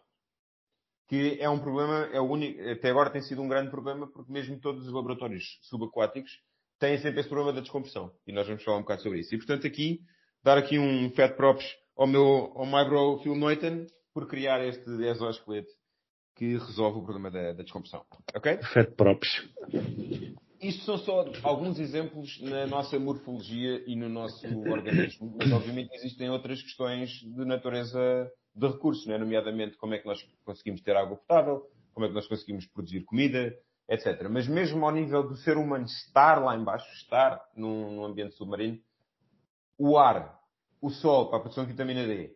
Que 1.08 1.38
é 1.40 1.50
um 1.50 1.58
problema, 1.58 2.08
é 2.14 2.20
o 2.20 2.30
único, 2.30 2.62
até 2.70 2.92
agora 2.92 3.10
tem 3.10 3.22
sido 3.22 3.42
um 3.42 3.48
grande 3.48 3.72
problema, 3.72 4.06
porque 4.06 4.32
mesmo 4.32 4.60
todos 4.60 4.86
os 4.86 4.94
laboratórios 4.94 5.58
subaquáticos 5.64 6.32
têm 6.80 7.00
sempre 7.00 7.22
esse 7.22 7.30
problema 7.30 7.54
da 7.54 7.62
descompressão. 7.62 8.12
E 8.28 8.32
nós 8.32 8.46
vamos 8.46 8.64
falar 8.64 8.78
um 8.78 8.82
bocado 8.82 9.02
sobre 9.02 9.20
isso. 9.20 9.34
E, 9.34 9.38
portanto, 9.38 9.66
aqui, 9.66 10.02
dar 10.44 10.58
aqui 10.58 10.78
um 10.78 11.10
fat 11.12 11.36
props 11.36 11.66
ao 11.98 12.08
meu, 12.08 12.52
ao 12.56 12.66
my 12.66 12.86
bro 12.86 13.20
Phil 13.20 13.36
Neuton 13.36 13.88
por 14.14 14.28
criar 14.28 14.64
este 14.64 14.90
exoesqueleto 15.04 15.72
que 16.36 16.58
resolve 16.58 17.00
o 17.00 17.04
problema 17.04 17.32
da, 17.32 17.54
da 17.54 17.64
descompressão. 17.64 18.06
Ok? 18.36 18.58
Perfeito, 18.58 18.96
próprios. 18.96 19.50
Isto 20.62 20.86
são 20.86 20.98
só 20.98 21.26
alguns 21.44 21.80
exemplos 21.80 22.40
na 22.42 22.66
nossa 22.68 23.00
morfologia 23.00 23.84
e 23.88 23.96
no 23.96 24.08
nosso 24.08 24.48
organismo, 24.70 25.36
mas 25.38 25.52
obviamente 25.52 25.94
existem 25.96 26.30
outras 26.30 26.62
questões 26.62 27.10
de 27.10 27.46
natureza 27.46 28.32
de 28.56 28.68
recursos, 28.68 29.06
né? 29.06 29.18
nomeadamente 29.18 29.78
como 29.78 29.94
é 29.94 30.00
que 30.00 30.08
nós 30.08 30.20
conseguimos 30.44 30.82
ter 30.82 30.96
água 30.96 31.18
potável, 31.18 31.64
como 31.94 32.06
é 32.06 32.10
que 32.10 32.16
nós 32.16 32.28
conseguimos 32.28 32.66
produzir 32.68 33.04
comida, 33.04 33.56
etc. 33.90 34.28
Mas 34.30 34.48
mesmo 34.48 34.84
ao 34.86 34.92
nível 34.92 35.28
do 35.28 35.36
ser 35.38 35.58
humano 35.58 35.86
estar 35.86 36.44
lá 36.44 36.56
embaixo, 36.56 36.88
estar 36.94 37.40
num, 37.56 37.96
num 37.96 38.06
ambiente 38.06 38.36
submarino, 38.36 38.80
o 39.78 39.98
ar 39.98 40.37
o 40.82 40.90
sol 40.90 41.30
para 41.30 41.38
a 41.38 41.42
produção 41.42 41.66
de 41.66 41.72
vitamina 41.72 42.06
D. 42.06 42.36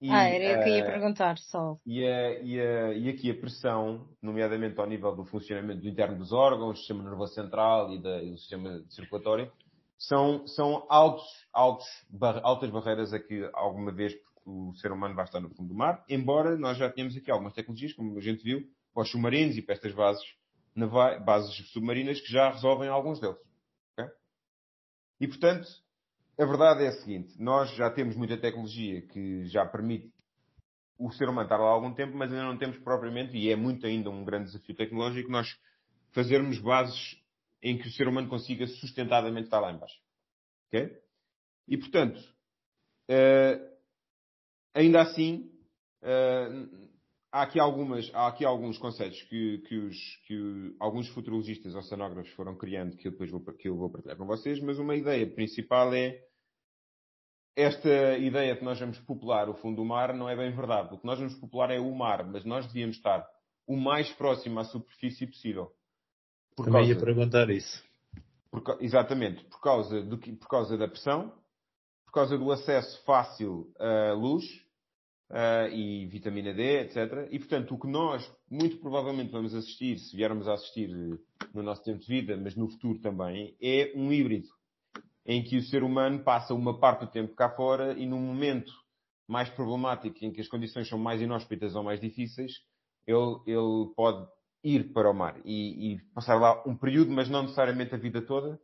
E, 0.00 0.10
ah, 0.10 0.24
era 0.24 0.60
o 0.60 0.64
que 0.64 0.70
eu 0.70 0.74
ia 0.76 0.82
eh, 0.82 0.90
perguntar, 0.90 1.36
sol. 1.36 1.78
E, 1.84 2.06
a, 2.06 2.40
e, 2.40 2.58
a, 2.58 2.94
e 2.94 3.08
aqui 3.10 3.30
a 3.30 3.34
pressão, 3.34 4.08
nomeadamente 4.22 4.80
ao 4.80 4.86
nível 4.86 5.14
do 5.14 5.26
funcionamento 5.26 5.82
do 5.82 5.88
interno 5.88 6.16
dos 6.16 6.32
órgãos, 6.32 6.72
do 6.72 6.78
sistema 6.78 7.02
nervoso 7.02 7.34
central 7.34 7.92
e, 7.92 8.00
da, 8.00 8.22
e 8.22 8.30
do 8.30 8.38
sistema 8.38 8.82
circulatório, 8.88 9.52
são, 9.98 10.46
são 10.46 10.86
altos, 10.88 11.26
altos, 11.52 11.86
bar, 12.08 12.40
altas 12.42 12.70
barreiras 12.70 13.12
a 13.12 13.18
que 13.18 13.48
alguma 13.52 13.92
vez, 13.92 14.14
o 14.46 14.72
ser 14.76 14.90
humano 14.90 15.14
vai 15.14 15.26
estar 15.26 15.38
no 15.38 15.50
fundo 15.50 15.68
do 15.68 15.74
mar, 15.74 16.02
embora 16.08 16.56
nós 16.56 16.78
já 16.78 16.90
tenhamos 16.90 17.14
aqui 17.14 17.30
algumas 17.30 17.52
tecnologias, 17.52 17.92
como 17.92 18.16
a 18.16 18.22
gente 18.22 18.42
viu, 18.42 18.66
para 18.94 19.02
os 19.02 19.10
submarinos 19.10 19.58
e 19.58 19.62
para 19.62 19.74
estas 19.74 19.92
bases, 19.94 20.24
bases 21.26 21.54
submarinas 21.72 22.18
que 22.22 22.32
já 22.32 22.50
resolvem 22.50 22.88
alguns 22.88 23.20
deles. 23.20 23.36
Okay? 23.92 24.10
E, 25.20 25.28
portanto, 25.28 25.68
a 26.40 26.46
verdade 26.46 26.84
é 26.84 26.88
a 26.88 26.92
seguinte, 26.92 27.34
nós 27.38 27.70
já 27.76 27.90
temos 27.90 28.16
muita 28.16 28.34
tecnologia 28.34 29.02
que 29.02 29.44
já 29.44 29.66
permite 29.66 30.10
o 30.98 31.12
ser 31.12 31.28
humano 31.28 31.42
estar 31.42 31.58
lá 31.58 31.68
há 31.68 31.72
algum 31.72 31.92
tempo, 31.92 32.16
mas 32.16 32.32
ainda 32.32 32.44
não 32.44 32.56
temos 32.56 32.78
propriamente, 32.78 33.36
e 33.36 33.50
é 33.50 33.56
muito 33.56 33.86
ainda 33.86 34.08
um 34.08 34.24
grande 34.24 34.46
desafio 34.46 34.74
tecnológico, 34.74 35.30
nós 35.30 35.54
fazermos 36.12 36.58
bases 36.58 37.18
em 37.62 37.76
que 37.76 37.88
o 37.88 37.90
ser 37.90 38.08
humano 38.08 38.28
consiga 38.28 38.66
sustentadamente 38.66 39.48
estar 39.48 39.60
lá 39.60 39.70
embaixo. 39.70 39.98
Ok? 40.68 40.90
E, 41.68 41.76
portanto, 41.76 42.18
uh, 43.10 43.76
ainda 44.74 45.02
assim, 45.02 45.52
uh, 46.02 46.88
há, 47.30 47.42
aqui 47.42 47.60
algumas, 47.60 48.10
há 48.14 48.28
aqui 48.28 48.46
alguns 48.46 48.78
conceitos 48.78 49.20
que, 49.24 49.58
que, 49.68 49.76
os, 49.76 49.96
que 50.26 50.74
alguns 50.80 51.06
futurologistas 51.08 51.74
oceanógrafos 51.74 52.32
foram 52.32 52.56
criando 52.56 52.96
que 52.96 53.08
eu 53.08 53.12
depois 53.12 53.30
vou, 53.30 53.40
que 53.40 53.68
eu 53.68 53.76
vou 53.76 53.90
partilhar 53.90 54.16
com 54.16 54.24
vocês, 54.24 54.58
mas 54.60 54.78
uma 54.78 54.96
ideia 54.96 55.26
principal 55.30 55.92
é 55.92 56.29
esta 57.56 58.16
ideia 58.18 58.56
que 58.56 58.64
nós 58.64 58.78
vamos 58.78 58.98
popular 59.00 59.48
o 59.48 59.54
fundo 59.54 59.76
do 59.76 59.84
mar 59.84 60.14
não 60.14 60.28
é 60.28 60.36
bem 60.36 60.50
verdade. 60.54 60.94
O 60.94 60.98
que 60.98 61.06
nós 61.06 61.18
vamos 61.18 61.34
popular 61.34 61.70
é 61.70 61.78
o 61.78 61.94
mar, 61.94 62.24
mas 62.24 62.44
nós 62.44 62.66
devíamos 62.66 62.96
estar 62.96 63.26
o 63.66 63.76
mais 63.76 64.10
próximo 64.12 64.58
à 64.60 64.64
superfície 64.64 65.26
possível. 65.26 65.72
Por 66.56 66.64
Também 66.64 66.82
causa, 66.82 66.92
ia 66.92 66.98
perguntar 66.98 67.50
isso. 67.50 67.84
Por, 68.50 68.62
exatamente, 68.80 69.44
por 69.44 69.60
causa, 69.60 70.02
do, 70.02 70.18
por 70.18 70.48
causa 70.48 70.76
da 70.76 70.88
pressão, 70.88 71.32
por 72.04 72.12
causa 72.12 72.36
do 72.36 72.50
acesso 72.50 73.02
fácil 73.04 73.72
à 73.78 74.12
luz 74.12 74.44
e 75.72 76.06
vitamina 76.06 76.52
D, 76.52 76.80
etc. 76.80 77.28
E, 77.30 77.38
portanto, 77.38 77.74
o 77.74 77.78
que 77.78 77.86
nós 77.86 78.28
muito 78.50 78.78
provavelmente 78.78 79.30
vamos 79.30 79.54
assistir, 79.54 79.98
se 79.98 80.16
viermos 80.16 80.48
a 80.48 80.54
assistir 80.54 80.88
no 81.54 81.62
nosso 81.62 81.84
tempo 81.84 82.00
de 82.00 82.06
vida, 82.08 82.36
mas 82.36 82.56
no 82.56 82.68
futuro 82.68 82.98
também, 82.98 83.56
é 83.62 83.92
um 83.94 84.12
híbrido 84.12 84.48
em 85.26 85.42
que 85.42 85.56
o 85.56 85.62
ser 85.62 85.82
humano 85.82 86.22
passa 86.24 86.54
uma 86.54 86.78
parte 86.78 87.00
do 87.00 87.10
tempo 87.10 87.34
cá 87.34 87.50
fora 87.50 87.92
e 87.98 88.06
num 88.06 88.20
momento 88.20 88.72
mais 89.28 89.48
problemático, 89.50 90.24
em 90.24 90.32
que 90.32 90.40
as 90.40 90.48
condições 90.48 90.88
são 90.88 90.98
mais 90.98 91.20
inóspitas 91.20 91.76
ou 91.76 91.84
mais 91.84 92.00
difíceis, 92.00 92.52
ele, 93.06 93.36
ele 93.46 93.92
pode 93.94 94.26
ir 94.62 94.92
para 94.92 95.10
o 95.10 95.14
mar 95.14 95.40
e, 95.44 95.94
e, 95.94 96.00
passar 96.14 96.34
lá 96.34 96.62
um 96.66 96.76
período, 96.76 97.12
mas 97.12 97.30
não 97.30 97.42
necessariamente 97.42 97.94
a 97.94 97.98
vida 97.98 98.20
toda, 98.22 98.54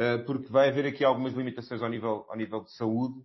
uh, 0.00 0.24
porque 0.24 0.50
vai 0.50 0.68
haver 0.68 0.86
aqui 0.86 1.04
algumas 1.04 1.34
limitações 1.34 1.82
ao 1.82 1.88
nível, 1.88 2.24
ao 2.28 2.36
nível 2.36 2.62
de 2.62 2.72
saúde, 2.74 3.20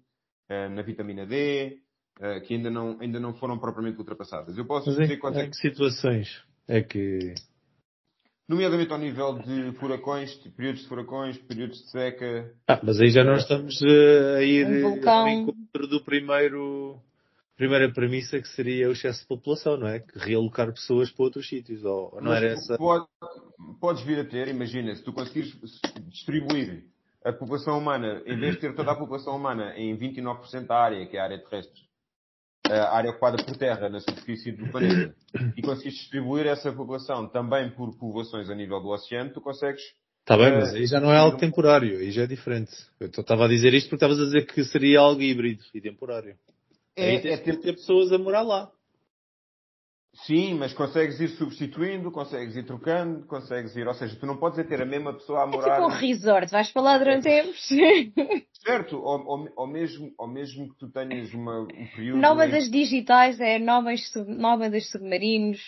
uh, 0.49 0.69
na 0.69 0.81
vitamina 0.81 1.25
D, 1.25 1.79
uh, 2.19 2.41
que 2.45 2.53
ainda 2.53 2.69
não, 2.69 2.99
ainda 2.99 3.19
não 3.19 3.33
foram 3.33 3.57
propriamente 3.57 3.97
ultrapassadas. 3.99 4.57
Eu 4.57 4.65
posso 4.65 4.87
mas 4.87 4.97
dizer 4.97 5.15
em, 5.15 5.19
quanto 5.19 5.39
é 5.39 5.47
que 5.47 5.55
situações 5.55 6.43
é 6.67 6.81
que 6.81 7.33
nomeadamente 8.47 8.91
ao 8.91 8.99
nível 8.99 9.39
de 9.39 9.71
furacões, 9.79 10.31
de 10.41 10.49
períodos 10.49 10.81
de 10.81 10.87
furacões, 10.87 11.37
períodos 11.37 11.79
de 11.79 11.89
seca. 11.89 12.53
Ah, 12.67 12.79
mas 12.83 12.99
aí 12.99 13.09
já 13.09 13.23
não 13.23 13.35
estamos 13.35 13.81
uh, 13.81 14.37
a 14.37 14.43
ir 14.43 14.67
um 14.67 15.09
ao 15.09 15.27
encontro 15.27 15.87
do 15.87 16.03
primeiro 16.03 16.99
primeira 17.55 17.91
premissa 17.91 18.41
que 18.41 18.47
seria 18.49 18.89
o 18.89 18.93
excesso 18.93 19.21
de 19.21 19.27
população, 19.27 19.77
não 19.77 19.87
é? 19.87 19.99
Que 19.99 20.17
realocar 20.19 20.71
pessoas 20.73 21.11
para 21.11 21.23
outros 21.23 21.47
sítios, 21.47 21.83
ou, 21.83 22.11
não 22.15 22.31
mas 22.31 22.43
era 22.43 22.53
essa? 22.53 22.77
Pode, 22.77 23.05
podes 23.79 24.03
vir 24.03 24.19
a 24.19 24.25
ter, 24.25 24.47
imagina, 24.47 24.93
se 24.95 25.03
tu 25.03 25.13
conseguires 25.13 25.53
distribuir 26.07 26.83
a 27.23 27.31
população 27.31 27.77
humana, 27.77 28.21
em 28.25 28.37
vez 28.37 28.55
de 28.55 28.61
ter 28.61 28.75
toda 28.75 28.91
a 28.91 28.95
população 28.95 29.35
humana 29.35 29.73
em 29.77 29.97
29% 29.97 30.65
da 30.65 30.75
área, 30.75 31.05
que 31.05 31.15
é 31.15 31.19
a 31.19 31.23
área 31.23 31.39
terrestre, 31.39 31.81
a 32.69 32.95
área 32.95 33.11
ocupada 33.11 33.43
por 33.43 33.57
terra 33.57 33.89
na 33.89 33.99
superfície 33.99 34.51
do 34.51 34.69
planeta 34.71 35.13
e 35.55 35.61
consegues 35.61 35.95
distribuir 35.95 36.47
essa 36.47 36.71
população 36.71 37.27
também 37.27 37.69
por 37.71 37.97
povoações 37.97 38.49
a 38.49 38.55
nível 38.55 38.79
do 38.79 38.89
oceano, 38.89 39.31
tu 39.33 39.41
consegues. 39.41 39.81
Está 40.21 40.37
bem, 40.37 40.53
mas 40.53 40.73
aí 40.73 40.85
já 40.85 41.01
não 41.01 41.11
é 41.11 41.17
algo 41.17 41.37
temporário, 41.37 41.97
aí 41.97 42.09
já 42.09 42.23
é 42.23 42.27
diferente. 42.27 42.71
Eu 42.99 43.07
estava 43.07 43.45
a 43.45 43.47
dizer 43.49 43.73
isto 43.73 43.89
porque 43.89 44.05
estavas 44.05 44.19
a 44.19 44.25
dizer 44.25 44.45
que 44.45 44.63
seria 44.63 45.01
algo 45.01 45.21
híbrido 45.21 45.61
e 45.73 45.81
temporário. 45.81 46.37
É, 46.95 47.09
aí 47.09 47.21
tens 47.21 47.39
é 47.39 47.55
ter 47.55 47.73
pessoas 47.73 48.11
a 48.13 48.17
morar 48.17 48.41
lá. 48.41 48.71
Sim, 50.13 50.53
mas 50.53 50.73
consegues 50.73 51.19
ir 51.19 51.29
substituindo, 51.29 52.11
consegues 52.11 52.55
ir 52.55 52.63
trocando, 52.63 53.25
consegues 53.25 53.75
ir. 53.75 53.87
Ou 53.87 53.93
seja, 53.95 54.15
tu 54.15 54.27
não 54.27 54.37
podes 54.37 54.59
é 54.59 54.63
ter 54.63 54.79
a 54.79 54.85
mesma 54.85 55.13
pessoa 55.13 55.41
a 55.41 55.47
morar. 55.47 55.67
É 55.67 55.75
tipo 55.75 55.87
um 55.87 55.89
resort, 55.89 56.51
vais 56.51 56.71
para 56.71 56.81
lá 56.81 56.97
durante 56.99 57.23
tempos. 57.23 57.67
Certo, 58.63 58.97
ou, 58.97 59.25
ou, 59.25 59.49
ou, 59.55 59.67
mesmo, 59.67 60.13
ou 60.17 60.27
mesmo 60.27 60.69
que 60.69 60.77
tu 60.77 60.91
tenhas 60.91 61.33
uma, 61.33 61.61
um 61.61 61.87
período. 61.95 62.21
Nómadas 62.21 62.67
em... 62.67 62.71
digitais, 62.71 63.39
é 63.39 63.57
nómadas, 63.57 64.07
sub, 64.11 64.31
nómadas 64.31 64.89
submarinos. 64.91 65.59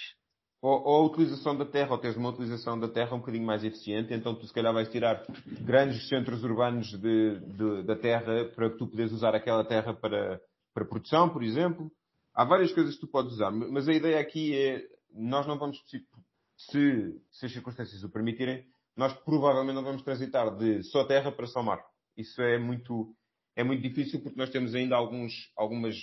Ou, 0.61 0.81
ou, 0.83 1.03
a 1.03 1.05
utilização 1.07 1.57
da 1.57 1.65
terra, 1.65 1.91
ou 1.91 1.97
tens 1.97 2.15
uma 2.15 2.29
utilização 2.29 2.79
da 2.79 2.87
terra 2.87 3.15
um 3.15 3.19
bocadinho 3.19 3.45
mais 3.45 3.63
eficiente, 3.63 4.13
então 4.13 4.35
tu 4.35 4.45
se 4.47 4.53
calhar 4.53 4.73
vais 4.73 4.89
tirar 4.89 5.23
grandes 5.61 6.07
centros 6.07 6.43
urbanos 6.43 6.87
de, 6.91 7.39
de, 7.39 7.83
da 7.83 7.95
terra 7.95 8.45
para 8.55 8.69
que 8.69 8.77
tu 8.77 8.87
poderes 8.87 9.11
usar 9.11 9.35
aquela 9.35 9.63
terra 9.65 9.93
para, 9.93 10.39
para 10.73 10.85
produção, 10.85 11.29
por 11.29 11.43
exemplo 11.43 11.91
há 12.35 12.43
várias 12.43 12.71
coisas 12.73 12.95
que 12.95 13.01
tu 13.01 13.07
podes 13.07 13.33
usar, 13.33 13.51
mas 13.51 13.87
a 13.87 13.93
ideia 13.93 14.19
aqui 14.19 14.53
é, 14.53 14.83
nós 15.13 15.47
não 15.47 15.57
vamos, 15.57 15.81
se, 16.57 17.21
se 17.31 17.45
as 17.45 17.51
circunstâncias 17.51 18.03
o 18.03 18.09
permitirem, 18.09 18.65
nós 18.95 19.13
provavelmente 19.13 19.75
não 19.75 19.83
vamos 19.83 20.03
transitar 20.03 20.55
de 20.57 20.83
só 20.83 21.05
terra 21.05 21.31
para 21.31 21.47
só 21.47 21.63
mar. 21.63 21.83
Isso 22.17 22.41
é 22.41 22.57
muito, 22.57 23.13
é 23.55 23.63
muito 23.63 23.81
difícil 23.81 24.21
porque 24.21 24.37
nós 24.37 24.49
temos 24.49 24.75
ainda 24.75 24.95
alguns, 24.95 25.51
algumas 25.55 25.95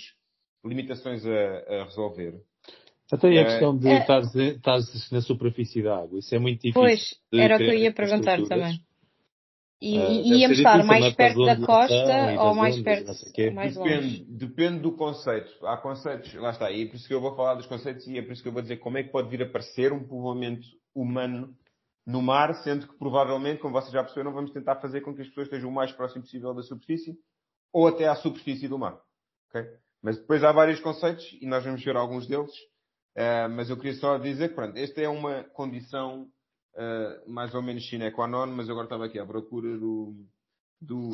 limitações 0.65 1.25
a, 1.25 1.81
a 1.81 1.83
resolver. 1.85 2.41
Então 3.11 3.31
e 3.31 3.37
a 3.37 3.45
questão 3.45 3.77
de 3.77 3.87
é... 3.87 3.99
estar 3.99 4.79
na 5.11 5.21
superfície 5.21 5.83
da 5.83 5.97
água? 5.99 6.17
Isso 6.17 6.33
é 6.33 6.39
muito 6.39 6.61
difícil. 6.61 6.81
Pois, 6.81 7.15
era 7.33 7.55
o 7.55 7.57
que 7.57 7.63
eu 7.63 7.73
ia 7.73 7.93
perguntar 7.93 8.41
também. 8.43 8.79
E, 9.83 9.99
uh, 9.99 10.37
íamos 10.37 10.57
estar 10.57 10.81
mais 10.85 11.13
perto 11.13 11.45
da 11.45 11.57
costa 11.57 12.41
ou 12.41 12.55
mais 12.55 12.81
perto, 12.81 13.11
mais 13.53 13.75
depende, 13.75 13.95
longe? 13.95 14.25
Depende 14.29 14.79
do 14.79 14.93
conceito. 14.93 15.67
Há 15.67 15.75
conceitos, 15.75 16.33
lá 16.35 16.51
está, 16.51 16.71
e 16.71 16.83
é 16.83 16.85
por 16.85 16.95
isso 16.95 17.05
que 17.05 17.13
eu 17.13 17.19
vou 17.19 17.35
falar 17.35 17.55
dos 17.55 17.65
conceitos 17.65 18.07
e 18.07 18.17
é 18.17 18.21
por 18.21 18.31
isso 18.31 18.41
que 18.41 18.47
eu 18.47 18.53
vou 18.53 18.61
dizer 18.61 18.77
como 18.77 18.97
é 18.97 19.03
que 19.03 19.09
pode 19.09 19.27
vir 19.27 19.41
a 19.41 19.45
aparecer 19.45 19.91
um 19.91 20.01
povoamento 20.01 20.65
humano 20.95 21.53
no 22.07 22.21
mar, 22.21 22.55
sendo 22.63 22.87
que 22.87 22.97
provavelmente, 22.97 23.59
como 23.59 23.73
vocês 23.73 23.91
já 23.91 24.01
perceberam, 24.01 24.31
vamos 24.31 24.51
tentar 24.51 24.77
fazer 24.77 25.01
com 25.01 25.13
que 25.13 25.21
as 25.21 25.27
pessoas 25.27 25.47
estejam 25.47 25.69
o 25.69 25.73
mais 25.73 25.91
próximo 25.91 26.21
possível 26.21 26.53
da 26.53 26.63
superfície 26.63 27.17
ou 27.73 27.85
até 27.85 28.07
à 28.07 28.15
superfície 28.15 28.69
do 28.69 28.79
mar. 28.79 28.97
Okay? 29.49 29.69
Mas 30.01 30.17
depois 30.17 30.45
há 30.45 30.51
vários 30.53 30.79
conceitos 30.79 31.25
e 31.41 31.45
nós 31.45 31.61
vamos 31.61 31.83
ver 31.83 31.97
alguns 31.97 32.25
deles. 32.25 32.53
Uh, 33.17 33.49
mas 33.51 33.69
eu 33.69 33.75
queria 33.75 33.95
só 33.95 34.17
dizer 34.17 34.49
que, 34.49 34.55
pronto, 34.55 34.77
esta 34.77 35.01
é 35.01 35.09
uma 35.09 35.43
condição 35.43 36.29
uh, 36.75 37.29
mais 37.31 37.53
ou 37.53 37.61
menos 37.61 37.87
sine 37.87 38.11
qua 38.11 38.27
non, 38.27 38.47
mas 38.47 38.69
agora 38.69 38.85
estava 38.85 39.05
aqui 39.05 39.19
à 39.19 39.25
procura 39.25 39.77
do, 39.77 40.13
do 40.81 41.09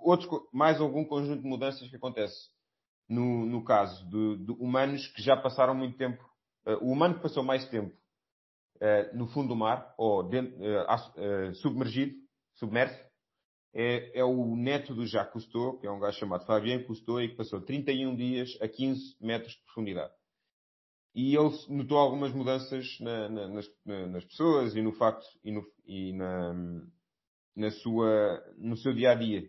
outros, 0.00 0.28
mais 0.52 0.80
algum 0.80 1.04
conjunto 1.04 1.42
de 1.42 1.48
mudanças 1.48 1.88
que 1.88 1.96
acontece 1.96 2.50
no, 3.08 3.44
no 3.46 3.64
caso 3.64 4.08
de, 4.08 4.44
de 4.44 4.52
humanos 4.52 5.06
que 5.08 5.22
já 5.22 5.36
passaram 5.36 5.74
muito 5.74 5.96
tempo, 5.96 6.22
uh, 6.66 6.84
o 6.84 6.92
humano 6.92 7.16
que 7.16 7.22
passou 7.22 7.42
mais 7.42 7.68
tempo 7.68 7.94
uh, 8.76 9.16
no 9.16 9.26
fundo 9.28 9.48
do 9.48 9.56
mar, 9.56 9.94
ou 9.98 10.22
dentro, 10.22 10.56
submergido, 11.54 12.14
submerso, 12.54 12.98
é, 13.76 14.20
é, 14.20 14.24
o 14.24 14.54
neto 14.54 14.94
do 14.94 15.04
Jacques 15.04 15.32
Cousteau, 15.32 15.78
que 15.78 15.86
é 15.86 15.90
um 15.90 15.98
gajo 15.98 16.16
chamado 16.16 16.46
Fabien 16.46 16.84
Cousteau, 16.84 17.20
e 17.20 17.28
que 17.28 17.34
passou 17.34 17.60
31 17.60 18.14
dias 18.14 18.56
a 18.60 18.68
15 18.68 19.16
metros 19.20 19.52
de 19.52 19.64
profundidade 19.64 20.14
e 21.14 21.36
ele 21.36 21.50
notou 21.68 21.96
algumas 21.96 22.32
mudanças 22.32 22.98
na, 23.00 23.28
na, 23.28 23.48
nas, 23.48 23.70
na, 23.86 24.06
nas, 24.08 24.24
pessoas 24.24 24.74
e 24.74 24.82
no 24.82 24.92
facto 24.92 25.24
e, 25.44 25.52
no, 25.52 25.64
e 25.86 26.12
na, 26.12 27.70
sua, 27.70 28.42
no 28.58 28.76
seu 28.76 28.92
dia 28.92 29.12
a 29.12 29.14
dia. 29.14 29.48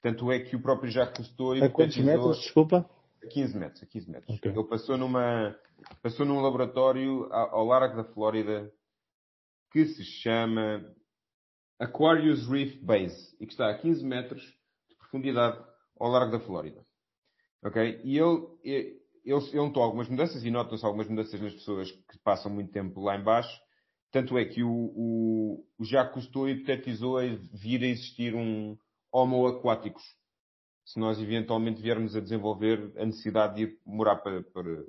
Tanto 0.00 0.30
é 0.30 0.38
que 0.38 0.54
o 0.54 0.62
próprio 0.62 0.90
Jacques 0.90 1.26
Cousteau. 1.26 1.52
A 1.64 1.68
quantos 1.68 1.96
metros, 1.96 2.38
desculpa? 2.38 2.88
A 3.22 3.26
15 3.26 3.58
metros, 3.58 3.82
a 3.82 3.86
15 3.86 4.10
metros. 4.10 4.38
Okay. 4.38 4.52
Ele 4.52 4.64
passou 4.64 4.96
numa, 4.96 5.58
passou 6.00 6.24
num 6.24 6.40
laboratório 6.40 7.24
ao, 7.32 7.56
ao 7.56 7.66
largo 7.66 7.96
da 7.96 8.04
Flórida 8.04 8.72
que 9.72 9.84
se 9.86 10.04
chama 10.04 10.94
Aquarius 11.80 12.48
Reef 12.48 12.80
Base 12.80 13.36
e 13.40 13.46
que 13.46 13.52
está 13.52 13.68
a 13.68 13.76
15 13.76 14.04
metros 14.04 14.42
de 14.88 14.94
profundidade 14.94 15.58
ao 15.98 16.08
largo 16.08 16.30
da 16.30 16.40
Flórida. 16.40 16.86
Ok? 17.64 18.00
E 18.04 18.16
ele, 18.16 19.00
ele 19.26 19.56
notou 19.56 19.82
algumas 19.82 20.08
mudanças 20.08 20.44
e 20.44 20.50
nota-se 20.50 20.84
algumas 20.84 21.08
mudanças 21.08 21.40
nas 21.40 21.52
pessoas 21.52 21.90
que 21.90 22.18
passam 22.22 22.50
muito 22.50 22.70
tempo 22.70 23.00
lá 23.00 23.16
embaixo. 23.16 23.60
Tanto 24.12 24.38
é 24.38 24.44
que 24.44 24.62
o, 24.62 24.70
o, 24.70 25.66
o 25.78 25.84
Jacques 25.84 26.14
Cousteau 26.14 26.48
hipotetizou 26.48 27.18
a 27.18 27.22
vir 27.52 27.82
a 27.82 27.88
existir 27.88 28.34
um 28.34 28.78
Homo 29.12 29.46
aquáticos. 29.46 30.02
Se 30.84 31.00
nós 31.00 31.20
eventualmente 31.20 31.82
viermos 31.82 32.14
a 32.14 32.20
desenvolver 32.20 32.92
a 32.96 33.04
necessidade 33.04 33.56
de 33.56 33.62
ir 33.62 33.78
morar 33.84 34.16
para, 34.16 34.42
para, 34.44 34.84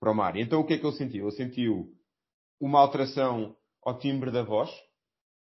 para 0.00 0.10
o 0.10 0.14
mar. 0.14 0.36
Então 0.36 0.60
o 0.60 0.66
que 0.66 0.72
é 0.74 0.78
que 0.78 0.86
ele 0.86 0.96
sentiu? 0.96 1.26
Ele 1.26 1.36
sentiu 1.36 1.92
uma 2.58 2.80
alteração 2.80 3.54
ao 3.84 3.98
timbre 3.98 4.30
da 4.30 4.42
voz, 4.42 4.70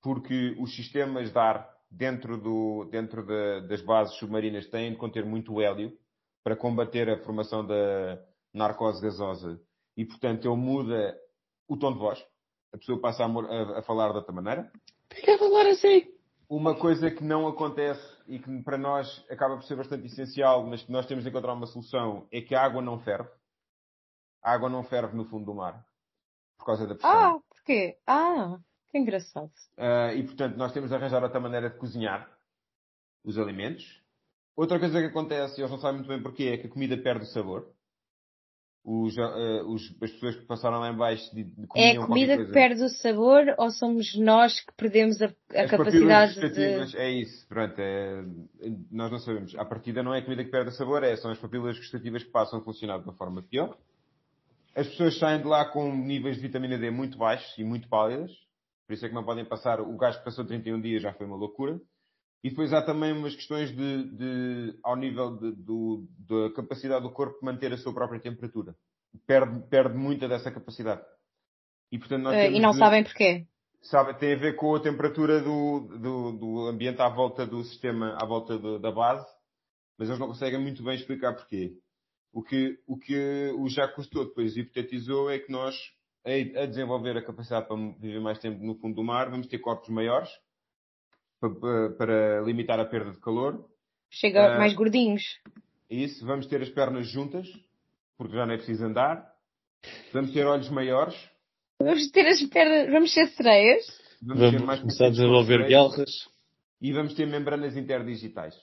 porque 0.02 0.56
os 0.58 0.74
sistemas 0.74 1.30
de 1.30 1.38
ar 1.38 1.68
dentro, 1.90 2.40
do, 2.40 2.88
dentro 2.90 3.26
das 3.68 3.82
bases 3.82 4.16
submarinas 4.18 4.66
têm 4.68 4.92
de 4.92 4.96
conter 4.96 5.26
muito 5.26 5.60
hélio 5.60 5.92
para 6.48 6.56
combater 6.56 7.10
a 7.10 7.18
formação 7.18 7.66
da 7.66 8.18
narcose 8.54 9.02
gasosa 9.02 9.60
e, 9.94 10.02
portanto, 10.06 10.48
ele 10.48 10.56
muda 10.56 11.14
o 11.68 11.76
tom 11.76 11.92
de 11.92 11.98
voz. 11.98 12.26
A 12.72 12.78
pessoa 12.78 12.98
passa 12.98 13.22
a, 13.22 13.78
a, 13.78 13.82
falar 13.82 14.12
de 14.12 14.16
outra 14.16 14.32
maneira. 14.32 14.72
Fica 15.12 15.34
a 15.34 15.38
falar 15.38 15.66
assim. 15.66 16.10
Uma 16.48 16.74
coisa 16.74 17.10
que 17.10 17.22
não 17.22 17.46
acontece 17.46 18.02
e 18.26 18.38
que 18.38 18.62
para 18.62 18.78
nós 18.78 19.22
acaba 19.28 19.56
por 19.56 19.64
ser 19.64 19.76
bastante 19.76 20.06
essencial, 20.06 20.66
mas 20.66 20.82
que 20.82 20.90
nós 20.90 21.04
temos 21.04 21.22
de 21.22 21.28
encontrar 21.28 21.52
uma 21.52 21.66
solução, 21.66 22.26
é 22.32 22.40
que 22.40 22.54
a 22.54 22.64
água 22.64 22.80
não 22.80 22.98
ferve. 22.98 23.28
A 24.42 24.54
água 24.54 24.70
não 24.70 24.82
ferve 24.84 25.14
no 25.14 25.26
fundo 25.26 25.44
do 25.44 25.54
mar. 25.54 25.84
Por 26.56 26.64
causa 26.64 26.86
da 26.86 26.94
pressão. 26.94 27.10
Ah, 27.10 27.38
porquê? 27.50 27.98
Ah, 28.06 28.58
que 28.90 28.96
engraçado. 28.96 29.52
Uh, 29.76 30.16
e 30.16 30.22
portanto, 30.22 30.56
nós 30.56 30.72
temos 30.72 30.88
de 30.88 30.96
arranjar 30.96 31.22
outra 31.22 31.40
maneira 31.40 31.68
de 31.68 31.76
cozinhar 31.76 32.26
os 33.22 33.36
alimentos. 33.36 34.02
Outra 34.58 34.78
coisa 34.78 35.00
que 35.00 35.06
acontece, 35.06 35.58
e 35.58 35.60
eles 35.60 35.70
não 35.70 35.78
sabem 35.78 35.98
muito 35.98 36.08
bem 36.08 36.22
porquê, 36.22 36.44
é 36.44 36.58
que 36.58 36.66
a 36.66 36.70
comida 36.70 36.96
perde 36.96 37.24
o 37.24 37.28
sabor 37.28 37.72
os, 38.88 39.14
uh, 39.18 39.66
os, 39.66 39.82
as 40.02 40.10
pessoas 40.12 40.36
que 40.36 40.46
passaram 40.46 40.78
lá 40.78 40.90
em 40.90 40.96
baixo 40.96 41.34
de, 41.34 41.44
de 41.44 41.66
É 41.76 41.98
a 41.98 42.06
comida 42.06 42.38
que 42.38 42.52
perde 42.52 42.82
o 42.82 42.88
sabor 42.88 43.54
ou 43.58 43.70
somos 43.70 44.16
nós 44.16 44.60
que 44.60 44.72
perdemos 44.74 45.20
a, 45.20 45.26
a 45.26 45.68
capacidade 45.68 46.40
de... 46.40 46.96
É 46.96 47.10
isso, 47.10 47.46
pronto, 47.48 47.74
é, 47.78 48.24
nós 48.90 49.10
não 49.10 49.18
sabemos. 49.18 49.54
A 49.56 49.64
partida 49.66 50.02
não 50.02 50.14
é 50.14 50.20
a 50.20 50.24
comida 50.24 50.42
que 50.42 50.50
perde 50.50 50.70
o 50.70 50.72
sabor, 50.72 51.04
é, 51.04 51.14
são 51.16 51.30
as 51.30 51.38
papilas 51.38 51.76
gustativas 51.76 52.24
que 52.24 52.30
passam 52.30 52.60
a 52.60 52.62
funcionar 52.62 52.98
de 52.98 53.04
uma 53.04 53.14
forma 53.14 53.42
pior. 53.42 53.76
As 54.74 54.88
pessoas 54.88 55.18
saem 55.18 55.42
de 55.42 55.46
lá 55.46 55.66
com 55.66 55.94
níveis 55.94 56.36
de 56.36 56.42
vitamina 56.42 56.78
D 56.78 56.90
muito 56.90 57.18
baixos 57.18 57.52
e 57.58 57.64
muito 57.64 57.88
pálidas, 57.88 58.30
por 58.86 58.94
isso 58.94 59.04
é 59.04 59.08
que 59.08 59.14
não 59.14 59.24
podem 59.24 59.44
passar, 59.44 59.82
o 59.82 59.96
gajo 59.98 60.18
que 60.18 60.24
passou 60.24 60.46
31 60.46 60.80
dias 60.80 61.02
já 61.02 61.12
foi 61.12 61.26
uma 61.26 61.36
loucura. 61.36 61.78
E 62.42 62.50
depois 62.50 62.72
há 62.72 62.82
também 62.82 63.12
umas 63.12 63.34
questões 63.34 63.70
de, 63.74 64.04
de 64.16 64.78
ao 64.82 64.96
nível 64.96 65.36
de, 65.36 65.52
do, 65.52 66.06
da 66.20 66.54
capacidade 66.54 67.02
do 67.02 67.10
corpo 67.10 67.44
manter 67.44 67.72
a 67.72 67.76
sua 67.76 67.92
própria 67.92 68.20
temperatura. 68.20 68.76
Perde, 69.26 69.66
perde 69.68 69.96
muita 69.96 70.28
dessa 70.28 70.50
capacidade. 70.50 71.02
E, 71.90 71.98
portanto, 71.98 72.22
nós 72.22 72.34
uh, 72.34 72.52
e 72.52 72.60
não 72.60 72.72
de, 72.72 72.78
sabem 72.78 73.02
porquê. 73.02 73.46
Sabe, 73.82 74.14
tem 74.18 74.34
a 74.34 74.38
ver 74.38 74.56
com 74.56 74.74
a 74.74 74.80
temperatura 74.80 75.40
do, 75.40 75.80
do, 75.98 76.32
do 76.32 76.66
ambiente 76.66 77.00
à 77.00 77.08
volta 77.08 77.46
do 77.46 77.62
sistema, 77.64 78.16
à 78.20 78.26
volta 78.26 78.58
do, 78.58 78.78
da 78.78 78.92
base, 78.92 79.26
mas 79.98 80.08
eles 80.08 80.20
não 80.20 80.28
conseguem 80.28 80.60
muito 80.60 80.82
bem 80.82 80.94
explicar 80.94 81.34
porquê. 81.34 81.76
O 82.32 82.42
que 82.42 82.78
o, 82.86 82.96
que 82.98 83.52
o 83.58 83.68
Jacques 83.68 83.96
Cousteau 83.96 84.26
depois 84.26 84.56
hipotetizou 84.56 85.30
é 85.30 85.38
que 85.38 85.50
nós, 85.50 85.74
a, 86.24 86.62
a 86.62 86.66
desenvolver 86.66 87.16
a 87.16 87.24
capacidade 87.24 87.66
para 87.66 87.76
viver 87.98 88.20
mais 88.20 88.38
tempo 88.38 88.62
no 88.64 88.76
fundo 88.76 88.96
do 88.96 89.02
mar, 89.04 89.30
vamos 89.30 89.46
ter 89.46 89.58
corpos 89.58 89.88
maiores, 89.88 90.28
para, 91.40 91.90
para 91.90 92.40
limitar 92.42 92.78
a 92.80 92.84
perda 92.84 93.12
de 93.12 93.20
calor. 93.20 93.64
Chega 94.10 94.54
uh, 94.54 94.58
mais 94.58 94.74
gordinhos. 94.74 95.22
Isso, 95.90 96.24
vamos 96.26 96.46
ter 96.46 96.60
as 96.62 96.68
pernas 96.68 97.08
juntas, 97.08 97.48
porque 98.16 98.34
já 98.34 98.46
não 98.46 98.54
é 98.54 98.56
preciso 98.56 98.84
andar. 98.84 99.26
Vamos 100.12 100.32
ter 100.32 100.46
olhos 100.46 100.68
maiores. 100.70 101.14
Vamos 101.80 102.10
ter 102.10 102.26
as 102.26 102.42
pernas, 102.42 102.90
vamos 102.90 103.12
ser 103.12 103.28
sereias. 103.28 103.84
Vamos, 104.20 104.42
vamos 104.42 104.62
mais 104.62 104.80
começar 104.80 105.06
a 105.06 105.10
desenvolver 105.10 105.66
guelras. 105.68 106.10
E 106.80 106.92
vamos 106.92 107.14
ter 107.14 107.26
membranas 107.26 107.76
interdigitais. 107.76 108.54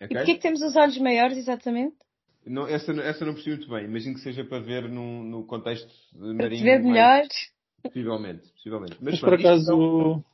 Okay? 0.00 0.08
E 0.10 0.14
porquê 0.14 0.34
que 0.34 0.40
temos 0.40 0.62
os 0.62 0.76
olhos 0.76 0.98
maiores, 0.98 1.38
exatamente? 1.38 1.96
Não, 2.44 2.66
essa, 2.68 2.92
essa 2.92 3.24
não 3.24 3.34
percebi 3.34 3.56
muito 3.56 3.70
bem. 3.70 3.84
Imagino 3.86 4.14
que 4.14 4.20
seja 4.20 4.44
para 4.44 4.60
ver 4.60 4.88
no, 4.88 5.24
no 5.24 5.46
contexto 5.46 5.92
marinho. 6.14 6.62
Para 6.62 6.78
ver 6.78 6.82
melhor. 6.82 7.22
Possivelmente, 7.82 8.48
possivelmente. 8.52 8.96
Mas, 9.00 9.14
Mas 9.14 9.20
por 9.20 9.34
acaso, 9.34 10.24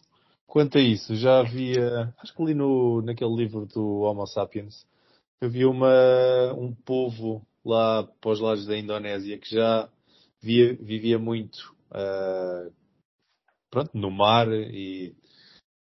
Quanto 0.52 0.76
a 0.76 0.82
isso, 0.82 1.14
já 1.14 1.40
havia, 1.40 2.12
acho 2.18 2.36
que 2.36 2.44
li 2.44 2.52
no, 2.52 3.00
naquele 3.00 3.34
livro 3.34 3.64
do 3.64 4.00
Homo 4.00 4.26
Sapiens, 4.26 4.86
havia 5.40 5.66
uma, 5.66 6.52
um 6.52 6.74
povo 6.74 7.40
lá 7.64 8.06
para 8.20 8.30
os 8.32 8.38
lados 8.38 8.66
da 8.66 8.76
Indonésia 8.76 9.38
que 9.38 9.48
já 9.48 9.88
via, 10.42 10.74
vivia 10.74 11.18
muito 11.18 11.74
uh, 11.90 12.70
pronto, 13.70 13.96
no 13.96 14.10
mar 14.10 14.46
e 14.52 15.14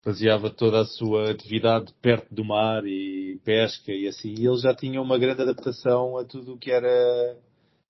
baseava 0.05 0.49
toda 0.51 0.83
a 0.83 0.87
sua 0.87 1.33
atividade 1.33 1.93
perto 2.01 2.33
do 2.33 2.45
mar 2.45 2.87
e 2.87 3.41
pesca 3.45 3.91
e 3.91 4.07
assim. 4.07 4.37
E 4.39 4.47
eles 4.47 4.61
já 4.61 4.73
tinham 4.73 5.03
uma 5.03 5.19
grande 5.19 5.43
adaptação 5.43 6.17
a 6.17 6.25
tudo 6.25 6.55
o 6.55 6.59
que 6.59 6.71
era 6.71 7.37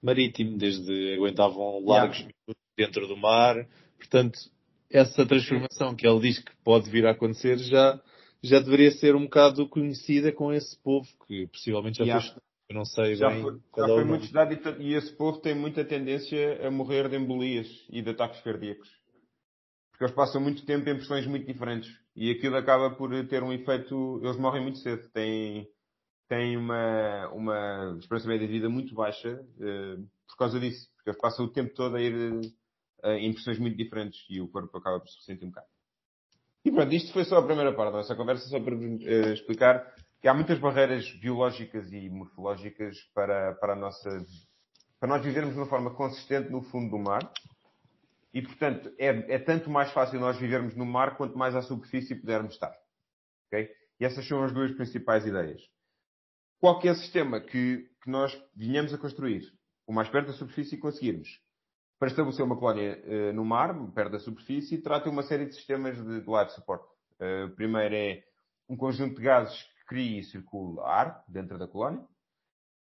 marítimo, 0.03 0.57
desde 0.57 1.13
aguentavam 1.13 1.85
largos 1.85 2.21
yeah. 2.21 2.33
dentro 2.75 3.07
do 3.07 3.19
mar. 3.19 3.69
Portanto, 3.99 4.54
essa 4.91 5.27
transformação 5.27 5.95
que 5.95 6.07
ele 6.07 6.21
diz 6.21 6.39
que 6.39 6.53
pode 6.63 6.89
vir 6.91 7.07
a 7.07 7.11
acontecer 7.11 7.59
já, 7.59 8.01
já 8.43 8.61
deveria 8.61 8.91
ser 8.93 9.15
um 9.15 9.25
bocado 9.25 9.69
conhecida 9.69 10.33
com 10.33 10.53
esse 10.53 10.77
povo, 10.83 11.09
que 11.27 11.47
possivelmente 11.49 11.99
já 11.99 12.05
yeah. 12.05 12.33
foi 12.33 12.43
eu 12.69 12.77
não 12.77 12.85
sei 12.85 13.15
já 13.15 13.29
bem 13.29 13.43
foi, 13.43 13.61
já 13.77 13.85
é 13.85 13.89
foi 13.89 14.05
muito 14.05 14.23
estudado 14.23 14.53
e, 14.53 14.83
e 14.83 14.95
esse 14.95 15.13
povo 15.13 15.39
tem 15.39 15.55
muita 15.55 15.85
tendência 15.85 16.67
a 16.67 16.71
morrer 16.71 17.09
de 17.09 17.17
embolias 17.17 17.69
e 17.91 18.01
de 18.01 18.11
ataques 18.11 18.41
cardíacos. 18.41 18.89
Porque 19.91 20.05
eles 20.05 20.15
passam 20.15 20.41
muito 20.41 20.65
tempo 20.65 20.89
em 20.89 20.97
pressões 20.97 21.27
muito 21.27 21.47
diferentes. 21.47 21.89
E 22.17 22.31
aquilo 22.31 22.57
acaba 22.57 22.91
por 22.91 23.11
ter 23.29 23.45
um 23.45 23.53
efeito. 23.53 24.21
Eles 24.25 24.37
morrem 24.37 24.63
muito 24.63 24.79
cedo. 24.79 25.09
Têm, 25.11 25.69
têm 26.29 26.57
uma, 26.57 27.29
uma 27.29 27.97
esperança 28.01 28.27
média 28.27 28.47
de 28.47 28.53
vida 28.53 28.69
muito 28.69 28.93
baixa 28.93 29.35
uh, 29.35 30.03
por 30.27 30.37
causa 30.37 30.59
disso. 30.59 30.89
Porque 30.97 31.11
eles 31.11 31.21
passam 31.21 31.45
o 31.45 31.53
tempo 31.53 31.73
todo 31.75 31.95
a 31.95 32.03
ir 32.03 32.41
uh, 33.05 33.13
em 33.13 33.33
pressões 33.33 33.59
muito 33.59 33.77
diferentes 33.77 34.25
e 34.29 34.41
o 34.41 34.49
corpo 34.49 34.77
acaba 34.77 34.99
por 34.99 35.09
se 35.09 35.19
ressentir 35.19 35.47
um 35.47 35.51
bocado. 35.51 35.67
E 36.65 36.73
pronto, 36.73 36.95
isto 36.95 37.13
foi 37.13 37.25
só 37.25 37.39
a 37.39 37.47
primeira 37.47 37.75
parte 37.75 37.93
da 37.93 37.99
nossa 37.99 38.17
conversa, 38.17 38.49
só 38.49 38.59
para 38.59 38.75
uh, 38.75 39.33
explicar 39.33 39.95
que 40.21 40.29
há 40.29 40.33
muitas 40.33 40.59
barreiras 40.59 41.11
biológicas 41.21 41.93
e 41.93 42.09
morfológicas 42.09 42.99
para, 43.15 43.55
para 43.57 43.75
a 43.75 43.77
nossa, 43.77 44.25
para 44.99 45.09
nós 45.09 45.23
vivermos 45.23 45.53
de 45.53 45.61
uma 45.61 45.69
forma 45.69 45.95
consistente 45.95 46.51
no 46.51 46.63
fundo 46.63 46.91
do 46.91 46.99
mar. 46.99 47.31
E, 48.33 48.43
portanto, 48.43 48.91
é, 48.99 49.35
é 49.35 49.39
tanto 49.39 49.71
mais 49.71 49.93
fácil 49.93 50.19
nós 50.19 50.39
vivermos 50.39 50.75
no 50.75 50.87
mar 50.87 51.17
quanto 51.17 51.37
mais 51.39 51.55
à 51.55 51.63
superfície 51.63 52.15
pudermos 52.17 52.55
estar. 52.55 52.75
Okay? 53.47 53.71
E 54.01 54.05
essas 54.05 54.27
são 54.27 54.43
as 54.43 54.53
duas 54.53 54.73
principais 54.73 55.27
ideias. 55.27 55.61
Qualquer 56.59 56.97
sistema 56.97 57.39
que, 57.39 57.89
que 58.03 58.11
nós 58.11 58.37
venhamos 58.57 58.93
a 58.95 58.99
construir 58.99 59.53
o 59.87 59.93
mais 59.93 60.09
perto 60.09 60.29
da 60.29 60.33
superfície 60.33 60.79
conseguirmos 60.79 61.29
para 62.05 62.11
estabelecer 62.11 62.45
uma 62.45 62.59
colónia 62.59 63.03
uh, 63.07 63.33
no 63.33 63.47
mar, 63.47 63.75
perto 63.95 64.13
da 64.13 64.19
superfície, 64.19 64.83
trata 64.83 65.09
uma 65.09 65.23
série 65.23 65.47
de 65.47 65.55
sistemas 65.55 65.97
de, 65.97 66.21
de 66.21 66.31
life 66.31 66.53
support. 66.53 66.85
Uh, 67.19 67.47
o 67.47 67.57
primeiro 67.57 67.95
é 67.95 68.23
um 68.69 68.77
conjunto 68.77 69.17
de 69.17 69.23
gases 69.23 69.63
que 69.63 69.87
cria 69.87 70.21
e 70.21 70.25
circula 70.25 70.87
ar 70.87 71.25
dentro 71.27 71.59
da 71.59 71.67
colónia. 71.67 72.05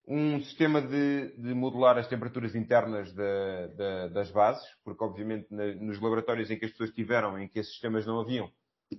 Um 0.08 0.40
sistema 0.40 0.82
de, 0.82 1.36
de 1.36 1.54
modular 1.54 1.98
as 1.98 2.08
temperaturas 2.08 2.56
internas 2.56 3.14
da, 3.14 3.66
da, 3.68 4.08
das 4.08 4.32
bases, 4.32 4.64
porque 4.82 5.04
obviamente 5.04 5.46
na, 5.52 5.72
nos 5.76 6.00
laboratórios 6.00 6.50
em 6.50 6.58
que 6.58 6.64
as 6.64 6.72
pessoas 6.72 6.90
estiveram, 6.90 7.38
em 7.38 7.46
que 7.46 7.60
esses 7.60 7.70
sistemas 7.70 8.04
não 8.04 8.18
haviam, 8.18 8.50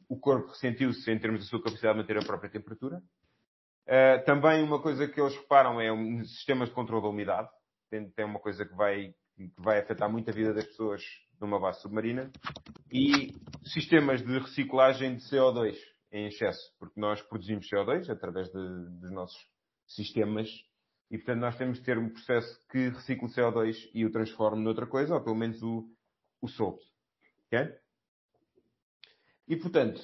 o 0.07 0.17
corpo 0.17 0.51
ressentiu-se 0.51 1.11
em 1.11 1.19
termos 1.19 1.41
da 1.41 1.47
sua 1.47 1.61
capacidade 1.61 1.95
de 1.95 1.99
manter 1.99 2.17
a 2.17 2.25
própria 2.25 2.49
temperatura. 2.49 3.03
Uh, 3.85 4.23
também 4.25 4.63
uma 4.63 4.81
coisa 4.81 5.05
que 5.05 5.19
eles 5.19 5.35
reparam 5.35 5.81
é 5.81 5.91
um 5.91 6.23
sistema 6.23 6.65
de 6.65 6.71
controle 6.71 7.03
da 7.03 7.09
umidade. 7.09 7.49
Tem, 7.89 8.09
tem 8.09 8.23
uma 8.23 8.39
coisa 8.39 8.65
que 8.65 8.73
vai 8.73 9.13
que 9.35 9.61
vai 9.61 9.79
afetar 9.79 10.11
muito 10.11 10.29
a 10.29 10.33
vida 10.33 10.53
das 10.53 10.65
pessoas 10.65 11.03
numa 11.39 11.59
base 11.59 11.81
submarina, 11.81 12.31
e 12.91 13.33
sistemas 13.65 14.21
de 14.21 14.39
reciclagem 14.39 15.15
de 15.15 15.23
CO2 15.23 15.75
em 16.11 16.27
excesso, 16.27 16.61
porque 16.79 16.99
nós 16.99 17.21
produzimos 17.23 17.67
CO2 17.67 18.09
através 18.09 18.47
de, 18.47 18.99
dos 19.01 19.11
nossos 19.11 19.37
sistemas 19.87 20.47
e, 21.09 21.17
portanto, 21.17 21.41
nós 21.41 21.57
temos 21.57 21.79
de 21.79 21.83
ter 21.83 21.97
um 21.97 22.09
processo 22.09 22.67
que 22.69 22.89
recicla 22.89 23.27
o 23.27 23.31
CO2 23.31 23.75
e 23.93 24.05
o 24.05 24.11
transforme 24.11 24.63
noutra 24.63 24.87
coisa, 24.87 25.15
ou 25.15 25.23
pelo 25.23 25.35
menos 25.35 25.61
o, 25.61 25.87
o 26.41 26.47
solto. 26.47 26.83
Okay? 27.47 27.75
E, 29.47 29.55
portanto, 29.57 29.99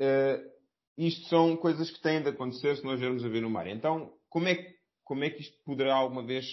uh, 0.00 0.52
isto 0.96 1.28
são 1.28 1.56
coisas 1.56 1.90
que 1.90 2.00
têm 2.00 2.22
de 2.22 2.30
acontecer 2.30 2.76
se 2.76 2.84
nós 2.84 2.98
viermos 2.98 3.24
a 3.24 3.28
ver 3.28 3.42
no 3.42 3.50
mar. 3.50 3.66
Então, 3.66 4.12
como 4.28 4.48
é, 4.48 4.74
como 5.04 5.24
é 5.24 5.30
que 5.30 5.42
isto 5.42 5.62
poderá 5.64 5.94
alguma 5.94 6.24
vez 6.24 6.46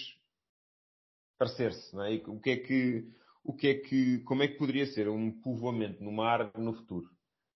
parecer-se, 1.40 1.96
não 1.96 2.04
é? 2.04 2.12
E 2.12 2.22
o 2.26 2.38
que 2.38 2.50
é 2.50 2.56
que, 2.58 3.08
o 3.42 3.54
que 3.54 3.68
é 3.68 3.74
que, 3.74 4.18
como 4.24 4.42
é 4.42 4.48
que 4.48 4.58
poderia 4.58 4.84
ser 4.84 5.08
um 5.08 5.32
povoamento 5.40 6.04
no 6.04 6.12
mar 6.12 6.52
no 6.54 6.74
futuro? 6.74 7.08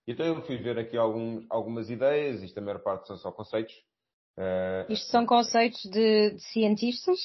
Então 0.08 0.24
eu 0.24 0.40
fui 0.46 0.56
ver 0.56 0.78
aqui 0.78 0.96
alguns, 0.96 1.44
algumas 1.50 1.90
ideias, 1.90 2.42
isto 2.42 2.56
a 2.56 2.62
maior 2.62 2.80
parte 2.80 3.06
são 3.06 3.18
só 3.18 3.30
conceitos. 3.30 3.74
Uh, 4.38 4.90
isto 4.90 5.10
são 5.10 5.26
conceitos 5.26 5.82
de, 5.84 6.30
de 6.30 6.40
cientistas? 6.40 7.18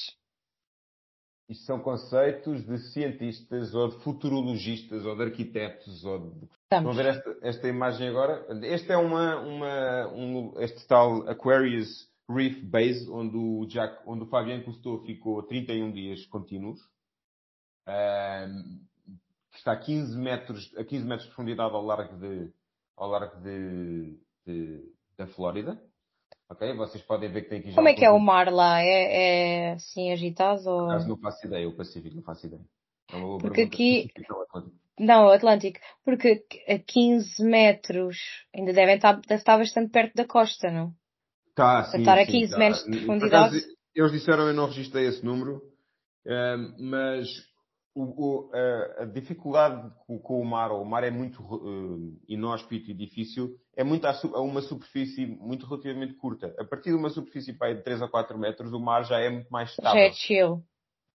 Isto 1.48 1.64
são 1.64 1.80
conceitos 1.80 2.64
de 2.64 2.78
cientistas 2.92 3.74
ou 3.74 3.88
de 3.88 4.04
futurologistas 4.04 5.04
ou 5.04 5.16
de 5.16 5.22
arquitetos 5.22 6.04
ou 6.04 6.30
de... 6.30 6.48
Estão 6.72 6.90
a 6.90 6.94
ver 6.94 7.06
esta, 7.06 7.38
esta 7.42 7.68
imagem 7.68 8.08
agora? 8.08 8.46
Este 8.64 8.92
é 8.92 8.96
uma, 8.96 9.40
uma 9.40 10.08
um, 10.12 10.60
este 10.60 10.86
tal 10.86 11.28
Aquarius 11.28 12.09
Reef 12.32 12.62
Base, 12.64 13.10
onde 13.10 13.36
o, 13.36 13.66
Jack, 13.66 14.02
onde 14.06 14.24
o 14.24 14.28
Fabian 14.28 14.62
Cousteau 14.62 15.02
ficou 15.04 15.42
31 15.42 15.92
dias 15.92 16.24
contínuos, 16.26 16.80
que 19.52 19.58
está 19.58 19.72
a 19.72 19.76
15 19.76 20.16
metros, 20.16 20.72
a 20.76 20.84
15 20.84 21.04
metros 21.04 21.28
de 21.28 21.34
profundidade 21.34 21.74
ao 21.74 21.84
largo, 21.84 22.16
de, 22.16 22.52
ao 22.96 23.08
largo 23.08 23.40
de, 23.40 24.18
de, 24.46 24.82
da 25.16 25.26
Flórida. 25.26 25.82
Ok? 26.48 26.74
Vocês 26.76 27.02
podem 27.04 27.30
ver 27.30 27.42
que 27.42 27.48
tem 27.50 27.60
aqui. 27.60 27.74
Como 27.74 27.88
é 27.88 27.94
que 27.94 28.04
é 28.04 28.10
o 28.10 28.18
mar 28.18 28.52
lá? 28.52 28.80
É, 28.80 29.68
é 29.68 29.72
assim 29.72 30.12
agitado 30.12 30.68
ou... 30.68 30.84
acaso 30.90 31.08
não 31.08 31.16
faço 31.16 31.46
ideia, 31.46 31.68
o 31.68 31.76
Pacífico, 31.76 32.16
não 32.16 32.22
faço 32.22 32.46
ideia. 32.46 32.64
É 33.12 33.16
uma 33.16 33.26
boa 33.26 33.38
Porque 33.38 33.62
aqui- 33.62 34.10
Atlântico? 34.16 34.80
Não, 34.98 35.26
o 35.26 35.30
Atlântico. 35.30 35.78
Porque 36.04 36.44
a 36.68 36.78
15 36.78 37.42
metros 37.44 38.18
ainda 38.54 38.72
devem 38.72 38.96
estar, 38.96 39.14
deve 39.14 39.34
estar 39.40 39.56
bastante 39.58 39.90
perto 39.90 40.14
da 40.14 40.26
costa, 40.26 40.70
não? 40.70 40.94
Tá, 41.60 41.84
sim, 41.84 41.98
estar 41.98 42.18
a 42.18 42.24
sim, 42.24 42.32
15 42.32 42.52
tá. 42.52 42.58
metros 42.58 42.84
de 42.84 42.90
profundidade. 42.90 43.56
acaso, 43.56 43.68
eles 43.94 44.12
disseram, 44.12 44.48
eu 44.48 44.54
não 44.54 44.66
registrei 44.66 45.06
esse 45.06 45.22
número, 45.22 45.60
ehm, 46.26 46.74
mas 46.78 47.28
o- 47.94 48.48
o- 48.48 48.50
a, 48.54 49.02
a 49.02 49.04
dificuldade 49.04 49.92
com, 50.06 50.18
com 50.18 50.40
o 50.40 50.44
mar, 50.44 50.70
ou 50.70 50.80
o 50.80 50.88
mar 50.88 51.04
é 51.04 51.10
muito 51.10 51.42
eh, 51.42 52.32
inóspito 52.32 52.90
e 52.90 52.94
difícil, 52.94 53.56
é 53.76 53.84
muito 53.84 54.06
a, 54.06 54.10
a 54.12 54.40
uma 54.40 54.62
superfície 54.62 55.26
muito 55.26 55.66
relativamente 55.66 56.14
curta. 56.14 56.54
A 56.58 56.64
partir 56.64 56.90
de 56.90 56.96
uma 56.96 57.10
superfície 57.10 57.52
para 57.52 57.74
de 57.74 57.82
3 57.82 58.00
a 58.00 58.08
4 58.08 58.38
metros, 58.38 58.72
o 58.72 58.80
mar 58.80 59.04
já 59.04 59.18
é 59.20 59.28
muito 59.28 59.50
mais 59.50 59.68
Já 59.70 59.74
estável. 59.74 60.00
é 60.00 60.12
chill. 60.12 60.62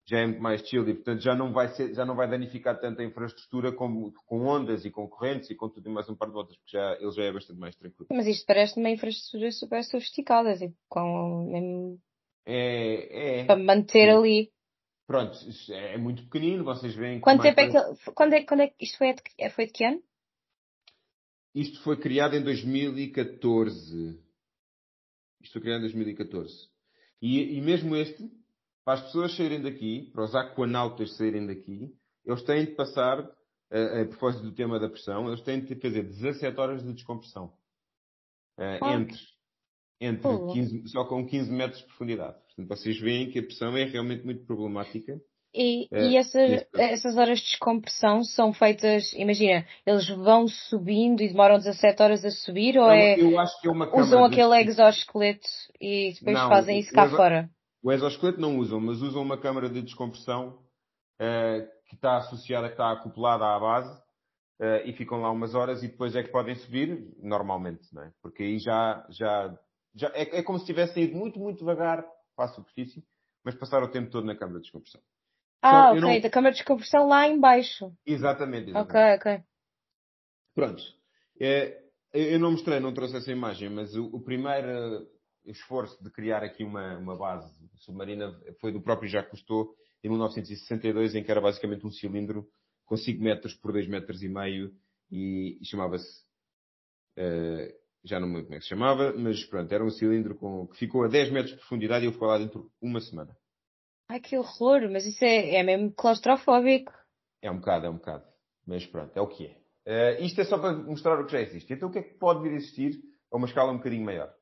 Já 0.06 0.20
é 0.20 0.26
muito 0.28 0.41
mais 0.41 0.62
chill 0.68 0.88
e, 0.88 0.94
portanto, 0.94 1.22
já 1.22 1.36
não 1.36 1.52
vai, 1.52 1.68
ser, 1.70 1.94
já 1.94 2.06
não 2.06 2.15
vai 2.15 2.30
danificar 2.30 2.80
tanto 2.80 3.02
a 3.02 3.06
infraestrutura 3.06 3.72
como, 3.72 4.13
com 4.28 4.46
ondas 4.46 4.86
e 4.86 4.91
com 4.91 5.08
correntes 5.08 5.50
e 5.50 5.56
com 5.56 5.68
tudo 5.68 5.89
e 5.89 5.91
mais 5.91 6.08
um 6.08 6.15
par 6.15 6.28
de 6.28 6.34
voltas, 6.34 6.56
porque 6.58 6.78
já, 6.78 6.94
ele 7.00 7.12
já 7.12 7.24
é 7.24 7.32
bastante 7.34 7.60
mais 7.60 7.76
tranquilo. 7.76 8.08
Mas 8.12 8.28
isto 8.28 8.46
parece 8.46 8.80
uma 8.80 8.89
infraestrutura 8.89 9.52
super 9.52 9.84
sofisticada, 9.84 10.56
tipo, 10.56 10.76
com, 10.88 11.50
mesmo 11.52 12.00
É, 12.46 13.41
é, 13.41 13.46
para 13.46 13.58
manter 13.60 14.10
Sim. 14.12 14.18
ali. 14.18 14.52
pronto, 15.08 15.34
isto 15.50 15.74
é 15.74 15.98
muito 15.98 16.24
pequenino, 16.24 16.63
vocês 16.63 16.94
veem 16.94 17.18
que 17.18 17.24
Quanto 17.24 17.41
tempo 17.41 17.60
é 17.60 17.68
que 17.68 17.78
ele, 17.78 17.96
quando 18.13 18.34
é, 18.34 18.44
quando 18.44 18.62
é 18.62 18.68
que 18.68 18.86
isto 18.86 18.98
foi 19.00 19.13
de, 19.13 19.24
que- 19.24 19.50
foi 19.50 19.65
de 19.65 19.72
que 19.72 19.84
ano? 19.84 20.04
Isto 21.56 21.82
foi 21.84 21.98
criado 21.98 22.36
em 22.36 22.44
2014. 22.44 24.20
Isto 25.41 25.54
foi 25.54 25.62
criado 25.62 25.80
em 25.80 25.84
2014. 25.84 26.70
E, 27.22 27.58
e 27.58 27.62
mesmo 27.62 27.96
este, 27.96 28.30
para 28.86 28.93
as 28.93 29.02
pessoas 29.02 29.36
saírem 29.36 29.62
daqui, 29.62 30.12
para 30.13 30.24
os 30.24 30.36
aquanautas 30.36 31.17
saírem 31.17 31.48
daqui, 31.48 31.91
eles 32.26 32.43
têm 32.43 32.65
de 32.65 32.71
passar, 32.76 33.19
a, 33.71 34.02
a 34.02 34.06
propósito 34.06 34.43
do 34.43 34.54
tema 34.54 34.80
da 34.80 34.88
pressão, 34.88 35.28
eles 35.28 35.41
têm 35.41 35.60
de 35.60 35.76
fazer 35.76 36.04
17 36.04 36.60
horas 36.60 36.84
de 36.84 36.93
descompressão. 36.93 37.52
Eh, 38.60 38.80
Ah. 38.82 38.93
entre 38.93 39.17
entre 40.02 40.21
Pô. 40.24 40.52
15, 40.52 40.89
só 40.89 41.06
com 41.06 41.26
15 41.26 41.50
metros 41.52 41.80
de 41.80 41.86
profundidade. 41.88 42.34
Portanto, 42.48 42.67
vocês 42.67 43.00
veem 43.00 43.32
que 43.32 43.39
a 43.39 43.43
pressão 43.43 43.76
é 43.78 43.86
realmente 43.86 44.26
muito 44.26 44.45
problemática. 44.45 45.17
E, 45.54 45.88
É, 45.89 46.08
e 46.10 46.17
essa- 46.17 46.45
isso. 46.45 46.65
essas 46.76 47.15
horas 47.17 47.39
de 47.39 47.45
descompressão 47.45 48.21
são 48.26 48.52
feitas, 48.54 49.13
imagina, 49.13 49.65
eles 49.86 50.06
vão 50.10 50.50
subindo 50.50 51.21
e 51.24 51.30
demoram 51.30 51.58
17 51.58 52.04
horas 52.04 52.26
a 52.26 52.30
subir 52.30 52.78
ou 52.78 52.91
é, 52.91 53.17
eu 53.17 53.39
acho 53.39 53.60
que 53.62 53.69
é 53.69 53.71
uma 53.71 53.88
usam 53.98 54.26
aquele 54.26 54.54
exoesqueleto 54.69 55.48
e 55.80 56.13
depois 56.19 56.36
Não, 56.38 56.50
fazem 56.50 56.78
isso 56.80 56.91
cá 56.91 57.06
exo- 57.06 57.15
fora? 57.15 57.50
O 57.86 57.91
exoesqueleto 57.91 58.41
não 58.41 58.58
usam, 58.58 58.80
mas 58.80 59.00
usam 59.00 59.21
uma 59.21 59.38
câmara 59.38 59.69
de 59.69 59.80
descompressão 59.80 60.58
eh, 61.19 61.69
que 61.88 61.93
está 61.93 62.17
associada, 62.17 62.65
que 62.65 62.74
está 62.74 62.91
acoplada 62.91 63.45
à 63.45 63.60
base 63.60 64.02
eh, 64.60 64.89
e 64.89 64.93
ficam 64.93 65.21
lá 65.21 65.30
umas 65.30 65.54
horas 65.54 65.84
e 65.84 65.88
depois 65.88 66.15
é 66.15 66.24
que 66.24 66.32
podem 66.32 66.56
subir 66.56 67.13
normalmente, 67.19 67.93
não 67.93 68.02
é? 68.02 68.12
Porque 68.24 68.41
aí 68.41 68.58
já, 68.58 69.06
já, 69.12 69.56
já 69.93 70.08
é, 70.15 70.39
é 70.39 70.41
como 70.41 70.58
se 70.58 70.63
estivessem 70.63 71.04
ido 71.04 71.15
muito, 71.15 71.38
muito 71.38 71.60
devagar 71.60 72.04
para 72.36 72.45
a 72.45 72.54
superfície, 72.56 73.06
mas 73.43 73.54
passaram 73.54 73.86
o 73.86 73.91
tempo 73.91 74.10
todo 74.10 74.26
na 74.26 74.36
câmara 74.36 74.58
de 74.58 74.63
descompressão. 74.63 75.02
Ah, 75.62 75.89
eu 75.89 75.98
ok, 75.98 76.02
não- 76.02 76.21
da 76.21 76.30
câmara 76.32 76.54
de 76.54 76.58
descompressão 76.58 77.08
lá 77.08 77.28
em 77.28 77.39
baixo. 77.39 77.93
Exatamente, 78.04 78.71
exatamente. 78.71 79.21
Ok, 79.21 79.32
ok. 79.34 79.43
Pronto. 80.56 80.84
É, 81.39 81.84
eu 82.12 82.32
eu 82.32 82.39
não 82.39 82.54
mostrei, 82.54 82.80
não 82.80 82.95
trouxe 82.95 83.17
essa 83.17 83.32
imagem, 83.32 83.69
mas 83.69 83.95
o, 83.95 84.06
o 84.08 84.19
primeiro 84.24 85.08
eh, 85.45 85.51
esforço 85.51 86.03
de 86.03 86.10
criar 86.10 86.43
aqui 86.43 86.63
uma, 86.63 86.97
uma 86.97 87.17
base 87.17 87.53
submarina 87.77 88.34
foi 88.60 88.71
do 88.71 88.81
próprio 88.81 89.10
Jacques 89.10 89.31
Cousteau 89.31 89.75
em 90.03 90.10
1962, 90.10 91.15
em 91.15 91.23
que 91.23 91.31
era 91.31 91.41
basicamente 91.41 91.86
um 91.86 91.91
cilindro 91.91 92.47
com 92.86 92.95
5 92.95 93.21
metros 93.21 93.53
por 93.55 93.71
2 93.71 93.88
metros 93.88 94.21
e 94.21 94.29
meio 94.29 94.71
e, 95.12 95.58
e 95.62 95.65
chamava-se, 95.65 96.23
eh, 97.17 97.75
já 98.03 98.19
não 98.19 98.27
me 98.27 98.36
lembro 98.36 98.47
como 98.47 98.55
é 98.55 98.60
que 98.60 98.63
se 98.63 98.69
chamava, 98.69 99.13
mas 99.13 99.43
pronto, 99.45 99.71
era 99.71 99.84
um 99.84 99.89
cilindro 99.89 100.36
com, 100.36 100.67
que 100.67 100.77
ficou 100.77 101.03
a 101.03 101.08
10 101.08 101.31
metros 101.31 101.51
de 101.53 101.60
profundidade 101.60 102.05
e 102.05 102.08
eu 102.08 102.12
ficou 102.12 102.27
lá 102.27 102.38
dentro 102.38 102.71
uma 102.81 102.99
semana. 103.01 103.36
Ai, 104.08 104.19
que 104.19 104.38
horror, 104.38 104.88
mas 104.91 105.05
isso 105.05 105.25
é, 105.25 105.55
é 105.55 105.63
mesmo 105.63 105.91
claustrofóbico. 105.91 106.93
É 107.41 107.49
um 107.49 107.58
bocado, 107.58 107.88
é 107.88 107.89
um 107.89 107.97
bocado. 107.97 108.23
Mas 108.65 108.86
pronto, 108.86 109.15
é 109.17 109.21
o 109.21 109.27
que 109.27 109.47
é. 109.47 109.58
Eh, 109.86 110.25
isto 110.25 110.41
é 110.41 110.43
só 110.45 110.58
para 110.60 110.73
mostrar 110.73 111.19
o 111.19 111.25
que 111.25 111.31
já 111.31 111.41
existe. 111.41 111.73
Então 111.73 111.89
o 111.89 111.91
que 111.91 111.99
é 111.99 112.03
que 112.03 112.15
pode 112.15 112.41
vir 112.41 112.53
a 112.53 112.55
existir 112.55 112.99
a 113.31 113.38
uma 113.38 113.47
escala 113.47 113.71
um 113.71 113.77
bocadinho 113.77 114.05
maior? 114.05 114.34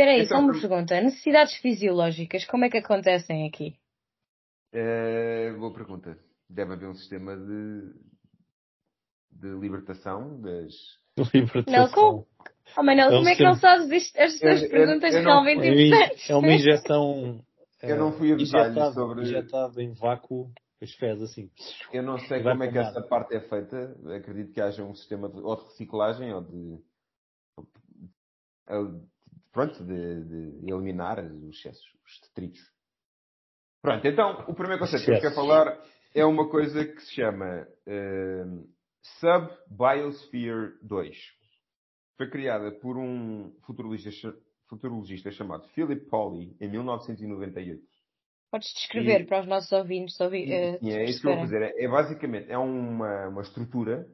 Espera 0.00 0.12
aí, 0.16 0.22
Então, 0.24 0.38
só 0.38 0.44
uma 0.44 0.52
pergunta. 0.58 1.00
Necessidades 1.02 1.54
fisiológicas, 1.56 2.46
como 2.46 2.64
é 2.64 2.70
que 2.70 2.78
acontecem 2.78 3.46
aqui? 3.46 3.76
Eh, 4.72 5.52
boa 5.58 5.74
pergunta. 5.74 6.18
Deve 6.48 6.72
haver 6.72 6.88
um 6.88 6.94
sistema 6.94 7.36
de, 7.36 7.92
de 9.30 9.48
libertação 9.60 10.40
das. 10.40 10.72
Libertação. 11.34 12.24
Oh, 12.78 12.82
Manel, 12.82 13.10
É 13.10 13.12
um 13.12 13.16
como 13.18 13.28
é 13.28 13.36
que 13.36 13.42
não 13.42 13.56
sabes 13.56 13.90
isto? 13.90 14.16
Estas 14.16 14.62
Eu- 14.62 14.68
eu- 14.68 14.70
perguntas 14.70 15.14
eu 15.14 15.22
não- 15.22 15.42
realmente 15.42 15.66
É 15.68 15.70
uma- 15.72 15.82
importantes. 15.82 16.30
É 16.30 16.34
uma 16.36 16.52
injeção. 16.52 17.44
Eu 17.82 17.96
não 17.96 18.12
fui 18.12 18.30
a 18.32 18.36
detalhes 18.36 18.52
injetado, 18.72 18.94
sobre- 18.94 19.22
injetado 19.22 19.80
em 19.80 19.92
vácuo, 19.94 20.52
as 20.82 20.92
fezes 20.96 21.30
assim. 21.30 21.50
Eu 21.92 22.02
não 22.02 22.18
sei 22.18 22.42
como 22.42 22.62
é 22.62 22.70
que 22.70 22.76
essa 22.78 23.00
parte 23.02 23.34
é 23.34 23.40
feita. 23.40 23.96
Acredito 24.14 24.52
que 24.52 24.60
haja 24.60 24.82
um 24.84 24.94
sistema 24.94 25.30
de, 25.30 25.40
ou 25.40 25.56
de 25.56 25.64
reciclagem 25.64 26.30
ou 26.32 26.42
de. 26.42 26.78
Pronto, 29.52 29.84
de, 29.84 30.24
de 30.24 30.70
eliminar 30.70 31.18
os 31.18 31.42
excessos, 31.56 31.84
os 32.06 32.20
detritos. 32.28 32.60
Pronto, 33.82 34.06
então, 34.06 34.44
o 34.48 34.54
primeiro 34.54 34.78
conceito 34.80 35.04
que 35.04 35.10
eu 35.12 35.20
quero 35.20 35.34
falar 35.34 35.82
é 36.14 36.24
uma 36.24 36.48
coisa 36.48 36.84
que 36.84 37.00
se 37.00 37.14
chama 37.14 37.66
eh, 37.86 38.44
Sub-Biosphere 39.18 40.74
2. 40.82 41.16
Foi 42.16 42.28
criada 42.30 42.70
por 42.72 42.96
um 42.98 43.50
futurologista, 43.64 44.34
futurologista 44.68 45.30
chamado 45.30 45.66
Philip 45.68 46.06
Pauly 46.08 46.54
em 46.60 46.68
1998. 46.68 47.82
Podes 48.50 48.68
descrever 48.74 49.22
E- 49.22 49.26
para 49.26 49.40
os 49.40 49.46
nossos 49.46 49.72
ouvintes. 49.72 50.20
Ouvi, 50.20 50.44
E 50.48 50.90
é 50.90 51.04
isso 51.04 51.22
que 51.22 51.28
eu 51.28 51.36
vou 51.36 51.44
dizer. 51.44 51.62
É, 51.62 51.84
é 51.84 51.88
basicamente 51.88 52.50
é 52.50 52.58
uma, 52.58 53.28
uma 53.28 53.42
estrutura 53.42 54.06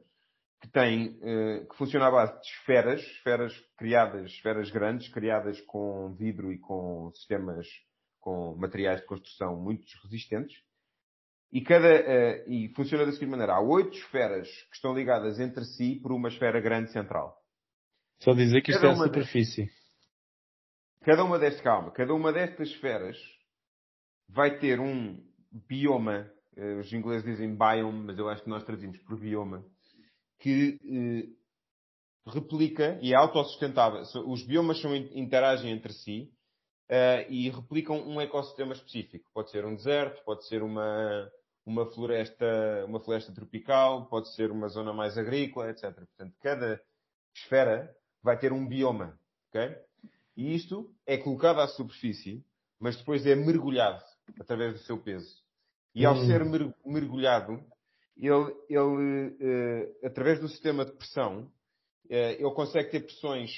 que 0.61 0.67
tem 0.69 1.19
eh, 1.21 1.65
que 1.69 1.75
funciona 1.75 2.07
à 2.07 2.11
base 2.11 2.33
de 2.41 2.47
esferas, 2.47 3.01
esferas 3.01 3.53
criadas, 3.77 4.31
esferas 4.31 4.71
grandes, 4.71 5.07
criadas 5.09 5.61
com 5.61 6.13
vidro 6.15 6.51
e 6.51 6.57
com 6.57 7.11
sistemas 7.13 7.67
com 8.19 8.55
materiais 8.55 8.99
de 8.99 9.05
construção 9.05 9.55
muito 9.55 9.85
resistentes. 10.03 10.57
E 11.51 11.61
cada 11.61 11.87
eh, 11.87 12.45
e 12.47 12.69
funciona 12.75 13.05
da 13.05 13.11
seguinte 13.11 13.29
maneira: 13.31 13.53
há 13.53 13.61
oito 13.61 13.95
esferas 13.97 14.49
que 14.69 14.75
estão 14.75 14.93
ligadas 14.93 15.39
entre 15.39 15.63
si 15.63 15.99
por 16.01 16.11
uma 16.11 16.27
esfera 16.27 16.59
grande 16.59 16.91
central. 16.91 17.37
Só 18.19 18.33
dizer 18.33 18.61
que 18.61 18.71
isto 18.71 18.81
Cada 18.81 18.93
é 18.93 18.95
a 18.95 18.99
uma 18.99 19.05
superfície. 19.05 19.69
Cada 21.03 21.23
uma 21.23 21.39
destas, 21.39 21.61
calma, 21.61 21.91
cada 21.91 22.13
uma 22.13 22.33
destas 22.33 22.67
esferas 22.69 23.17
vai 24.27 24.57
ter 24.59 24.79
um 24.79 25.23
bioma, 25.51 26.29
eh, 26.57 26.73
os 26.79 26.91
ingleses 26.91 27.23
dizem 27.23 27.55
biome, 27.55 28.07
mas 28.07 28.17
eu 28.17 28.27
acho 28.27 28.43
que 28.43 28.49
nós 28.49 28.63
traduzimos 28.63 28.97
por 28.99 29.17
bioma, 29.17 29.63
que 30.39 30.79
eh, 30.83 31.29
replica 32.27 32.99
e 33.01 33.13
é 33.13 33.15
autossustentável. 33.15 34.01
Os 34.27 34.43
biomas 34.43 34.79
são, 34.81 34.95
interagem 34.95 35.71
entre 35.71 35.93
si 35.93 36.31
eh, 36.89 37.27
e 37.29 37.49
replicam 37.49 37.97
um 38.07 38.19
ecossistema 38.21 38.73
específico. 38.73 39.29
Pode 39.33 39.51
ser 39.51 39.65
um 39.65 39.75
deserto, 39.75 40.23
pode 40.23 40.45
ser 40.47 40.61
uma, 40.63 41.31
uma, 41.65 41.85
floresta, 41.91 42.85
uma 42.87 42.99
floresta 42.99 43.33
tropical, 43.33 44.07
pode 44.07 44.33
ser 44.35 44.51
uma 44.51 44.67
zona 44.67 44.93
mais 44.93 45.17
agrícola, 45.17 45.69
etc. 45.69 45.93
Portanto, 45.93 46.35
cada 46.41 46.81
esfera 47.35 47.95
vai 48.23 48.37
ter 48.37 48.51
um 48.51 48.67
bioma. 48.67 49.19
ok? 49.49 49.75
E 50.35 50.53
isto 50.55 50.93
é 51.05 51.17
colocado 51.17 51.59
à 51.61 51.67
superfície, 51.67 52.45
mas 52.79 52.95
depois 52.97 53.25
é 53.25 53.35
mergulhado 53.35 54.03
através 54.39 54.73
do 54.73 54.79
seu 54.79 55.01
peso. 55.01 55.35
E 55.95 56.05
ao 56.05 56.15
Hum. 56.15 56.27
ser 56.27 56.45
mer- 56.45 56.75
mergulhado, 56.85 57.59
ele, 58.19 58.55
ele 58.69 59.37
eh, 59.39 60.07
através 60.07 60.39
do 60.39 60.47
sistema 60.49 60.83
de 60.85 60.91
pressão, 60.93 61.51
eh, 62.09 62.33
ele 62.33 62.51
consegue 62.53 62.89
ter 62.89 63.01
pressões 63.01 63.51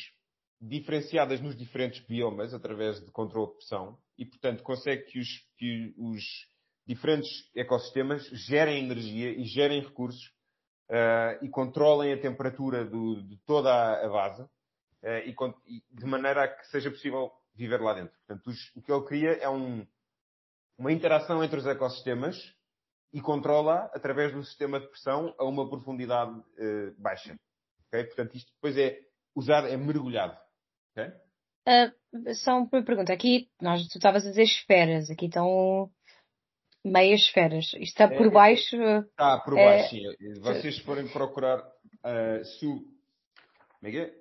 diferenciadas 0.61 1.39
nos 1.39 1.55
diferentes 1.55 2.05
biomas 2.05 2.53
através 2.53 2.99
de 3.03 3.11
controle 3.11 3.47
de 3.51 3.57
pressão 3.57 3.97
e, 4.17 4.25
portanto, 4.25 4.61
consegue 4.63 5.03
que 5.03 5.19
os, 5.19 5.27
que 5.57 5.93
os 5.97 6.23
diferentes 6.85 7.29
ecossistemas 7.55 8.23
gerem 8.47 8.83
energia 8.83 9.29
e 9.31 9.43
gerem 9.45 9.81
recursos 9.81 10.33
eh, 10.89 11.39
e 11.43 11.49
controlem 11.49 12.11
a 12.13 12.19
temperatura 12.21 12.83
do- 12.83 13.21
de 13.23 13.37
toda 13.45 13.71
a, 13.71 14.09
base 14.09 14.45
con- 15.35 15.53
e 15.65 15.81
de 15.91 16.05
maneira 16.05 16.43
a 16.43 16.47
que 16.47 16.67
seja 16.67 16.89
possível 16.91 17.31
viver 17.55 17.79
lá 17.79 17.93
dentro. 17.93 18.13
Portanto, 18.27 18.47
os- 18.47 18.75
o 18.75 18.81
que 18.81 18.91
ele 18.91 19.05
cria 19.05 19.31
é 19.41 19.47
um- 19.47 19.85
uma 20.77 20.91
interação 20.91 21.43
entre 21.43 21.59
os 21.59 21.65
ecossistemas 21.65 22.35
e 23.11 23.21
controla 23.21 23.89
através 23.93 24.33
do 24.33 24.43
sistema 24.43 24.79
de 24.79 24.87
pressão 24.87 25.33
a 25.37 25.43
uma 25.45 25.67
profundidade 25.69 26.31
eh, 26.57 26.91
baixa. 26.97 27.35
ok? 27.87 28.03
Portanto, 28.05 28.35
isto 28.35 28.51
depois 28.53 28.77
é 28.77 28.99
usado, 29.35 29.67
é 29.67 29.77
mergulhado. 29.77 30.37
ok? 30.91 31.11
Uh, 31.67 32.33
só 32.35 32.59
uma 32.59 32.83
pergunta. 32.83 33.13
Aqui, 33.13 33.49
nós, 33.61 33.87
tu 33.87 33.97
estavas 33.97 34.25
a 34.25 34.29
dizer 34.29 34.43
esferas. 34.43 35.09
Aqui 35.09 35.25
estão 35.25 35.91
meias 36.83 37.21
esferas. 37.21 37.65
Isto 37.65 37.81
está 37.81 38.07
por 38.07 38.27
é, 38.27 38.29
baixo. 38.29 38.75
Está 38.75 39.39
por 39.39 39.55
baixo, 39.55 39.95
é... 39.95 40.15
sim. 40.15 40.41
Vocês 40.41 40.79
forem 40.79 41.07
procurar 41.07 41.59
uh, 41.59 42.45
sub. 42.59 42.79
Como 43.79 43.87
é 43.87 43.91
que 43.91 43.99
é? 43.99 44.19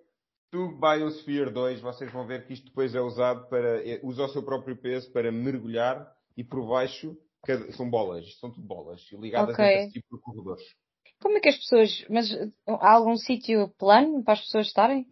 Sub 0.51 0.81
Biosphere 0.81 1.51
2, 1.51 1.81
vocês 1.81 2.11
vão 2.11 2.27
ver 2.27 2.47
que 2.47 2.55
isto 2.55 2.67
depois 2.67 2.95
é 2.95 3.01
usado 3.01 3.49
para. 3.49 3.87
É, 3.87 4.01
usa 4.03 4.25
o 4.25 4.29
seu 4.29 4.43
próprio 4.43 4.77
peso 4.77 5.11
para 5.13 5.31
mergulhar 5.31 6.11
e 6.37 6.45
por 6.45 6.67
baixo 6.67 7.17
são 7.73 7.89
bolas. 7.89 8.25
São 8.39 8.51
tudo 8.51 8.67
bolas 8.67 9.01
ligadas 9.13 9.55
okay. 9.55 9.65
a 9.65 9.83
esse 9.83 9.93
tipo 9.93 10.17
de 10.17 10.23
corredores. 10.23 10.65
Como 11.21 11.37
é 11.37 11.41
que 11.41 11.49
as 11.49 11.57
pessoas. 11.57 12.07
Mas 12.09 12.31
há 12.67 12.93
algum 12.93 13.17
sítio 13.17 13.69
plano 13.79 14.23
para 14.23 14.35
as 14.35 14.41
pessoas 14.41 14.67
estarem? 14.67 15.07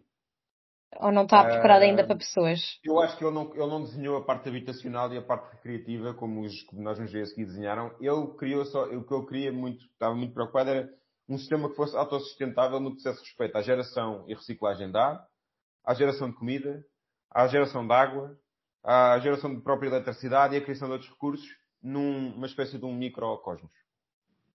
Ou 0.99 1.11
não 1.11 1.23
está 1.23 1.43
preparado 1.43 1.83
ainda 1.83 2.05
para 2.05 2.15
pessoas? 2.15 2.79
Eu 2.83 2.99
acho 3.01 3.17
que 3.17 3.23
ele 3.23 3.33
não, 3.33 3.53
ele 3.53 3.67
não 3.67 3.83
desenhou 3.83 4.17
a 4.17 4.23
parte 4.23 4.47
habitacional 4.47 5.13
e 5.13 5.17
a 5.17 5.21
parte 5.21 5.53
recreativa 5.55 6.13
como, 6.13 6.41
os, 6.41 6.63
como 6.63 6.81
nós 6.81 6.97
nos 6.97 7.13
aqui 7.13 7.45
desenharam. 7.45 7.93
Ele 7.99 8.27
criou 8.37 8.65
só, 8.65 8.85
o 8.85 9.03
que 9.03 9.13
eu 9.13 9.25
queria 9.25 9.51
muito, 9.51 9.83
estava 9.85 10.15
muito 10.15 10.33
preocupado 10.33 10.69
era 10.69 10.89
um 11.27 11.37
sistema 11.37 11.69
que 11.69 11.75
fosse 11.75 11.95
autossustentável 11.95 12.79
no 12.79 12.91
que 12.91 13.03
diz 13.03 13.19
respeito 13.19 13.57
à 13.57 13.61
geração 13.61 14.23
e 14.27 14.33
reciclagem 14.33 14.89
de 14.89 14.97
ar, 14.97 15.27
à 15.85 15.93
geração 15.93 16.29
de 16.31 16.37
comida, 16.37 16.83
à 17.29 17.47
geração 17.47 17.85
de 17.85 17.93
água, 17.93 18.39
à 18.81 19.19
geração 19.19 19.53
de 19.53 19.61
própria 19.61 19.89
eletricidade 19.89 20.55
e 20.55 20.57
à 20.57 20.61
criação 20.61 20.87
de 20.87 20.93
outros 20.93 21.11
recursos 21.11 21.47
numa 21.81 22.47
espécie 22.47 22.77
de 22.77 22.85
um 22.85 22.93
microcosmos. 22.93 23.71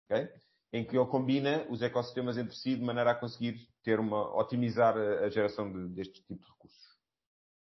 Okay? 0.05 0.29
em 0.73 0.85
que 0.85 0.97
ele 0.97 1.07
combina 1.07 1.67
os 1.69 1.83
ecossistemas 1.83 2.39
entre 2.39 2.55
si 2.55 2.75
de 2.75 2.83
maneira 2.83 3.11
a 3.11 3.15
conseguir 3.15 3.69
ter 3.85 4.01
uma, 4.01 4.35
otimizar 4.39 4.97
a, 4.97 5.29
geração 5.29 5.71
de, 5.71 5.95
deste 5.95 6.15
tipo 6.15 6.35
de 6.35 6.51
recursos. 6.51 6.83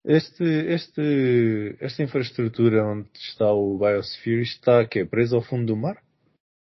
Este, 0.04 0.44
este, 0.44 1.76
esta 1.80 2.02
infraestrutura 2.02 2.84
onde 2.86 3.08
está 3.14 3.50
o 3.52 3.78
Biosphere 3.78 4.42
está 4.42 4.86
quê? 4.86 5.04
preso 5.04 5.36
ao 5.36 5.42
fundo 5.42 5.66
do 5.66 5.76
mar? 5.76 6.02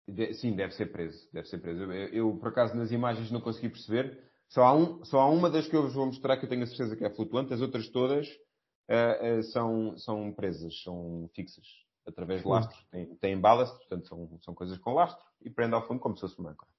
De, 0.07 0.33
sim, 0.33 0.55
deve 0.55 0.73
ser 0.73 0.87
preso. 0.87 1.29
Deve 1.31 1.47
ser 1.47 1.59
preso. 1.59 1.83
Eu, 1.83 2.07
eu, 2.07 2.37
por 2.37 2.49
acaso, 2.49 2.75
nas 2.75 2.91
imagens 2.91 3.31
não 3.31 3.41
consegui 3.41 3.69
perceber. 3.69 4.17
Só 4.49 4.63
há, 4.63 4.75
um, 4.75 5.03
só 5.05 5.19
há 5.19 5.29
uma 5.29 5.49
das 5.49 5.67
que 5.67 5.75
eu 5.75 5.83
vos 5.83 5.93
vou 5.93 6.07
mostrar 6.07 6.37
que 6.37 6.45
eu 6.45 6.49
tenho 6.49 6.63
a 6.63 6.67
certeza 6.67 6.95
que 6.95 7.05
é 7.05 7.09
flutuante. 7.09 7.53
As 7.53 7.61
outras 7.61 7.87
todas 7.89 8.27
uh, 8.27 9.39
uh, 9.39 9.43
são, 9.43 9.97
são 9.97 10.33
presas, 10.33 10.81
são 10.83 11.29
fixas 11.33 11.65
através 12.05 12.41
de 12.41 12.47
lastro. 12.47 12.77
Tem, 12.89 13.15
tem 13.17 13.39
ballast, 13.39 13.75
portanto 13.77 14.07
são, 14.07 14.39
são 14.41 14.53
coisas 14.53 14.77
com 14.77 14.93
lastro 14.93 15.23
e 15.41 15.49
prende 15.49 15.75
ao 15.75 15.87
fundo 15.87 15.99
como 15.99 16.15
se 16.15 16.21
fosse 16.21 16.39
uma 16.39 16.51
âncora. 16.51 16.71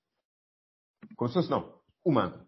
Como 1.16 1.28
se 1.28 1.34
fosse 1.34 1.50
não, 1.50 1.80
uma 2.04 2.24
âncora. 2.24 2.46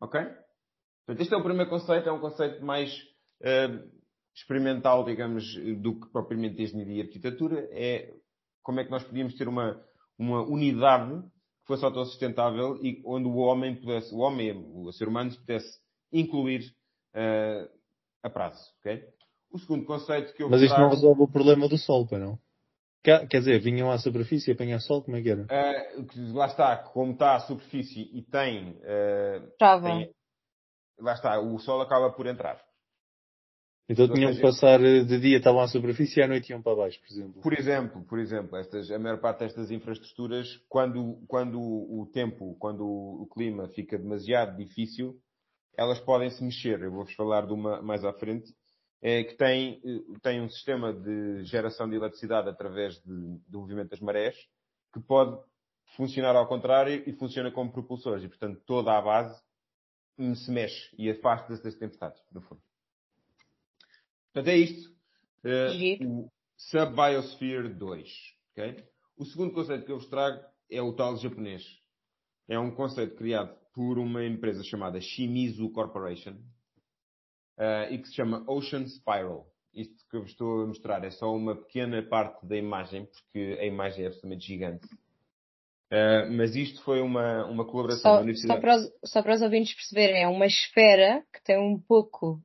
Ok? 0.00 0.20
Portanto, 0.20 1.22
este 1.22 1.34
é 1.34 1.36
o 1.36 1.42
primeiro 1.42 1.70
conceito, 1.70 2.08
é 2.08 2.12
um 2.12 2.20
conceito 2.20 2.64
mais 2.64 2.92
uh, 3.40 3.90
experimental, 4.34 5.04
digamos, 5.04 5.44
do 5.80 5.98
que 5.98 6.08
propriamente 6.08 6.62
engenharia 6.62 7.02
e 7.02 7.06
arquitetura. 7.06 7.68
É 7.72 8.14
como 8.62 8.80
é 8.80 8.84
que 8.84 8.90
nós 8.90 9.02
podíamos 9.02 9.34
ter 9.34 9.48
uma, 9.48 9.82
uma 10.18 10.42
unidade 10.42 11.22
que 11.22 11.66
fosse 11.66 11.84
autossustentável 11.84 12.76
e 12.84 13.02
onde 13.04 13.26
o 13.26 13.36
homem 13.36 13.74
pudesse, 13.76 14.14
o 14.14 14.18
homem, 14.18 14.52
o 14.74 14.92
ser 14.92 15.08
humano 15.08 15.34
pudesse 15.34 15.80
incluir 16.12 16.74
uh, 17.14 17.70
a 18.22 18.30
prazo. 18.30 18.62
ok? 18.80 19.02
O 19.50 19.58
segundo 19.58 19.84
conceito 19.84 20.34
que 20.34 20.42
eu 20.42 20.50
Mas 20.50 20.60
isto 20.60 20.74
trago... 20.74 20.90
não 20.90 20.94
resolve 20.94 21.22
o 21.22 21.28
problema 21.28 21.68
do 21.68 21.78
sol, 21.78 22.06
para 22.06 22.18
não? 22.18 22.38
Quer 23.02 23.38
dizer, 23.38 23.60
vinham 23.60 23.90
à 23.90 23.98
superfície 23.98 24.50
e 24.50 24.52
apanhar 24.52 24.80
sol, 24.80 25.02
como 25.02 25.16
é 25.16 25.22
que 25.22 25.30
era? 25.30 25.42
Uh, 25.42 26.34
lá 26.34 26.46
está, 26.46 26.76
como 26.76 27.12
está 27.12 27.36
à 27.36 27.40
superfície 27.40 28.10
e 28.12 28.22
tem, 28.22 28.72
uh, 28.72 29.48
tem, 29.58 30.12
Lá 31.00 31.12
está, 31.12 31.40
o 31.40 31.58
sol 31.58 31.80
acaba 31.80 32.10
por 32.10 32.26
entrar. 32.26 32.60
Então 33.88 34.12
tinham 34.12 34.34
que 34.34 34.42
passar 34.42 34.84
eh, 34.84 35.02
de 35.02 35.18
dia, 35.18 35.38
estavam 35.38 35.62
à 35.62 35.68
superfície 35.68 36.20
e 36.20 36.22
à 36.22 36.28
noite 36.28 36.50
iam 36.50 36.60
para 36.60 36.76
baixo, 36.76 37.00
por 37.00 37.06
exemplo. 37.06 37.40
Por 37.40 37.52
exemplo, 37.54 38.04
por 38.04 38.18
exemplo, 38.18 38.58
estas, 38.58 38.90
a 38.90 38.98
maior 38.98 39.18
parte 39.18 39.40
destas 39.40 39.70
infraestruturas, 39.70 40.46
quando, 40.68 41.24
quando 41.26 41.58
o 41.58 42.06
tempo, 42.12 42.54
quando 42.58 42.84
o 42.84 43.26
clima 43.32 43.68
fica 43.68 43.96
demasiado 43.96 44.58
difícil, 44.58 45.16
elas 45.74 45.98
podem 46.00 46.28
se 46.28 46.44
mexer. 46.44 46.82
Eu 46.82 46.90
vou-vos 46.90 47.14
falar 47.14 47.46
de 47.46 47.52
uma 47.54 47.80
mais 47.80 48.04
à 48.04 48.12
frente 48.12 48.52
que 49.00 49.34
tem, 49.36 49.80
eh, 49.84 50.18
tem 50.22 50.40
um 50.40 50.48
sistema 50.48 50.92
de 50.92 51.44
geração 51.44 51.88
de 51.88 51.96
eletricidade 51.96 52.48
através 52.48 52.94
de, 53.02 53.38
do 53.48 53.60
movimento 53.60 53.90
das 53.90 54.00
marés, 54.00 54.36
que 54.92 55.00
pode 55.00 55.38
funcionar 55.96 56.34
ao 56.34 56.48
contrário 56.48 57.02
e 57.06 57.12
funciona 57.12 57.50
como 57.50 57.72
propulsores. 57.72 58.24
E, 58.24 58.28
portanto, 58.28 58.60
toda 58.66 58.96
a 58.96 59.00
base 59.00 59.40
se 60.36 60.50
mexe 60.50 60.94
e 60.98 61.10
afasta-se 61.10 61.62
das 61.62 61.76
tempestades, 61.76 62.20
no 62.32 62.40
fundo. 62.40 62.60
Portanto, 64.32 64.48
é 64.48 64.56
isto. 64.56 64.90
Uh, 65.44 66.24
o 66.24 66.30
Subbiosphere 66.56 67.68
2. 67.68 68.08
Okay? 68.52 68.84
O 69.16 69.24
segundo 69.24 69.54
conceito 69.54 69.84
que 69.84 69.92
eu 69.92 69.98
vos 69.98 70.08
trago 70.08 70.44
é 70.70 70.82
o 70.82 70.92
tal 70.92 71.16
japonês. 71.16 71.64
É 72.48 72.58
um 72.58 72.70
conceito 72.70 73.14
criado 73.14 73.56
por 73.72 73.98
uma 73.98 74.24
empresa 74.24 74.64
chamada 74.64 75.00
Shimizu 75.00 75.70
Corporation, 75.70 76.36
e 77.90 77.98
que 77.98 78.08
se 78.08 78.14
chama 78.14 78.44
Ocean 78.46 78.86
Spiral. 78.86 79.46
Isto 79.74 79.94
que 80.10 80.16
eu 80.16 80.22
vos 80.22 80.30
estou 80.30 80.62
a 80.62 80.66
mostrar 80.66 81.04
é 81.04 81.10
só 81.10 81.32
uma 81.34 81.54
pequena 81.54 82.02
parte 82.02 82.44
da 82.46 82.56
imagem, 82.56 83.06
porque 83.06 83.58
a 83.60 83.64
imagem 83.64 84.04
é 84.04 84.06
absolutamente 84.06 84.46
gigante. 84.46 84.86
Uh, 85.90 86.30
mas 86.30 86.54
isto 86.54 86.82
foi 86.82 87.00
uma, 87.00 87.46
uma 87.46 87.64
colaboração 87.64 88.10
só, 88.10 88.16
da 88.16 88.22
Universidade. 88.22 88.58
Só 88.58 88.60
para, 88.60 88.76
os, 88.76 89.10
só 89.10 89.22
para 89.22 89.34
os 89.34 89.42
ouvintes 89.42 89.74
perceberem, 89.74 90.22
é 90.22 90.28
uma 90.28 90.46
esfera 90.46 91.24
que 91.32 91.42
tem 91.42 91.58
um 91.58 91.80
pouco 91.80 92.42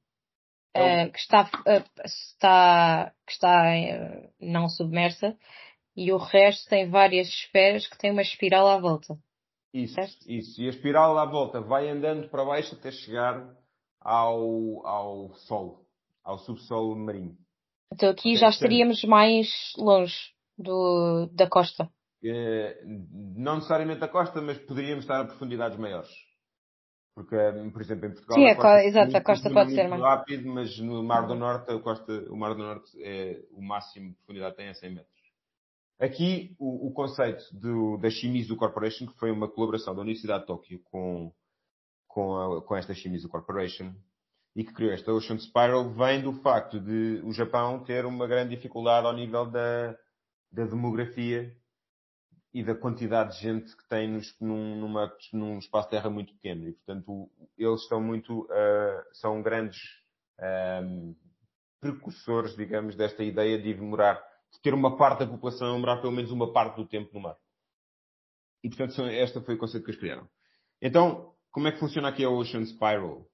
uh, 0.78 1.12
que 1.12 1.20
está, 1.20 1.44
uh, 1.44 2.06
está, 2.06 3.14
que 3.26 3.34
está 3.34 3.64
não 4.40 4.70
submersa 4.70 5.38
e 5.96 6.12
o 6.14 6.18
resto 6.18 6.70
tem 6.70 6.90
várias 6.90 7.28
esferas 7.28 7.86
que 7.86 7.98
têm 7.98 8.12
uma 8.12 8.22
espiral 8.22 8.68
à 8.68 8.80
volta. 8.80 9.18
Isso, 9.74 9.96
certo? 9.96 10.16
isso. 10.26 10.62
E 10.62 10.68
a 10.68 10.70
espiral 10.70 11.18
à 11.18 11.26
volta 11.26 11.60
vai 11.60 11.90
andando 11.90 12.30
para 12.30 12.46
baixo 12.46 12.76
até 12.76 12.92
chegar 12.92 13.44
ao, 14.04 14.86
ao 14.86 15.34
solo, 15.34 15.86
ao 16.24 16.38
subsolo 16.40 16.96
marinho. 16.96 17.38
Então 17.92 18.10
aqui 18.10 18.36
já 18.36 18.50
estaríamos 18.50 19.04
mais 19.04 19.48
longe 19.78 20.16
do, 20.58 21.28
da 21.32 21.48
costa. 21.48 21.90
Eh, 22.24 22.82
não 23.36 23.56
necessariamente 23.56 24.00
da 24.00 24.08
costa, 24.08 24.42
mas 24.42 24.58
poderíamos 24.58 25.04
estar 25.04 25.22
a 25.22 25.26
profundidades 25.26 25.78
maiores. 25.78 26.10
Porque, 27.14 27.36
por 27.72 27.82
exemplo, 27.82 28.08
em 28.08 28.12
Portugal. 28.12 28.38
Sim, 28.38 28.48
a 28.48 28.56
costa, 28.56 28.86
exato, 28.86 29.18
a 29.18 29.22
costa 29.22 29.50
pode 29.52 29.76
ser 29.76 29.88
mais. 29.88 30.02
rápido, 30.02 30.50
mas 30.50 30.80
no 30.80 31.04
Mar 31.04 31.28
do 31.28 31.36
Norte, 31.36 31.72
a 31.72 31.80
costa, 31.80 32.12
o 32.32 32.36
Mar 32.36 32.56
do 32.56 32.64
Norte 32.64 32.92
é 33.04 33.40
o 33.52 33.62
máximo 33.62 34.10
de 34.10 34.16
profundidade 34.16 34.56
tem 34.56 34.68
é 34.68 34.74
100 34.74 34.90
metros. 34.96 35.14
Aqui, 36.00 36.56
o, 36.58 36.88
o 36.88 36.92
conceito 36.92 37.44
do, 37.54 37.98
da 37.98 38.10
Shimizu 38.10 38.56
Corporation, 38.56 39.06
que 39.06 39.18
foi 39.20 39.32
uma 39.32 39.48
colaboração 39.48 39.94
da 39.94 40.02
Universidade 40.02 40.42
de 40.42 40.48
Tóquio 40.48 40.82
com 40.86 41.32
com, 42.14 42.38
a, 42.38 42.62
com 42.62 42.76
esta 42.76 42.94
Shimizu 42.94 43.28
Corporation 43.28 43.92
e 44.56 44.64
que 44.64 44.72
criou 44.72 44.94
esta 44.94 45.12
Ocean 45.12 45.40
Spiral 45.40 45.90
vem 45.90 46.22
do 46.22 46.34
facto 46.42 46.80
de 46.80 47.20
o 47.24 47.34
Japão 47.34 47.84
ter 47.84 48.06
uma 48.06 48.28
grande 48.28 48.56
dificuldade 48.56 49.08
ao 49.08 49.14
nível 49.14 49.48
da, 49.48 49.98
da 50.52 50.66
demografia 50.66 51.52
e 52.54 52.64
da 52.64 52.76
quantidade 52.76 53.36
de 53.36 53.42
gente 53.42 53.76
que 53.76 53.88
tem 53.90 54.08
nos, 54.08 54.40
num, 54.40 54.80
numa, 54.80 55.12
num 55.34 55.58
espaço 55.58 55.88
de 55.88 55.96
terra 55.96 56.08
muito 56.08 56.32
pequeno. 56.36 56.68
E, 56.68 56.74
portanto, 56.74 57.32
eles 57.58 57.82
estão 57.82 58.00
muito, 58.00 58.44
uh, 58.44 59.04
são 59.14 59.42
grandes 59.42 59.82
um, 60.84 61.16
precursores, 61.82 62.56
digamos, 62.56 62.96
desta 62.96 63.24
ideia 63.24 63.60
de 63.60 63.74
morar, 63.82 64.24
de 64.52 64.62
ter 64.62 64.76
uma 64.76 64.96
parte 64.96 65.22
da 65.22 65.28
população 65.28 65.76
a 65.76 65.80
morar 65.80 65.98
pelo 65.98 66.14
menos 66.14 66.30
uma 66.30 66.54
parte 66.54 66.76
do 66.76 66.86
tempo 66.86 67.10
no 67.12 67.22
mar. 67.22 67.38
E, 68.64 68.70
portanto, 68.70 69.02
esta 69.02 69.42
foi 69.42 69.56
o 69.56 69.58
conceito 69.58 69.84
que 69.84 69.90
eles 69.90 70.00
criaram. 70.00 70.30
Então, 70.80 71.34
como 71.54 71.68
é 71.68 71.72
que 71.72 71.80
funciona 71.80 72.10
aqui 72.10 72.26
a 72.26 72.30
Ocean 72.30 72.66
Spiral? 72.66 73.26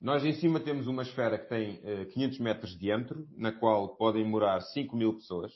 Nós 0.00 0.24
em 0.24 0.32
cima 0.34 0.60
temos 0.60 0.86
uma 0.86 1.02
esfera 1.02 1.36
que 1.36 1.48
tem 1.48 1.80
uh, 1.80 2.02
eh, 2.02 2.04
500 2.06 2.38
metros 2.38 2.70
de 2.70 2.78
diâmetro, 2.78 3.28
na 3.36 3.52
qual 3.52 3.96
podem 3.96 4.24
morar 4.24 4.60
5 4.60 4.96
mil 4.96 5.14
pessoas, 5.14 5.52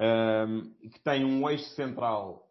um, 0.00 0.74
que 0.88 0.98
tem 1.00 1.24
um 1.24 1.48
eixo 1.48 1.68
central 1.74 2.50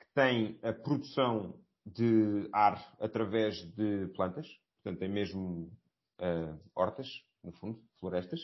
que 0.00 0.06
tem 0.14 0.58
a 0.62 0.72
produção 0.72 1.58
de 1.86 2.50
ar 2.52 2.92
através 3.00 3.56
de 3.74 4.08
plantas, 4.08 4.46
portanto 4.82 4.98
tem 4.98 5.08
mesmo 5.08 5.72
uh, 6.20 6.60
hortas, 6.74 7.08
no 7.42 7.52
fundo, 7.52 7.80
florestas. 8.00 8.40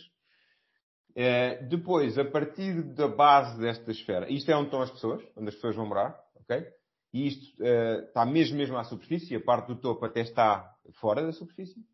Uh, 1.11 1.69
depois, 1.69 2.17
a 2.17 2.25
partir 2.25 2.81
da 2.95 3.09
base 3.09 3.61
desta 3.61 3.91
esfera, 3.91 4.31
isto 4.33 4.51
é 4.51 4.57
onde 4.57 4.67
estão 4.67 4.81
as 4.81 4.91
pessoas, 4.91 5.21
onde 5.37 5.49
as 5.49 5.55
pessoas 5.57 5.75
vão 5.75 5.87
morar, 5.87 6.17
ok? 6.37 6.65
E 7.13 7.27
isto 7.27 7.63
uh, 7.63 8.05
está 8.07 8.25
mesmo, 8.25 8.57
mesmo 8.57 8.77
à 8.77 8.85
superfície, 8.85 9.35
a 9.35 9.41
parte 9.41 9.69
do 9.69 9.81
topo 9.81 10.05
até 10.05 10.21
está 10.21 10.73
fora 10.95 11.25
da 11.25 11.33
superfície. 11.33 11.85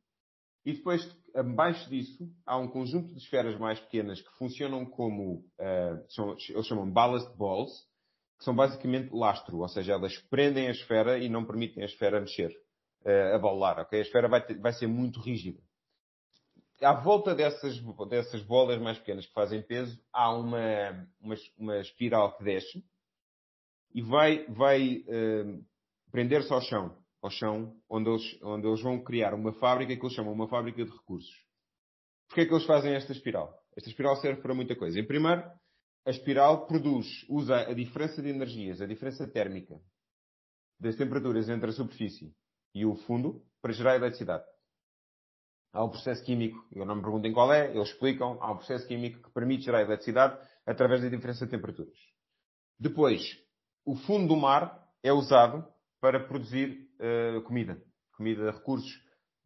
E 0.64 0.74
depois, 0.74 1.08
abaixo 1.34 1.88
disso, 1.88 2.28
há 2.44 2.58
um 2.58 2.68
conjunto 2.68 3.14
de 3.14 3.20
esferas 3.20 3.58
mais 3.58 3.78
pequenas 3.80 4.20
que 4.20 4.30
funcionam 4.36 4.84
como, 4.84 5.44
uh, 5.60 6.04
são, 6.08 6.36
eles 6.48 6.66
chamam 6.66 6.90
ballast 6.90 7.34
balls, 7.36 7.72
que 8.38 8.44
são 8.44 8.54
basicamente 8.54 9.14
lastro, 9.14 9.58
ou 9.58 9.68
seja, 9.68 9.94
elas 9.94 10.18
prendem 10.28 10.68
a 10.68 10.72
esfera 10.72 11.18
e 11.18 11.28
não 11.28 11.46
permitem 11.46 11.82
a 11.82 11.86
esfera 11.86 12.20
mexer, 12.20 12.50
uh, 13.06 13.34
a 13.34 13.38
bolar, 13.38 13.78
ok? 13.78 13.98
A 13.98 14.02
esfera 14.02 14.28
vai, 14.28 14.44
ter, 14.44 14.58
vai 14.58 14.72
ser 14.72 14.86
muito 14.86 15.20
rígida. 15.20 15.62
à 16.82 16.92
volta 16.92 17.34
dessas, 17.34 17.80
dessas 18.10 18.42
bolas 18.42 18.78
mais 18.78 18.98
pequenas 18.98 19.24
que 19.24 19.32
fazem 19.32 19.62
peso, 19.62 19.98
há 20.12 20.30
uma, 20.34 21.08
uma, 21.20 21.34
uma 21.56 21.78
espiral 21.78 22.36
que 22.36 22.44
desce 22.44 22.84
e 23.96 24.02
vai, 24.02 24.44
vai 24.48 24.98
uh, 24.98 25.64
prender-se 26.12 26.52
ao 26.52 26.60
chão. 26.60 26.94
Ao 27.22 27.30
chão, 27.30 27.74
onde 27.88 28.10
eles, 28.10 28.42
onde 28.42 28.66
eles 28.66 28.82
vão 28.82 29.02
criar 29.02 29.32
uma 29.32 29.54
fábrica 29.54 29.96
que 29.96 30.02
eles 30.02 30.14
chamam 30.14 30.34
uma 30.34 30.46
fábrica 30.46 30.84
de 30.84 30.90
recursos. 30.90 31.34
Porquê 32.28 32.42
é 32.42 32.46
que 32.46 32.52
eles 32.52 32.66
fazem 32.66 32.94
esta 32.94 33.12
espiral? 33.12 33.58
Esta 33.74 33.88
espiral 33.88 34.16
serve 34.16 34.42
para 34.42 34.54
muita 34.54 34.76
coisa. 34.76 35.00
Em 35.00 35.06
primeiro, 35.06 35.42
a 36.04 36.10
espiral 36.10 36.66
produz, 36.66 37.06
usa 37.26 37.56
a 37.56 37.72
diferença 37.72 38.20
de 38.20 38.28
energias, 38.28 38.82
a 38.82 38.86
diferença 38.86 39.26
térmica 39.26 39.80
das 40.78 40.94
temperaturas 40.94 41.48
entre 41.48 41.70
a 41.70 41.72
superfície 41.72 42.34
e 42.74 42.84
o 42.84 42.94
fundo 42.94 43.42
para 43.62 43.72
gerar 43.72 43.96
eletricidade. 43.96 44.44
Há 45.72 45.82
um 45.82 45.88
processo 45.88 46.22
químico, 46.22 46.62
eu 46.70 46.84
não 46.84 46.96
me 46.96 47.02
perguntem 47.02 47.32
qual 47.32 47.50
é, 47.50 47.74
eles 47.74 47.88
explicam, 47.88 48.36
há 48.42 48.52
um 48.52 48.58
processo 48.58 48.86
químico 48.86 49.22
que 49.22 49.32
permite 49.32 49.64
gerar 49.64 49.80
eletricidade 49.80 50.38
através 50.66 51.00
da 51.00 51.08
diferença 51.08 51.46
de 51.46 51.50
temperaturas. 51.50 51.98
Depois, 52.78 53.45
o 53.86 53.94
fundo 53.94 54.26
do 54.26 54.36
mar 54.36 54.84
é 55.02 55.12
usado 55.12 55.64
para 56.00 56.26
produzir 56.26 56.90
uh, 57.00 57.40
comida. 57.42 57.80
Comida, 58.16 58.50
recursos 58.50 58.92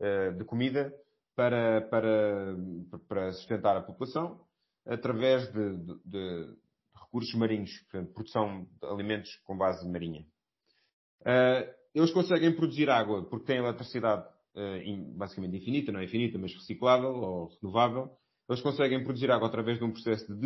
uh, 0.01 0.37
de 0.37 0.45
comida 0.45 0.93
para, 1.37 1.83
para, 1.83 2.57
para 3.07 3.33
sustentar 3.33 3.77
a 3.77 3.83
população 3.83 4.41
através 4.87 5.47
de, 5.53 5.77
de, 5.77 6.01
de 6.07 6.57
recursos 6.95 7.35
marinhos, 7.35 7.71
portanto, 7.83 8.15
produção 8.15 8.65
de 8.65 8.89
alimentos 8.89 9.37
com 9.45 9.57
base 9.57 9.87
marinha. 9.87 10.23
Uh, 11.21 11.81
eles 11.95 12.11
conseguem 12.11 12.57
produzir 12.57 12.89
água 12.89 13.29
porque 13.29 13.47
têm 13.47 13.59
eletricidade 13.59 14.27
basicamente 15.17 15.57
infinita, 15.57 15.93
não 15.93 16.01
é 16.01 16.05
infinita, 16.05 16.37
mas 16.37 16.53
reciclável 16.53 17.13
ou 17.13 17.49
renovável. 17.61 18.11
Eles 18.49 18.61
conseguem 18.61 19.05
produzir 19.05 19.31
água 19.31 19.47
através 19.47 19.79
de 19.79 19.85
um 19.85 19.93
processo 19.93 20.27
de 20.27 20.41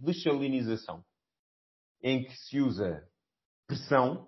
desalinização, 0.00 1.02
em 2.02 2.24
que 2.24 2.36
se 2.36 2.60
usa 2.60 3.02
pressão 3.68 4.26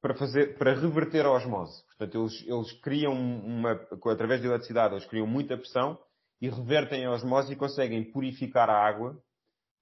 para, 0.00 0.14
fazer, 0.14 0.56
para 0.58 0.74
reverter 0.74 1.26
a 1.26 1.32
osmose. 1.32 1.82
Portanto, 1.86 2.20
eles, 2.20 2.46
eles 2.46 2.72
criam 2.80 3.14
uma, 3.14 3.72
através 4.12 4.40
da 4.40 4.48
eletricidade, 4.48 4.94
eles 4.94 5.06
criam 5.06 5.26
muita 5.26 5.56
pressão 5.56 5.98
e 6.40 6.48
revertem 6.48 7.04
a 7.04 7.10
osmose 7.10 7.52
e 7.52 7.56
conseguem 7.56 8.12
purificar 8.12 8.70
a 8.70 8.86
água 8.86 9.20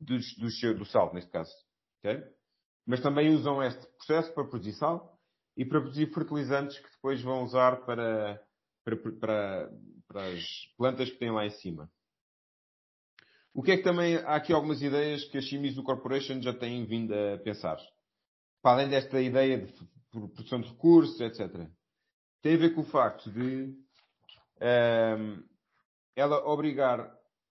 do, 0.01 0.17
do, 0.17 0.79
do 0.79 0.85
sal, 0.87 1.13
neste 1.13 1.31
caso. 1.31 1.53
Okay? 1.99 2.23
Mas 2.87 3.01
também 3.01 3.35
usam 3.35 3.63
este 3.63 3.85
processo 3.99 4.33
para 4.33 4.45
produzir 4.45 4.73
sal 4.75 5.19
e 5.57 5.65
para 5.65 5.81
produzir 5.81 6.07
fertilizantes 6.15 6.79
que 6.79 6.91
depois 6.91 7.21
vão 7.21 7.43
usar 7.43 7.85
para, 7.85 8.41
para, 8.85 8.97
para, 8.97 9.71
para 10.07 10.27
as 10.29 10.45
plantas 10.79 11.11
que 11.11 11.19
têm 11.19 11.33
lá 11.33 11.45
em 11.45 11.51
cima. 11.51 11.91
O 13.53 13.63
que 13.63 13.73
é 13.73 13.77
que 13.77 13.83
também 13.83 14.17
há 14.17 14.37
aqui 14.37 14.53
algumas 14.53 14.83
ideias 14.83 15.25
que 15.25 15.39
a 15.39 15.41
Shimizu 15.41 15.83
Corporation 15.83 16.41
já 16.41 16.53
tem 16.53 16.85
vindo 16.87 17.13
a 17.15 17.39
pensar. 17.39 17.79
Para 18.67 18.79
além 18.79 18.89
desta 18.89 19.21
ideia 19.21 19.59
de 19.59 19.73
produção 20.11 20.61
de 20.61 20.69
recursos, 20.69 21.21
etc. 21.21 21.69
Tem 22.43 22.55
a 22.55 22.59
ver 22.59 22.75
com 22.75 22.81
o 22.81 22.85
facto 22.85 23.31
de 23.31 23.41
um, 23.41 23.85
ehm, 24.61 25.39
ela 26.17 26.45
obrigar 26.45 26.99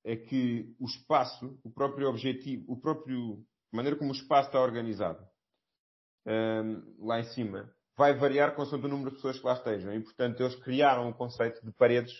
a 0.05 0.15
que 0.17 0.75
o 0.77 0.85
espaço, 0.85 1.57
o 1.63 1.71
próprio 1.71 2.09
objetivo, 2.09 2.65
o 2.67 2.77
próprio, 2.77 3.41
a 3.71 3.77
maneira 3.77 3.97
como 3.97 4.11
o 4.11 4.13
espaço 4.13 4.49
está 4.49 4.59
organizado 4.59 5.25
um, 6.25 6.31
ehm, 6.31 6.83
lá 6.99 7.21
em 7.21 7.23
cima, 7.23 7.73
vai 7.95 8.13
variar 8.13 8.53
consoante 8.53 8.85
o 8.85 8.89
número 8.89 9.11
de 9.11 9.15
pessoas 9.15 9.39
que 9.39 9.45
lá 9.45 9.53
estejam. 9.53 9.93
E, 9.93 10.01
portanto, 10.01 10.41
eles 10.41 10.55
criaram 10.57 11.07
um 11.07 11.13
conceito 11.13 11.65
de 11.65 11.71
paredes 11.71 12.13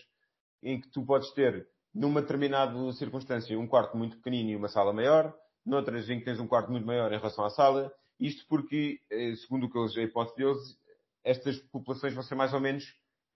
em 0.64 0.80
que 0.80 0.88
tu 0.88 1.06
podes 1.06 1.30
ter, 1.32 1.68
numa 1.94 2.22
determinada 2.22 2.94
circunstância, 2.94 3.60
um 3.60 3.68
quarto 3.68 3.98
muito 3.98 4.16
pequenino 4.16 4.52
e 4.52 4.56
uma 4.56 4.70
sala 4.70 4.94
maior, 4.94 5.36
noutras 5.66 6.10
em 6.10 6.20
que 6.20 6.24
tens 6.24 6.40
um 6.40 6.48
quarto 6.48 6.72
muito 6.72 6.88
maior 6.88 7.12
em 7.12 7.18
relação 7.18 7.44
à 7.44 7.50
sala. 7.50 7.92
Isto 8.20 8.46
porque, 8.48 9.02
eh, 9.10 9.36
segundo 9.36 9.66
o 9.66 9.70
que 9.70 9.78
eles, 9.78 9.98
a 9.98 10.02
hipótese 10.02 10.38
deles, 10.38 10.80
estas 11.24 11.58
populações 11.58 12.14
vão 12.14 12.24
ser 12.24 12.36
mais 12.36 12.54
ou 12.54 12.60
menos, 12.60 12.86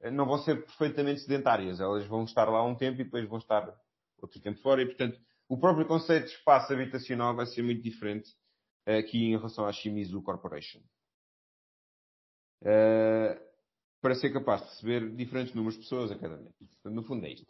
eh, 0.02 0.12
não 0.12 0.26
vão 0.26 0.38
ser 0.40 0.64
perfeitamente 0.66 1.22
sedentárias. 1.22 1.80
Elas 1.80 2.06
vão 2.06 2.24
estar 2.24 2.46
lá 2.46 2.64
um 2.64 2.76
tempo 2.76 3.02
e 3.02 3.04
depois 3.04 3.28
vão 3.28 3.40
estar 3.40 3.74
outro 4.22 4.40
tempo 4.40 4.60
fora. 4.62 4.82
E, 4.82 4.86
portanto, 4.86 5.20
o 5.48 5.58
próprio 5.60 5.86
conceito 5.86 6.26
de 6.26 6.32
espaço 6.32 6.72
habitacional 6.72 7.36
vai 7.36 7.46
ser 7.46 7.62
muito 7.62 7.82
diferente 7.82 8.30
eh, 8.86 9.00
aqui 9.00 9.26
em 9.26 9.38
relação 9.38 9.66
à 9.66 9.72
Shimizu 9.72 10.22
Corporation. 10.22 10.82
Para 14.02 14.16
ser 14.16 14.32
capaz 14.32 14.62
de 14.62 14.68
receber 14.70 15.16
diferentes 15.16 15.54
números 15.54 15.76
de 15.76 15.82
pessoas 15.82 16.12
a 16.12 16.18
cada 16.18 16.38
mês. 16.38 16.54
No 16.86 17.04
fundo 17.04 17.26
é 17.26 17.32
isto. 17.32 17.48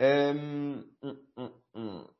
Um, 0.00 0.84
um, 1.02 1.26
um, 1.36 1.52
um. 1.74 2.19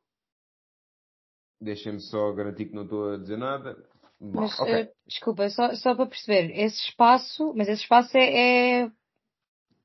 Deixem-me 1.61 1.99
só 1.99 2.31
garantir 2.33 2.65
que 2.65 2.75
não 2.75 2.83
estou 2.83 3.13
a 3.13 3.17
dizer 3.17 3.37
nada. 3.37 3.77
Mas, 4.19 4.59
okay. 4.59 4.83
uh, 4.83 4.87
desculpa, 5.07 5.49
só, 5.49 5.73
só 5.75 5.95
para 5.95 6.05
perceber, 6.05 6.51
esse 6.59 6.79
espaço, 6.89 7.53
mas 7.55 7.67
esse 7.67 7.83
espaço 7.83 8.17
é. 8.17 8.81
É, 8.83 8.91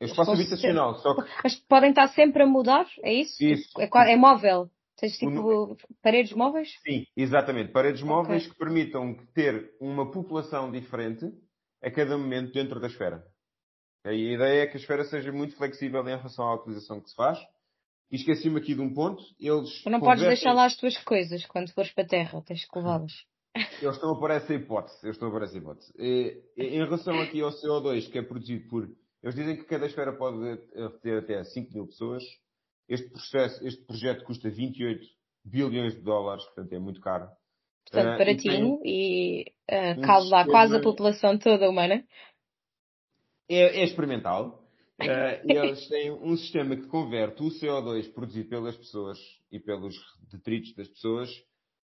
é 0.00 0.04
espaço 0.04 0.32
habitacional, 0.32 0.94
só 0.96 1.14
que... 1.14 1.30
Mas 1.42 1.54
podem 1.68 1.90
estar 1.90 2.08
sempre 2.08 2.42
a 2.42 2.46
mudar, 2.46 2.86
é 3.02 3.14
isso? 3.14 3.42
Isso. 3.42 3.70
É, 3.80 4.12
é 4.12 4.16
móvel? 4.16 4.70
Tens 4.98 5.18
tipo 5.18 5.40
o... 5.40 5.76
paredes 6.02 6.32
móveis? 6.32 6.68
Sim, 6.86 7.06
exatamente. 7.16 7.72
Paredes 7.72 8.02
móveis 8.02 8.42
okay. 8.42 8.52
que 8.52 8.58
permitam 8.58 9.14
ter 9.34 9.74
uma 9.80 10.10
população 10.10 10.70
diferente 10.70 11.26
a 11.82 11.90
cada 11.90 12.16
momento 12.16 12.52
dentro 12.52 12.80
da 12.80 12.86
esfera. 12.86 13.22
A 14.04 14.12
ideia 14.12 14.62
é 14.62 14.66
que 14.66 14.76
a 14.76 14.80
esfera 14.80 15.04
seja 15.04 15.32
muito 15.32 15.56
flexível 15.56 16.02
em 16.02 16.16
relação 16.16 16.46
à 16.46 16.54
utilização 16.54 17.00
que 17.00 17.10
se 17.10 17.16
faz. 17.16 17.38
E 18.10 18.16
esqueci-me 18.16 18.58
aqui 18.58 18.74
de 18.74 18.80
um 18.80 18.92
ponto. 18.92 19.22
Eles 19.38 19.82
tu 19.82 19.90
não 19.90 20.00
podes 20.00 20.24
deixar 20.24 20.52
lá 20.52 20.66
as 20.66 20.76
tuas 20.76 20.96
coisas 20.98 21.44
quando 21.46 21.72
fores 21.72 21.92
para 21.92 22.04
a 22.04 22.08
Terra, 22.08 22.42
tens 22.42 22.64
que 22.64 22.78
levá-las. 22.78 23.12
Eles 23.82 23.94
estão 23.94 24.12
a 24.12 24.18
pôr 24.18 24.30
essa 24.30 24.54
hipótese. 24.54 24.98
Eles 25.02 25.16
estão 25.16 25.28
a 25.28 25.30
pôr 25.30 25.42
essa 25.42 25.56
hipótese. 25.56 25.92
E, 25.98 26.42
em 26.56 26.84
relação 26.84 27.18
aqui 27.20 27.40
ao 27.40 27.50
CO2, 27.50 28.10
que 28.10 28.18
é 28.18 28.22
produzido 28.22 28.68
por. 28.68 28.88
Eles 29.22 29.34
dizem 29.34 29.56
que 29.56 29.64
cada 29.64 29.86
esfera 29.86 30.12
pode 30.16 30.38
ter 31.02 31.18
até 31.18 31.42
5 31.42 31.72
mil 31.72 31.86
pessoas. 31.86 32.22
Este, 32.88 33.08
processo, 33.08 33.66
este 33.66 33.84
projeto 33.84 34.24
custa 34.24 34.48
28 34.48 35.04
bilhões 35.44 35.94
de 35.94 36.02
dólares, 36.02 36.44
portanto 36.44 36.72
é 36.72 36.78
muito 36.78 37.00
caro. 37.00 37.28
Portanto, 37.90 38.14
uh, 38.14 38.18
baratinho 38.18 38.80
e, 38.84 39.42
e 39.42 39.52
uh, 39.70 40.00
cabe 40.02 40.28
lá 40.28 40.44
quase 40.44 40.76
a 40.76 40.80
população 40.80 41.38
toda 41.38 41.68
humana. 41.68 42.04
É, 43.48 43.80
é 43.80 43.84
experimental. 43.84 44.65
Uh, 44.98 45.44
eles 45.44 45.86
têm 45.88 46.10
um 46.10 46.36
sistema 46.36 46.74
que 46.74 46.86
converte 46.86 47.42
o 47.42 47.48
CO2 47.48 48.10
produzido 48.14 48.48
pelas 48.48 48.76
pessoas 48.76 49.18
e 49.52 49.60
pelos 49.60 49.94
detritos 50.30 50.74
das 50.74 50.88
pessoas, 50.88 51.30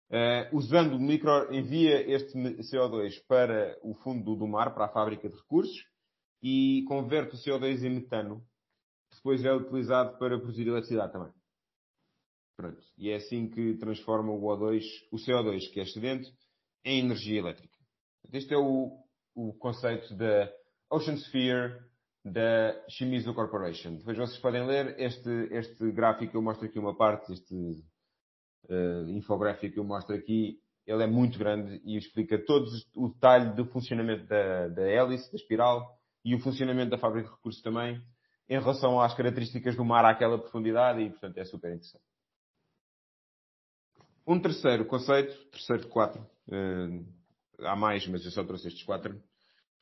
uh, 0.10 0.58
usando 0.58 1.00
micro, 1.00 1.54
envia 1.54 2.02
este 2.12 2.34
CO2 2.34 3.14
para 3.28 3.78
o 3.84 3.94
fundo 3.94 4.36
do 4.36 4.48
mar, 4.48 4.74
para 4.74 4.86
a 4.86 4.90
fábrica 4.90 5.30
de 5.30 5.36
recursos, 5.36 5.78
e 6.42 6.84
converte 6.88 7.36
o 7.36 7.38
CO2 7.38 7.84
em 7.84 7.92
metano, 7.92 8.44
que 9.12 9.18
depois 9.18 9.46
é 9.46 9.54
utilizado 9.54 10.18
para 10.18 10.40
produzir 10.40 10.68
eletricidade 10.68 11.14
também. 11.14 11.32
Pronto. 12.58 12.82
E 12.98 13.12
é 13.12 13.16
assim 13.16 13.50
que 13.50 13.76
transforma 13.76 14.32
o 14.32 14.42
O2, 14.42 14.84
o 15.12 15.18
CO2, 15.18 15.72
que 15.72 15.80
é 15.80 15.84
excedente, 15.84 16.34
em 16.84 17.00
energia 17.02 17.40
elétrica. 17.40 17.78
Este 18.34 18.54
é 18.54 18.58
o, 18.58 18.98
o 19.36 19.54
conceito 19.54 20.16
da 20.16 20.52
Ocean 20.90 21.18
Sphere 21.18 21.80
da 22.26 22.74
Shimizu 22.90 23.36
Corporation. 23.36 23.98
Depois 23.98 24.18
vocês 24.18 24.40
podem 24.40 24.66
ler 24.66 25.00
este, 25.00 25.30
este 25.52 25.92
gráfico, 25.92 26.36
eu 26.36 26.42
mostro 26.42 26.66
aqui 26.66 26.80
uma 26.80 26.98
parte, 26.98 27.32
este 27.32 27.54
uh, 28.68 29.08
infográfico 29.10 29.76
que 29.76 29.80
eu 29.80 29.84
mostro 29.84 30.16
aqui, 30.16 30.60
ele 30.88 31.04
é 31.04 31.08
muito 31.08 31.38
grande 31.38 31.80
e 31.86 31.96
explica 31.96 32.44
todo 32.44 32.68
o 32.96 33.10
detalhe 33.10 33.54
do 33.54 33.66
funcionamento 33.66 34.26
da, 34.26 34.68
da 34.70 34.82
hélice, 34.82 35.32
da 35.32 35.38
espiral, 35.38 36.00
e 36.24 36.34
o 36.34 36.40
funcionamento 36.40 36.90
da 36.90 36.98
fábrica 36.98 37.30
de 37.30 37.36
recursos 37.36 37.62
também, 37.62 38.02
em 38.50 38.60
relação 38.60 39.00
às 39.00 39.14
características 39.14 39.76
do 39.76 39.86
mar 39.86 40.04
àquela 40.04 40.40
profundidade, 40.40 41.02
e 41.02 41.10
portanto 41.12 41.38
é 41.38 41.46
super 41.46 41.70
interessante. 41.70 42.04
Um 44.26 44.40
terceiro 44.40 44.86
conceito, 44.86 45.32
terceiro 45.52 45.84
de 45.84 45.90
quatro, 45.90 46.22
uh, 46.22 47.06
há 47.60 47.76
mais, 47.76 48.08
mas 48.08 48.26
eu 48.26 48.32
só 48.32 48.44
trouxe 48.44 48.68
estes 48.68 48.84
quatro, 48.84 49.22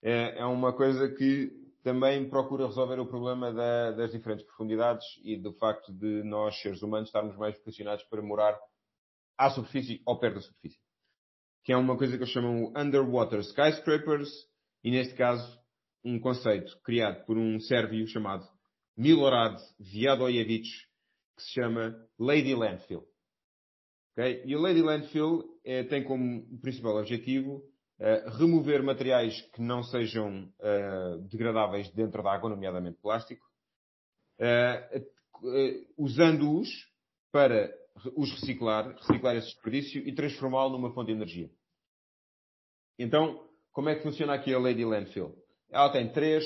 é, 0.01 0.39
é 0.39 0.45
uma 0.45 0.73
coisa 0.73 1.07
que 1.07 1.62
também 1.83 2.29
procura 2.29 2.65
resolver 2.65 2.99
o 2.99 3.05
problema 3.05 3.51
da, 3.51 3.91
das 3.91 4.11
diferentes 4.11 4.45
profundidades 4.45 5.05
e 5.21 5.37
do 5.37 5.53
facto 5.53 5.91
de 5.93 6.23
nós, 6.23 6.59
seres 6.61 6.81
humanos, 6.81 7.09
estarmos 7.09 7.37
mais 7.37 7.57
vocacionados 7.57 8.03
para 8.05 8.21
morar 8.21 8.57
à 9.37 9.49
superfície 9.49 10.01
ou 10.05 10.17
perto 10.17 10.35
da 10.35 10.41
superfície. 10.41 10.79
Que 11.63 11.73
é 11.73 11.77
uma 11.77 11.97
coisa 11.97 12.17
que 12.17 12.23
eles 12.23 12.33
chamam 12.33 12.73
Underwater 12.75 13.39
Skyscrapers, 13.41 14.29
e 14.83 14.91
neste 14.91 15.13
caso, 15.15 15.59
um 16.03 16.19
conceito 16.19 16.77
criado 16.83 17.25
por 17.25 17.37
um 17.37 17.59
sérvio 17.59 18.07
chamado 18.07 18.47
Milorad 18.97 19.57
Viadojevic, 19.79 20.69
que 21.35 21.43
se 21.43 21.53
chama 21.53 21.95
Lady 22.17 22.55
Landfill. 22.55 23.03
Okay? 24.13 24.43
E 24.45 24.55
o 24.55 24.61
Lady 24.61 24.81
Landfill 24.81 25.43
é, 25.65 25.83
tem 25.83 26.03
como 26.03 26.59
principal 26.61 26.97
objetivo 26.97 27.61
remover 28.37 28.83
materiais 28.83 29.41
que 29.53 29.61
não 29.61 29.83
sejam 29.83 30.51
uh, 30.59 31.21
degradáveis 31.29 31.89
dentro 31.91 32.21
da 32.21 32.33
água, 32.33 32.49
nomeadamente 32.49 32.99
plástico, 33.01 33.45
uh, 34.39 35.05
usando-os 35.97 36.69
para 37.31 37.73
os 38.15 38.31
reciclar, 38.31 38.95
reciclar 38.95 39.35
esse 39.35 39.47
desperdício 39.47 40.07
e 40.07 40.13
transformá-lo 40.13 40.71
numa 40.71 40.93
fonte 40.93 41.07
de 41.07 41.13
energia. 41.13 41.49
Então, 42.97 43.47
como 43.71 43.89
é 43.89 43.95
que 43.95 44.03
funciona 44.03 44.33
aqui 44.33 44.53
a 44.53 44.59
Lady 44.59 44.85
Landfill? 44.85 45.35
Ela 45.69 45.91
tem 45.91 46.11
três 46.11 46.43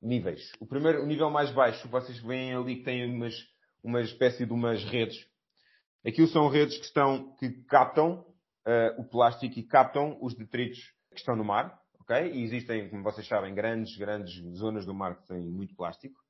níveis. 0.00 0.52
O 0.60 0.66
primeiro, 0.66 1.02
o 1.02 1.06
nível 1.06 1.30
mais 1.30 1.50
baixo, 1.50 1.88
vocês 1.88 2.18
veem 2.20 2.54
ali 2.54 2.76
que 2.76 2.84
tem 2.84 3.04
umas, 3.04 3.34
uma 3.82 4.00
espécie 4.00 4.46
de 4.46 4.52
umas 4.52 4.82
redes. 4.84 5.16
Aquilo 6.06 6.28
são 6.28 6.48
redes 6.48 6.78
que 6.78 6.84
estão, 6.84 7.34
que 7.36 7.50
captam 7.64 8.24
uh, 8.68 9.00
o 9.00 9.04
plástico 9.04 9.58
e 9.58 9.62
captam 9.62 10.18
os 10.20 10.34
detritos 10.34 10.78
que 11.10 11.16
estão 11.16 11.34
no 11.34 11.44
mar, 11.44 11.80
ok? 12.00 12.30
E 12.32 12.42
existem, 12.42 12.88
como 12.90 13.02
vocês 13.02 13.26
sabem, 13.26 13.54
grandes, 13.54 13.96
grandes 13.96 14.34
zonas 14.56 14.84
do 14.84 14.94
mar 14.94 15.16
que 15.16 15.26
têm 15.26 15.50
muito 15.50 15.74
plástico. 15.74 16.20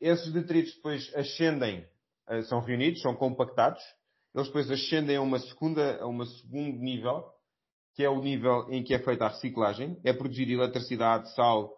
Esses 0.00 0.32
detritos 0.32 0.74
depois 0.74 1.14
ascendem, 1.14 1.86
uh, 2.30 2.42
são 2.44 2.60
reunidos, 2.60 3.02
são 3.02 3.14
compactados. 3.14 3.82
Eles 4.34 4.48
depois 4.48 4.70
ascendem 4.70 5.16
a 5.16 5.22
uma 5.22 5.38
segunda, 5.38 6.00
a 6.00 6.06
uma 6.06 6.24
segundo 6.24 6.78
nível, 6.78 7.24
que 7.94 8.04
é 8.04 8.08
o 8.08 8.20
nível 8.20 8.66
em 8.70 8.82
que 8.82 8.94
é 8.94 8.98
feita 8.98 9.26
a 9.26 9.28
reciclagem. 9.28 10.00
É 10.04 10.12
produzida 10.12 10.52
eletricidade, 10.52 11.34
sal, 11.34 11.72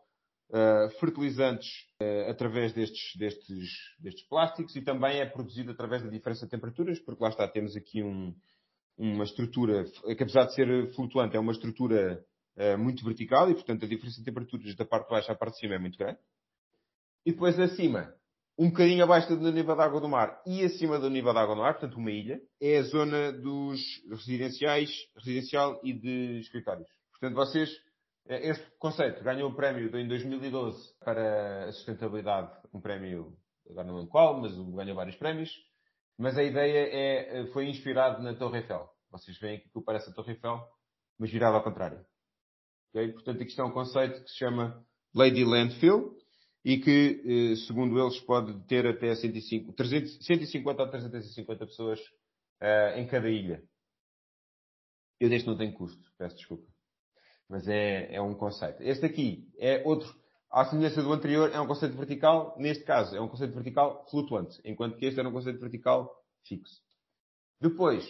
uh, 0.51 0.91
fertilizantes 0.99 1.69
uh, 2.03 2.31
através 2.31 2.73
destes, 2.73 3.17
destes, 3.17 3.71
destes 3.99 4.27
plásticos 4.29 4.75
e 4.75 4.83
também 4.83 5.21
é 5.21 5.27
produzido 5.27 5.71
através 5.71 6.03
da 6.03 6.11
diferença 6.11 6.47
de 6.47 6.51
temperaturas, 6.51 6.99
porque 7.01 7.23
lá 7.23 7.31
está, 7.31 7.47
temos 7.47 7.77
aqui 7.77 8.03
um, 8.03 8.35
uma 8.99 9.25
estrutura, 9.25 9.85
que 9.85 10.23
apesar 10.23 10.47
de 10.47 10.55
ser 10.55 10.93
flutuante, 10.95 11.37
é 11.37 11.41
uma 11.41 11.53
estrutura 11.53 12.25
uh, 12.57 12.79
muito 12.79 13.05
vertical 13.05 13.49
e, 13.51 13.55
portanto, 13.55 13.85
a 13.85 13.89
diferença 13.89 14.19
de 14.19 14.25
temperaturas 14.25 14.75
da 14.75 14.85
parte 14.85 15.05
de 15.05 15.11
baixo 15.11 15.33
à 15.33 15.35
parte 15.35 15.55
de 15.55 15.61
cima 15.61 15.75
é 15.75 15.79
muito 15.79 15.97
grande. 15.97 16.19
E 17.25 17.33
depois 17.33 17.59
acima, 17.59 18.13
um 18.59 18.71
bocadinho 18.71 19.05
abaixo 19.05 19.37
do 19.37 19.53
nível 19.53 19.77
da 19.77 19.85
água 19.85 20.01
do 20.01 20.09
mar 20.09 20.43
e 20.45 20.65
acima 20.65 20.99
do 20.99 21.09
nível 21.09 21.33
da 21.33 21.43
água 21.43 21.55
do 21.55 21.61
mar, 21.61 21.75
portanto 21.75 21.97
uma 21.97 22.11
ilha, 22.11 22.41
é 22.61 22.79
a 22.79 22.83
zona 22.83 23.33
dos 23.33 23.81
residenciais, 24.11 24.91
residencial 25.17 25.81
e 25.85 25.93
de 25.93 26.41
escritórios. 26.41 26.89
Portanto, 27.13 27.35
vocês 27.35 27.71
é, 28.29 28.51
este 28.51 28.67
conceito 28.79 29.25
ganhou 29.25 29.51
o 29.51 29.55
prémio 29.55 29.89
em 29.97 30.07
2012 30.07 30.95
para 31.01 31.65
a 31.65 31.73
sustentabilidade, 31.73 32.53
um 32.75 32.81
prémio, 32.81 33.33
agora 33.71 33.87
não 33.87 33.97
lembro 33.97 34.11
qual, 34.11 34.39
mas 34.39 34.53
ganhou 34.53 34.95
vários 34.95 35.17
prémios. 35.17 35.51
Mas 36.19 36.37
a 36.37 36.43
ideia 36.43 36.89
é, 36.91 37.47
foi 37.53 37.69
inspirado 37.69 38.23
na 38.23 38.35
Torre 38.35 38.59
Eiffel. 38.59 38.89
Vocês 39.11 39.39
veem 39.39 39.61
que 39.61 39.81
parece 39.83 40.11
a 40.11 40.13
Torre 40.13 40.33
Eiffel, 40.33 40.61
mas 41.17 41.31
virado 41.31 41.57
ao 41.57 41.63
contrário. 41.63 42.05
Okay? 42.91 43.13
Portanto, 43.13 43.41
aqui 43.41 43.51
está 43.51 43.65
um 43.65 43.71
conceito 43.71 44.23
que 44.25 44.31
se 44.31 44.39
chama 44.39 44.85
Lady 45.15 45.45
Landfill 45.45 46.17
e 46.65 46.79
que, 46.79 47.23
eh, 47.25 47.57
segundo 47.67 47.99
eles, 47.99 48.19
pode 48.21 48.67
ter 48.67 48.87
até 48.87 49.15
105, 49.15 49.73
300, 49.73 50.27
150 50.27 50.83
a 50.83 50.89
350 50.89 51.67
pessoas 51.67 52.01
uh, 52.61 52.99
em 52.99 53.07
cada 53.07 53.31
ilha. 53.31 53.63
Eu 55.21 55.29
deste 55.29 55.47
não 55.47 55.57
tenho 55.57 55.73
custo, 55.73 56.03
peço 56.19 56.37
desculpa. 56.37 56.67
Mas 57.49 57.67
é, 57.67 58.15
é 58.15 58.21
um 58.21 58.35
conceito. 58.35 58.83
Este 58.83 59.07
aqui 59.07 59.49
é 59.59 59.83
outro, 59.87 60.15
à 60.51 60.65
semelhança 60.65 61.03
do 61.03 61.13
anterior, 61.13 61.51
é 61.53 61.61
um 61.61 61.67
conceito 61.67 61.97
vertical. 61.97 62.55
Neste 62.59 62.85
caso, 62.85 63.17
é 63.17 63.21
um 63.21 63.29
conceito 63.29 63.55
vertical 63.55 64.07
flutuante, 64.11 64.61
enquanto 64.65 64.97
que 64.97 65.07
este 65.07 65.21
era 65.21 65.29
um 65.29 65.33
conceito 65.33 65.61
vertical 65.61 66.15
fixo. 66.47 66.81
Depois, 67.61 68.09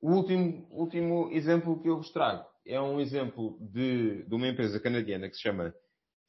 o 0.00 0.12
último, 0.12 0.66
último 0.70 1.30
exemplo 1.32 1.80
que 1.80 1.88
eu 1.88 1.96
vos 1.96 2.10
trago 2.12 2.46
é 2.66 2.80
um 2.80 3.00
exemplo 3.00 3.58
de, 3.60 4.24
de 4.24 4.34
uma 4.34 4.48
empresa 4.48 4.78
canadiana 4.80 5.28
que 5.28 5.36
se 5.36 5.42
chama 5.42 5.74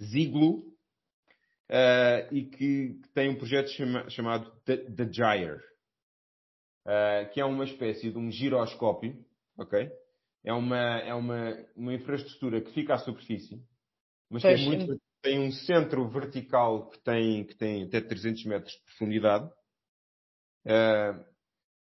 Ziglu 0.01 0.59
uh, 1.69 2.33
e 2.33 2.45
que, 2.45 2.99
que, 3.01 3.09
tem 3.13 3.29
um 3.29 3.35
projeto 3.35 3.69
chama, 3.69 4.09
chamado 4.09 4.51
The, 4.65 4.77
The 4.77 5.05
Gyre, 5.05 5.61
uh, 6.85 7.29
que 7.31 7.39
é 7.39 7.45
uma 7.45 7.65
espécie 7.65 8.09
de 8.09 8.17
um 8.17 8.31
giroscópio, 8.31 9.23
ok? 9.57 9.91
é 10.43 10.53
uma, 10.53 10.77
é 10.99 11.13
uma, 11.13 11.65
uma 11.75 11.93
infraestrutura 11.93 12.61
que 12.61 12.71
fica 12.71 12.93
à 12.93 12.97
superfície, 12.97 13.61
mas 14.29 14.41
tem, 14.41 14.65
muito, 14.65 15.01
tem 15.21 15.39
um 15.39 15.51
centro 15.51 16.07
vertical 16.09 16.89
que 16.89 16.99
tem, 16.99 17.45
que 17.45 17.55
tem 17.55 17.83
até 17.83 18.01
300 18.01 18.45
metros 18.45 18.73
de 18.73 18.83
profundidade. 18.85 19.45
Uh, 20.65 21.25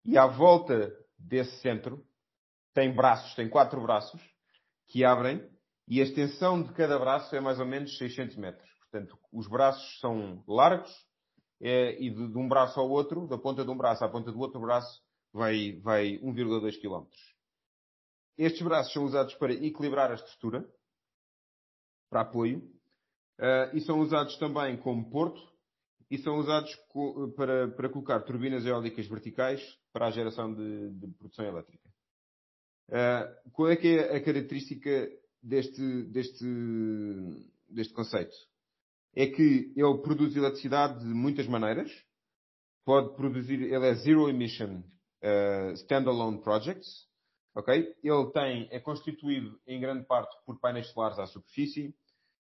e 0.05 0.17
à 0.17 0.27
volta 0.27 0.95
desse 1.17 1.59
centro 1.61 2.05
tem 2.73 2.93
braços, 2.93 3.33
tem 3.35 3.49
quatro 3.49 3.81
braços 3.81 4.21
que 4.87 5.03
abrem 5.03 5.49
e 5.87 5.99
a 5.99 6.03
extensão 6.03 6.61
de 6.61 6.73
cada 6.73 6.97
braço 6.99 7.35
é 7.35 7.39
mais 7.39 7.59
ou 7.59 7.65
menos 7.65 7.97
600 7.97 8.35
metros. 8.37 8.69
Portanto, 8.79 9.17
os 9.31 9.47
braços 9.47 9.99
são 9.99 10.43
largos 10.47 10.91
é, 11.61 11.99
e 12.01 12.09
de, 12.09 12.27
de, 12.27 12.37
um 12.37 12.47
braço 12.47 12.79
ao 12.79 12.89
outro, 12.89 13.27
da 13.27 13.37
ponta 13.37 13.63
de 13.63 13.71
um 13.71 13.77
braço 13.77 14.03
à 14.03 14.09
ponta 14.09 14.31
do 14.31 14.39
outro 14.39 14.59
braço, 14.59 15.01
vai, 15.33 15.79
vai 15.81 16.17
1,2 16.19 16.79
km. 16.81 17.07
Estes 18.37 18.61
braços 18.61 18.93
são 18.93 19.03
usados 19.05 19.33
para 19.35 19.53
equilibrar 19.53 20.11
a 20.11 20.15
estrutura, 20.15 20.67
para 22.09 22.21
apoio, 22.21 22.61
uh, 23.39 23.75
e 23.75 23.81
são 23.81 23.99
usados 23.99 24.37
também 24.37 24.77
como 24.77 25.09
porto, 25.09 25.41
e 26.09 26.17
são 26.19 26.37
usados 26.37 26.71
para, 27.35 27.69
para 27.69 27.89
colocar 27.89 28.21
turbinas 28.21 28.65
eólicas 28.65 29.07
verticais 29.07 29.61
para 29.91 30.07
a 30.07 30.11
geração 30.11 30.53
de, 30.53 30.91
de 30.91 31.07
produção 31.17 31.45
elétrica. 31.45 31.89
Uh, 32.89 33.51
qual 33.51 33.69
é 33.69 33.75
que 33.75 33.87
é 33.87 34.15
a 34.15 34.23
característica 34.23 35.09
deste, 35.41 36.03
deste, 36.03 36.45
deste 37.67 37.93
conceito? 37.93 38.35
É 39.15 39.25
que 39.27 39.73
ele 39.75 39.97
produz 40.03 40.35
eletricidade 40.35 40.99
de 40.99 41.13
muitas 41.13 41.47
maneiras. 41.47 41.91
Pode 42.85 43.15
produzir, 43.15 43.59
ele 43.61 43.87
é 43.87 43.95
zero 43.95 44.29
emission 44.29 44.83
uh, 45.23 45.73
standalone 45.73 46.39
projects, 46.41 47.07
Ok? 47.55 47.73
Ele 48.03 48.31
tem, 48.33 48.67
é 48.69 48.81
constituído 48.81 49.57
em 49.65 49.79
grande 49.79 50.05
parte 50.05 50.35
por 50.45 50.59
painéis 50.59 50.87
solares 50.91 51.17
à 51.17 51.25
superfície, 51.25 51.95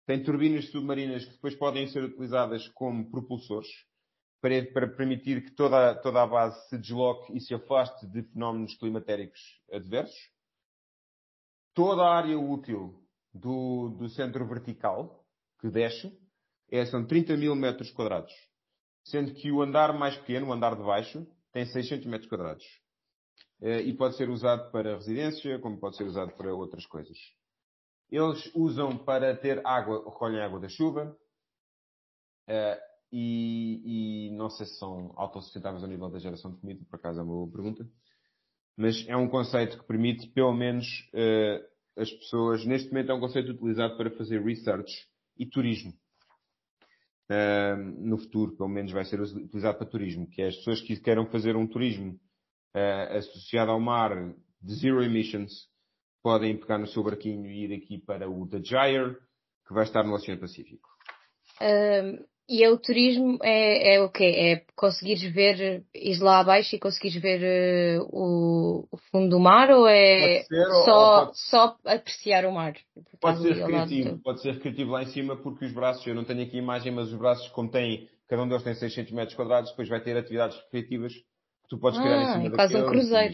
tem 0.05 0.23
turbinas 0.23 0.69
submarinas 0.69 1.25
que 1.25 1.31
depois 1.31 1.55
podem 1.55 1.87
ser 1.87 2.03
utilizadas 2.03 2.67
como 2.69 3.09
propulsores 3.09 3.69
para, 4.41 4.65
para 4.73 4.87
permitir 4.87 5.45
que 5.45 5.51
toda, 5.51 5.95
toda 6.01 6.21
a 6.21 6.27
base 6.27 6.69
se 6.69 6.77
desloque 6.77 7.35
e 7.35 7.39
se 7.39 7.53
afaste 7.53 8.05
de 8.07 8.23
fenómenos 8.23 8.75
climatéricos 8.75 9.39
adversos. 9.71 10.17
Toda 11.73 12.03
a 12.03 12.17
área 12.17 12.37
útil 12.37 13.01
do, 13.33 13.89
do 13.97 14.09
centro 14.09 14.45
vertical 14.45 15.25
que 15.59 15.69
desce 15.69 16.11
é, 16.69 16.85
são 16.85 17.05
30 17.05 17.37
mil 17.37 17.55
metros 17.55 17.89
quadrados, 17.91 18.33
sendo 19.05 19.33
que 19.33 19.51
o 19.51 19.61
andar 19.61 19.97
mais 19.97 20.17
pequeno, 20.17 20.47
o 20.47 20.53
andar 20.53 20.75
de 20.75 20.83
baixo, 20.83 21.25
tem 21.53 21.65
600 21.65 22.05
metros 22.07 22.29
quadrados. 22.29 22.65
Eh, 23.61 23.83
e 23.83 23.93
pode 23.93 24.17
ser 24.17 24.29
usado 24.29 24.69
para 24.71 24.95
residência, 24.95 25.57
como 25.59 25.79
pode 25.79 25.95
ser 25.95 26.03
usado 26.03 26.33
para 26.33 26.53
outras 26.53 26.85
coisas. 26.85 27.17
Eles 28.11 28.51
usam 28.53 28.97
para 28.97 29.35
ter 29.35 29.65
água, 29.65 30.03
recolhem 30.05 30.41
água 30.41 30.59
da 30.59 30.69
chuva 30.69 31.17
eh, 32.47 32.79
e, 33.11 34.27
e 34.29 34.31
não 34.35 34.49
sei 34.49 34.65
se 34.65 34.77
são 34.77 35.13
autossustentáveis 35.15 35.83
ao 35.83 35.89
nível 35.89 36.09
da 36.09 36.19
geração 36.19 36.51
de 36.51 36.59
comida, 36.59 36.85
por 36.89 36.97
acaso 36.97 37.19
é 37.19 37.23
uma 37.23 37.33
boa 37.33 37.51
pergunta, 37.51 37.87
mas 38.77 39.07
é 39.07 39.15
um 39.15 39.27
conceito 39.27 39.77
que 39.77 39.87
permite, 39.87 40.27
pelo 40.27 40.53
menos, 40.53 40.85
eh, 41.13 41.63
as 41.97 42.11
pessoas, 42.11 42.65
neste 42.65 42.89
momento 42.89 43.11
é 43.11 43.15
um 43.15 43.19
conceito 43.19 43.51
utilizado 43.51 43.97
para 43.97 44.11
fazer 44.11 44.43
research 44.43 44.91
e 45.37 45.45
turismo. 45.45 45.93
no 47.99 48.17
futuro, 48.17 48.55
pelo 48.55 48.69
menos, 48.69 48.91
vai 48.91 49.05
ser 49.05 49.19
utilizado 49.19 49.77
para 49.77 49.87
turismo, 49.89 50.29
que 50.29 50.41
é 50.41 50.47
as 50.47 50.57
pessoas 50.57 50.81
que 50.81 50.99
queiram 50.99 51.25
fazer 51.31 51.55
um 51.55 51.65
turismo 51.65 52.19
uh, 52.75 53.17
associada 53.17 53.71
ao 53.71 53.79
mar 53.79 54.35
de 54.61 54.75
zero 54.75 55.03
emissions 55.03 55.67
podem 56.23 56.57
pegar 56.57 56.77
no 56.77 56.87
seu 56.87 57.03
barquinho 57.03 57.45
e 57.45 57.65
ir 57.65 57.73
aqui 57.75 57.97
para 57.97 58.29
o 58.29 58.47
The 58.47 58.59
Gyre, 58.59 59.17
que 59.67 59.73
vai 59.73 59.83
estar 59.83 60.03
no 60.03 60.13
Oceano 60.13 60.39
Pacífico. 60.39 60.87
Um, 61.61 62.23
e 62.49 62.63
é 62.63 62.69
o 62.69 62.77
turismo 62.77 63.37
é, 63.41 63.95
é 63.95 64.01
o 64.01 64.09
quê? 64.09 64.23
É 64.25 64.65
conseguires 64.75 65.21
ver, 65.33 65.85
ir 65.93 66.19
lá 66.19 66.39
abaixo 66.39 66.75
e 66.75 66.79
conseguires 66.79 67.21
ver 67.21 67.99
uh, 68.01 68.07
o, 68.11 68.87
o, 68.91 68.97
fundo 69.11 69.29
do 69.29 69.39
mar 69.39 69.69
ou 69.71 69.87
é 69.87 70.43
ser, 70.43 70.65
só, 70.83 71.19
ou 71.19 71.25
pode... 71.25 71.39
só 71.39 71.77
apreciar 71.85 72.45
o 72.45 72.51
mar? 72.51 72.73
Pode 73.21 73.41
ser 73.41 73.53
recreativo, 73.53 74.19
pode 74.21 74.41
ser 74.41 74.53
recreativo 74.53 74.91
lá 74.91 75.03
em 75.03 75.07
cima 75.07 75.37
porque 75.37 75.65
os 75.65 75.73
braços, 75.73 76.05
eu 76.05 76.15
não 76.15 76.25
tenho 76.25 76.43
aqui 76.43 76.57
imagem, 76.57 76.91
mas 76.91 77.07
os 77.13 77.17
braços 77.17 77.47
como 77.49 77.69
têm, 77.69 78.09
cada 78.27 78.43
um 78.43 78.47
deles 78.47 78.63
tem 78.63 78.73
600 78.73 79.13
metros 79.13 79.35
quadrados, 79.35 79.69
depois 79.69 79.87
vai 79.87 80.01
ter 80.01 80.17
atividades 80.17 80.57
recreativas 80.65 81.13
tu 81.73 81.79
podes 81.79 81.99
criar 81.99 82.17
ah, 82.17 82.23
em 82.23 82.33
cima 82.33 82.47
é 82.47 82.49
quase 82.51 82.77
um 82.77 82.85
cruzeiro. 82.85 83.33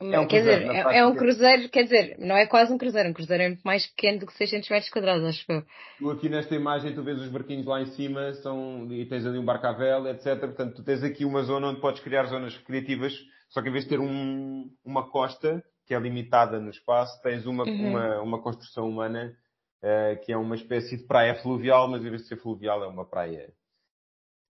É 0.00 0.20
um 0.20 0.28
quer 0.28 0.42
cruzeiro, 0.42 0.60
dizer, 0.60 0.76
é, 0.76 0.98
é, 0.98 1.06
um 1.06 1.16
cruzeiro, 1.16 1.68
quer 1.70 1.82
dizer, 1.82 2.16
não 2.20 2.36
é 2.36 2.46
quase 2.46 2.72
um 2.72 2.78
cruzeiro, 2.78 3.08
um 3.08 3.12
cruzeiro 3.12 3.42
é 3.42 3.48
muito 3.48 3.62
mais 3.62 3.84
pequeno 3.88 4.20
do 4.20 4.26
que 4.26 4.32
600 4.34 4.68
metros 4.68 4.90
quadrados, 4.92 5.24
acho 5.24 5.44
eu. 5.48 5.64
Tu 5.98 6.10
aqui 6.10 6.28
nesta 6.28 6.54
imagem 6.54 6.94
tu 6.94 7.02
vês 7.02 7.20
os 7.20 7.28
barquinhos 7.28 7.66
lá 7.66 7.82
em 7.82 7.86
cima 7.86 8.32
são, 8.34 8.86
e 8.92 9.04
tens 9.06 9.26
ali 9.26 9.38
um 9.38 9.44
barco 9.44 9.66
à 9.66 9.72
vela, 9.72 10.10
etc. 10.10 10.38
Portanto, 10.38 10.76
tu 10.76 10.84
tens 10.84 11.02
aqui 11.02 11.24
uma 11.24 11.42
zona 11.42 11.68
onde 11.68 11.80
podes 11.80 12.00
criar 12.00 12.26
zonas 12.26 12.56
recreativas, 12.56 13.12
só 13.48 13.60
que 13.60 13.68
em 13.68 13.72
vez 13.72 13.84
de 13.84 13.90
ter 13.90 13.98
um, 13.98 14.70
uma 14.84 15.10
costa, 15.10 15.60
que 15.84 15.92
é 15.92 15.98
limitada 15.98 16.60
no 16.60 16.70
espaço, 16.70 17.20
tens 17.20 17.44
uma, 17.44 17.64
uhum. 17.64 17.88
uma, 17.88 18.20
uma 18.20 18.40
construção 18.40 18.88
humana, 18.88 19.34
uh, 19.82 20.24
que 20.24 20.32
é 20.32 20.36
uma 20.36 20.54
espécie 20.54 20.96
de 20.96 21.08
praia 21.08 21.34
fluvial, 21.42 21.88
mas 21.88 22.04
em 22.04 22.10
vez 22.10 22.22
de 22.22 22.28
ser 22.28 22.36
fluvial 22.36 22.84
é 22.84 22.86
uma 22.86 23.04
praia 23.04 23.52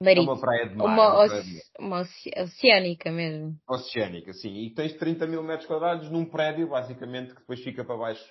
É 0.00 0.20
uma 0.20 0.40
praia 0.40 0.68
de 0.68 0.76
mar. 0.76 0.84
Uma, 0.86 1.02
é 1.02 1.08
uma 1.08 1.18
oce- 1.18 1.28
praia 1.28 1.42
de 1.42 1.52
mar. 1.54 1.62
uma 1.80 2.00
oce- 2.00 2.30
oceânica 2.36 3.10
mesmo. 3.10 3.56
Oceânica, 3.68 4.32
sim. 4.32 4.54
E 4.66 4.70
tens 4.74 4.92
30 4.94 5.26
mil 5.26 5.42
metros 5.42 5.66
quadrados 5.66 6.08
num 6.10 6.24
prédio, 6.24 6.68
basicamente, 6.68 7.34
que 7.34 7.40
depois 7.40 7.60
fica 7.64 7.84
para 7.84 7.96
baixo 7.96 8.24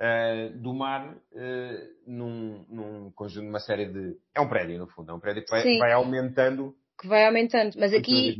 eh, 0.00 0.50
do 0.56 0.74
mar, 0.74 1.16
eh, 1.36 1.86
num, 2.06 2.64
num 2.68 3.12
conjunto, 3.12 3.44
numa 3.46 3.60
série 3.60 3.86
de. 3.86 4.16
É 4.34 4.40
um 4.40 4.48
prédio, 4.48 4.78
no 4.78 4.88
fundo. 4.88 5.10
É 5.12 5.14
um 5.14 5.20
prédio 5.20 5.44
que 5.44 5.50
vai, 5.50 5.78
vai 5.78 5.92
aumentando. 5.92 6.74
Que 7.00 7.06
vai 7.06 7.26
aumentando. 7.26 7.76
Mas 7.78 7.92
aqui, 7.94 8.36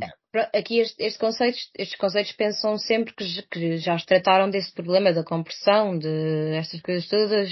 Aqui 0.53 0.79
este, 0.79 1.01
este 1.03 1.17
conceito, 1.17 1.57
estes 1.75 1.97
conceitos 1.97 2.31
pensam 2.33 2.77
sempre 2.77 3.15
que, 3.15 3.25
que 3.49 3.77
já 3.77 3.97
se 3.97 4.05
trataram 4.05 4.47
desse 4.47 4.71
problema 4.71 5.11
da 5.11 5.23
compressão, 5.23 5.97
de 5.97 6.53
estas 6.55 6.79
coisas 6.81 7.07
todas, 7.09 7.49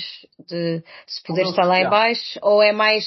de 0.48 0.84
se 1.08 1.24
poder 1.24 1.44
estar 1.46 1.64
lá 1.66 1.80
em 1.80 1.90
baixo, 1.90 2.38
ou 2.44 2.62
é 2.62 2.72
mais, 2.72 3.04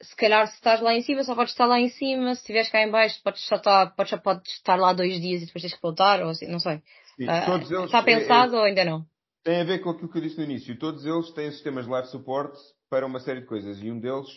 se 0.00 0.14
calhar 0.16 0.46
se 0.46 0.54
estás 0.54 0.80
lá 0.80 0.94
em 0.94 1.02
cima, 1.02 1.24
só 1.24 1.34
podes 1.34 1.52
estar 1.52 1.66
lá 1.66 1.80
em 1.80 1.88
cima, 1.88 2.34
se 2.34 2.40
estiveres 2.40 2.70
cá 2.70 2.82
em 2.82 2.90
baixo, 2.90 3.20
podes 3.22 3.44
só 3.46 3.56
estar, 3.56 3.94
podes, 3.94 4.10
só 4.10 4.18
podes 4.18 4.52
estar 4.52 4.76
lá 4.76 4.92
dois 4.92 5.20
dias 5.20 5.42
e 5.42 5.46
depois 5.46 5.62
tens 5.62 5.74
que 5.74 5.82
voltar, 5.82 6.22
ou 6.22 6.30
assim, 6.30 6.46
não 6.46 6.60
sei. 6.60 6.82
Sim, 7.16 7.26
eles, 7.28 7.70
está 7.70 7.98
é- 7.98 8.02
pensado 8.02 8.56
ou 8.56 8.62
ainda 8.62 8.84
não? 8.84 9.00
é- 9.00 9.18
tem 9.44 9.60
a 9.60 9.64
ver 9.64 9.78
com 9.80 9.90
aquilo 9.90 10.10
que 10.10 10.18
eu 10.18 10.22
disse 10.22 10.36
no 10.36 10.44
início. 10.44 10.78
Todos 10.78 11.04
eles 11.04 11.30
têm 11.32 11.50
sistemas 11.50 11.86
de 11.86 11.92
life 11.92 12.08
support 12.08 12.54
para 12.90 13.06
uma 13.06 13.20
série 13.20 13.40
de 13.40 13.46
coisas. 13.46 13.82
E 13.82 13.90
um 13.90 13.98
deles 13.98 14.28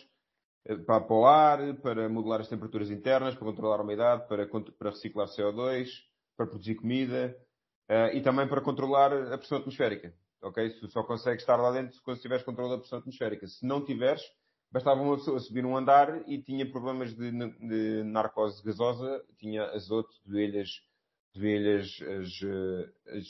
eh, 0.66 0.76
para, 0.76 1.00
para 1.00 1.16
o 1.16 1.26
ar, 1.26 1.74
para 1.76 2.08
modelar 2.08 2.40
as 2.40 2.48
temperaturas 2.48 2.90
internas, 2.90 3.34
para 3.34 3.44
controlar 3.44 3.78
a 3.80 3.82
umidade, 3.82 4.26
para, 4.26 4.46
para 4.46 4.90
reciclar 4.90 5.28
CO2, 5.28 5.88
para 6.36 6.46
produzir 6.46 6.76
comida 6.76 7.36
eh, 7.88 8.16
e 8.16 8.22
também 8.22 8.48
para 8.48 8.60
controlar 8.60 9.12
a 9.12 9.38
pressão 9.38 9.58
atmosférica. 9.58 10.14
Ok? 10.42 10.70
Se 10.70 10.88
só 10.90 11.02
consegues 11.04 11.42
estar 11.42 11.56
lá 11.56 11.70
dentro 11.70 12.00
quando 12.02 12.20
tiveres 12.20 12.44
controle 12.44 12.70
da 12.70 12.78
pressão 12.78 12.98
atmosférica. 12.98 13.46
Se 13.46 13.66
não 13.66 13.84
tiveres, 13.84 14.22
bastava 14.72 15.02
uma 15.02 15.16
pessoa 15.16 15.38
subir 15.38 15.64
um 15.66 15.76
andar 15.76 16.26
e 16.28 16.42
tinha 16.42 16.68
problemas 16.68 17.14
de, 17.14 17.30
de 17.30 18.02
narcose 18.04 18.62
gasosa, 18.64 19.22
tinha 19.38 19.64
azoto, 19.66 20.10
doelhas, 20.24 20.70
doelhas 21.34 22.00
as, 22.00 22.42
eh, 22.42 23.18
as 23.18 23.26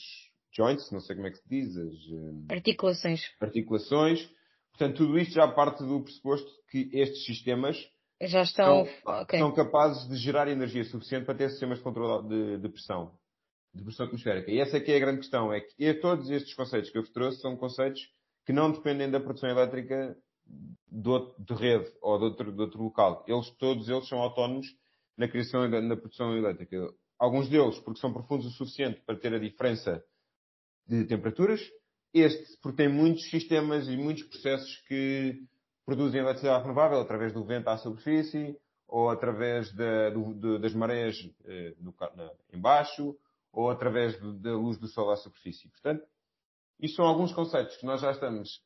joints, 0.53 0.91
não 0.93 1.01
sei 1.01 1.17
como 1.17 1.27
é 1.27 1.31
que 1.31 1.39
se 1.39 1.49
diz, 1.49 1.77
as 1.77 1.95
eh, 1.95 2.55
Articulações. 2.55 3.23
articulações. 3.41 4.31
Portanto, 4.71 4.97
tudo 4.97 5.19
isto 5.19 5.35
já 5.35 5.49
parte 5.49 5.85
do 5.85 6.01
pressuposto 6.03 6.51
que 6.71 6.89
estes 6.93 7.25
sistemas 7.27 7.77
Já 8.21 8.43
estão, 8.43 8.87
são, 8.87 9.15
ok. 9.21 9.39
são 9.39 9.53
capazes 9.53 10.09
de 10.09 10.17
gerar 10.17 10.49
energia 10.49 10.85
suficiente 10.85 11.27
para 11.27 11.35
ter 11.35 11.51
sistemas 11.51 11.79
de 11.79 11.85
controle 11.85 12.29
de, 12.29 12.59
de 12.59 12.69
pressão, 12.69 13.13
de 13.75 13.83
pressão 13.83 14.07
atmosférica. 14.07 14.51
E 14.51 14.61
essa 14.61 14.77
é 14.77 14.81
que 14.81 14.93
é 14.93 14.97
a 14.97 15.01
grande 15.01 15.19
questão, 15.19 15.53
é 15.53 15.61
que 15.61 15.95
todos 15.95 16.31
estes 16.31 16.55
conceitos 16.55 16.89
que 16.91 16.97
eu 16.99 17.03
vos 17.03 17.13
trouxe 17.13 17.41
são 17.41 17.57
conceitos 17.57 18.01
que 18.47 18.53
não 18.53 18.71
dependem 18.73 19.11
da 19.11 19.21
produção 19.21 19.51
elétrica 19.51 20.17
outro- 21.05 21.35
de 21.45 21.55
rede 21.55 21.91
ou 22.01 22.19
de 22.19 22.25
outro, 22.25 22.53
de 22.53 22.61
outro 22.61 22.83
local. 22.83 23.25
Eles, 23.27 23.51
todos 23.59 23.89
eles 23.89 24.09
são 24.09 24.19
autónomos 24.19 24.67
na 25.17 25.29
criação 25.29 25.69
na 25.69 25.97
produção 25.97 26.37
elétrica. 26.37 26.93
Alguns 27.19 27.49
deles 27.49 27.79
porque 27.81 28.01
são 28.01 28.13
profundos 28.13 28.47
o 28.47 28.51
suficiente 28.51 29.01
para 29.07 29.17
ter 29.19 29.33
a 29.35 29.39
diferença 29.39 30.03
de 30.87 31.05
temperaturas. 31.05 31.61
Este 32.13 32.59
porque 32.61 32.77
tem 32.79 32.89
muitos 32.89 33.29
sistemas 33.31 33.89
e 33.89 33.97
muitos 33.97 34.25
processos 34.25 34.77
que 34.89 35.43
produzem 35.87 36.21
eletricidade 36.21 36.63
renovável 36.63 37.01
através 37.01 37.33
do 37.33 37.45
vento 37.45 37.69
à 37.69 37.79
superfície 37.79 38.59
ou 38.87 39.09
através 39.09 39.73
da- 39.75 40.11
do- 40.11 40.59
das 40.59 40.75
marés 40.75 41.17
eh, 41.45 41.75
no 41.79 41.95
na- 42.15 42.33
em 42.53 42.61
baixo 42.61 43.17
ou 43.53 43.71
através 43.71 44.19
do- 44.21 44.35
da 44.35 44.53
luz 44.53 44.77
do 44.79 44.87
sol 44.89 45.11
à 45.11 45.17
superfície. 45.17 45.69
Portanto, 45.71 46.05
isto 46.79 46.97
são 46.97 47.07
alguns 47.07 47.33
conceitos 47.33 47.77
que 47.77 47.87
nós 47.87 48.01
já 48.01 48.11
estamos, 48.11 48.63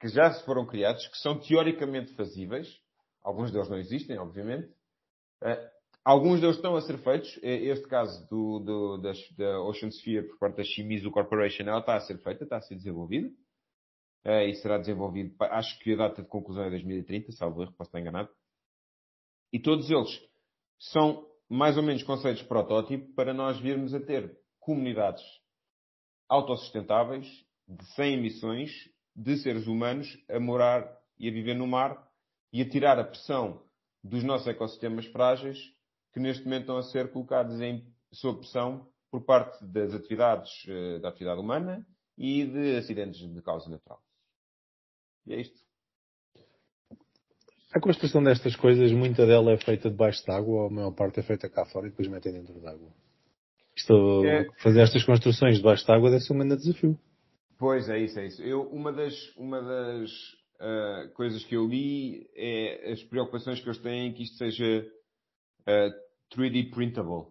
que 0.00 0.08
já 0.08 0.32
se 0.32 0.44
foram 0.44 0.66
criados, 0.66 1.06
que 1.08 1.18
são 1.18 1.38
teoricamente 1.38 2.12
fazíveis. 2.14 2.68
Alguns 3.22 3.50
deles 3.50 3.68
não 3.68 3.78
existem, 3.78 4.18
obviamente. 4.18 4.72
Eh, 5.42 5.70
alguns 6.04 6.40
deles 6.40 6.56
estão 6.56 6.76
a 6.76 6.80
ser 6.82 6.98
feitos. 6.98 7.38
Eh, 7.42 7.64
Este 7.66 7.86
caso 7.88 8.26
do, 8.28 8.58
do- 8.60 8.98
das- 8.98 9.30
da 9.36 9.60
Ocean 9.62 9.90
Sphere 9.90 10.28
por 10.28 10.38
parte 10.38 10.56
da 10.56 10.64
Shimizu 10.64 11.10
Corporation, 11.10 11.64
ela 11.64 11.80
está 11.80 11.96
a 11.96 12.00
ser 12.00 12.18
feita, 12.18 12.44
está 12.44 12.56
a 12.58 12.62
ser 12.62 12.76
desenvolvida. 12.76 13.28
Eh, 14.24 14.48
e 14.50 14.54
será 14.56 14.78
desenvolvido, 14.78 15.34
acho 15.40 15.78
que 15.80 15.92
a 15.94 15.96
data 15.96 16.22
de 16.22 16.28
conclusão 16.28 16.64
é 16.64 16.70
2030, 16.70 17.32
salvo 17.32 17.62
erro, 17.62 17.72
posso 17.72 17.88
estar 17.88 18.00
enganado. 18.00 18.28
E 19.52 19.58
todos 19.60 19.90
eles 19.90 20.10
são 20.78 21.26
mais 21.48 21.76
ou 21.76 21.82
menos 21.82 22.02
conceitos 22.02 22.42
protótipo 22.42 23.12
para 23.14 23.32
nós 23.32 23.58
virmos 23.58 23.94
a 23.94 24.00
ter 24.00 24.36
comunidades 24.60 25.22
autossustentáveis, 26.28 27.26
de 27.66 27.84
sem 27.94 28.14
emissões, 28.14 28.70
de 29.18 29.36
seres 29.38 29.66
humanos 29.66 30.16
a 30.30 30.38
morar 30.38 30.88
e 31.18 31.28
a 31.28 31.32
viver 31.32 31.54
no 31.54 31.66
mar 31.66 32.08
e 32.52 32.62
a 32.62 32.68
tirar 32.68 33.00
a 33.00 33.04
pressão 33.04 33.60
dos 34.02 34.22
nossos 34.22 34.46
ecossistemas 34.46 35.06
frágeis 35.06 35.58
que 36.12 36.20
neste 36.20 36.44
momento 36.44 36.60
estão 36.62 36.78
a 36.78 36.82
ser 36.84 37.10
colocados 37.10 37.60
em, 37.60 37.84
sob 38.12 38.38
pressão 38.38 38.86
por 39.10 39.24
parte 39.24 39.64
das 39.64 39.92
atividades 39.92 40.50
eh, 40.68 41.00
da 41.00 41.08
atividade 41.08 41.40
humana 41.40 41.84
e 42.16 42.46
de 42.46 42.76
acidentes 42.76 43.20
de 43.20 43.42
causa 43.42 43.68
natural. 43.68 44.00
E 45.26 45.34
é 45.34 45.40
isto. 45.40 45.58
A 47.72 47.80
construção 47.80 48.22
destas 48.22 48.54
coisas, 48.54 48.92
muita 48.92 49.26
dela 49.26 49.52
é 49.52 49.58
feita 49.58 49.90
debaixo 49.90 50.24
d'água, 50.24 50.62
ou 50.62 50.66
a 50.68 50.70
maior 50.70 50.92
parte 50.92 51.18
é 51.20 51.22
feita 51.22 51.50
cá 51.50 51.66
fora 51.66 51.88
e 51.88 51.90
depois 51.90 52.08
metem 52.08 52.32
dentro 52.32 52.58
d'água. 52.60 52.88
Isto, 53.76 54.24
É. 54.24 54.46
fazer 54.62 54.80
estas 54.80 55.04
construções 55.04 55.56
debaixo 55.56 55.86
d'água 55.86 56.10
deve 56.10 56.22
ser 56.22 56.32
um 56.32 56.38
grande 56.38 56.56
desafio. 56.56 56.98
Pois 57.58 57.88
é 57.88 57.98
isso, 57.98 58.18
é 58.20 58.26
isso. 58.26 58.42
Eu, 58.42 58.62
uma 58.70 58.92
das, 58.92 59.14
uma 59.36 59.60
das 59.60 60.10
ah, 60.60 61.10
coisas 61.14 61.44
que 61.44 61.56
eu 61.56 61.66
li 61.66 62.28
é 62.34 62.92
as 62.92 63.02
preocupações 63.04 63.60
que 63.60 63.66
eles 63.66 63.78
têm 63.80 64.12
que 64.12 64.22
isto 64.22 64.36
seja 64.36 64.86
ah, 65.66 65.90
3D 66.34 66.70
printable. 66.70 67.26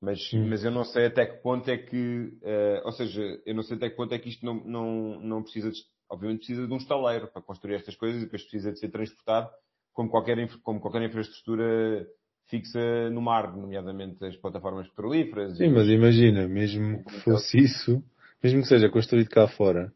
Mas, 0.00 0.18
Hum. 0.34 0.48
mas 0.48 0.64
eu 0.64 0.70
não 0.70 0.84
sei 0.84 1.06
até 1.06 1.24
que 1.26 1.42
ponto 1.42 1.68
é 1.70 1.78
que, 1.78 2.32
ah, 2.44 2.82
ou 2.84 2.92
seja, 2.92 3.22
eu 3.46 3.54
não 3.54 3.62
sei 3.62 3.76
até 3.76 3.90
que 3.90 3.96
ponto 3.96 4.12
é 4.14 4.18
que 4.18 4.28
isto 4.28 4.44
não, 4.44 4.54
não, 4.64 5.20
não 5.20 5.42
precisa 5.42 5.70
de, 5.70 5.78
obviamente 6.10 6.38
precisa 6.40 6.66
de 6.66 6.72
um 6.72 6.78
estaleiro 6.78 7.28
para 7.28 7.42
construir 7.42 7.74
estas 7.76 7.96
coisas 7.96 8.20
e 8.22 8.24
depois 8.24 8.42
precisa 8.42 8.72
de 8.72 8.78
ser 8.78 8.88
transportado 8.90 9.50
como 9.92 10.10
qualquer, 10.10 10.36
como 10.62 10.80
qualquer 10.80 11.02
infraestrutura 11.02 12.06
fixa 12.48 13.08
no 13.10 13.22
mar, 13.22 13.56
nomeadamente 13.56 14.22
as 14.24 14.36
plataformas 14.36 14.88
petrolíferas. 14.88 15.56
Sim, 15.56 15.64
e- 15.64 15.70
mas 15.70 15.88
imagina, 15.88 16.46
mesmo 16.48 17.02
que 17.04 17.20
fosse 17.20 17.58
isso, 17.58 18.02
mesmo 18.44 18.62
que 18.62 18.68
seja 18.68 18.90
construído 18.90 19.28
cá 19.28 19.48
fora, 19.48 19.92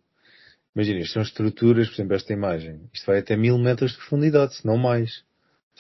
imagina, 0.75 1.01
isto 1.01 1.13
são 1.13 1.23
estruturas, 1.23 1.89
por 1.89 1.95
exemplo, 1.95 2.17
esta 2.17 2.33
imagem, 2.33 2.81
isto 2.93 3.07
vai 3.07 3.19
até 3.19 3.37
mil 3.37 3.59
metros 3.59 3.93
de 3.93 3.99
profundidade, 3.99 4.55
se 4.57 4.67
não 4.67 4.79
mais. 4.79 5.23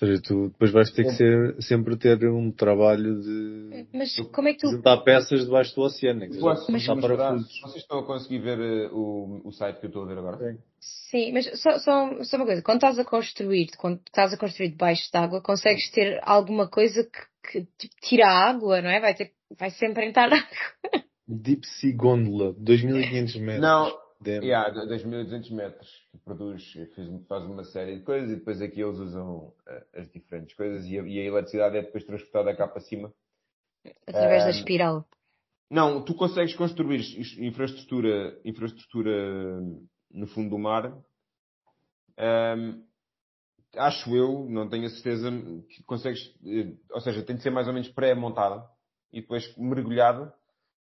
Ou 0.00 0.06
seja, 0.06 0.22
tu 0.22 0.48
depois 0.50 0.70
vais 0.70 0.92
ter 0.92 1.04
que 1.04 1.10
ser, 1.12 1.56
sempre 1.60 1.96
ter 1.96 2.24
um 2.28 2.52
trabalho 2.52 3.20
de 3.20 3.86
Mas 3.92 4.14
como 4.32 4.46
é 4.46 4.52
que 4.52 4.60
tu, 4.60 4.70
juntar 4.70 4.98
peças 4.98 5.44
debaixo 5.44 5.74
do 5.74 5.82
oceano, 5.82 6.20
seja 6.20 6.40
Posso 6.40 6.78
juntar 6.78 6.94
mostrar? 6.94 7.16
parafusos. 7.16 7.60
Vocês 7.62 7.82
estão 7.82 7.98
a 7.98 8.06
conseguir 8.06 8.38
ver 8.38 8.60
eh, 8.60 8.88
o, 8.92 9.40
o 9.44 9.50
site 9.50 9.80
que 9.80 9.86
eu 9.86 9.88
estou 9.88 10.04
a 10.04 10.06
ver 10.06 10.18
agora? 10.18 10.38
Sim. 10.38 10.58
Sim, 10.80 11.32
mas 11.32 11.60
só, 11.60 11.78
só, 11.80 12.22
só 12.22 12.36
uma 12.36 12.46
coisa, 12.46 12.62
quando 12.62 12.76
estás 12.76 12.98
a 12.98 13.04
construir, 13.04 13.70
quando 13.76 14.00
estás 14.06 14.32
a 14.32 14.36
construir 14.36 14.68
debaixo 14.68 15.10
d'água, 15.12 15.42
consegues 15.42 15.90
ter 15.90 16.20
alguma 16.22 16.68
coisa 16.68 17.02
que, 17.02 17.50
que 17.50 17.68
tipo, 17.76 17.94
tira 18.00 18.26
a 18.28 18.48
água, 18.50 18.80
não 18.80 18.88
é? 18.90 19.00
Vai, 19.00 19.14
ter, 19.14 19.32
vai 19.58 19.70
sempre 19.70 20.06
entrar 20.06 20.30
água. 20.32 21.07
Deep 21.28 21.64
Sea 21.66 21.94
Gondola, 21.94 22.52
2500 22.54 23.36
metros. 23.36 23.60
Não, 23.60 24.08
Dentro. 24.20 24.46
yeah, 24.48 24.68
2200 24.70 25.50
metros, 25.52 25.88
que 26.10 26.18
produz, 26.18 26.72
fiz- 26.72 27.26
faz 27.28 27.44
uma 27.44 27.62
série 27.64 27.98
de 27.98 28.02
coisas 28.04 28.30
e 28.30 28.36
depois 28.36 28.60
aqui 28.60 28.80
eles 28.80 28.98
usam 28.98 29.52
eh, 29.68 29.86
as 29.94 30.10
diferentes 30.10 30.56
coisas 30.56 30.84
e 30.86 30.98
a, 30.98 31.02
e 31.02 31.20
a 31.20 31.24
eletricidade 31.24 31.76
é 31.76 31.82
depois 31.82 32.04
transportada 32.04 32.56
cá 32.56 32.66
para 32.66 32.80
cima. 32.80 33.12
Através 34.06 34.42
da 34.42 34.48
Ah, 34.48 34.52
espiral. 34.52 35.04
Não, 35.70 36.02
tu 36.04 36.14
consegues 36.14 36.56
construir 36.56 37.00
infraestrutura, 37.38 38.40
infraestrutura 38.44 39.60
no 40.10 40.26
fundo 40.26 40.50
do 40.50 40.58
mar. 40.58 40.92
Ahm, 42.16 42.82
acho 43.76 44.16
eu, 44.16 44.46
não 44.48 44.68
tenho 44.68 44.86
a 44.86 44.90
certeza, 44.90 45.30
que 45.70 45.82
consegues, 45.84 46.20
eh, 46.44 46.74
ou 46.90 47.00
seja, 47.00 47.22
tem 47.22 47.36
de 47.36 47.42
ser 47.42 47.50
mais 47.50 47.68
ou 47.68 47.72
menos 47.72 47.88
pré-montada 47.90 48.64
e 49.12 49.20
depois 49.20 49.54
mergulhada. 49.56 50.34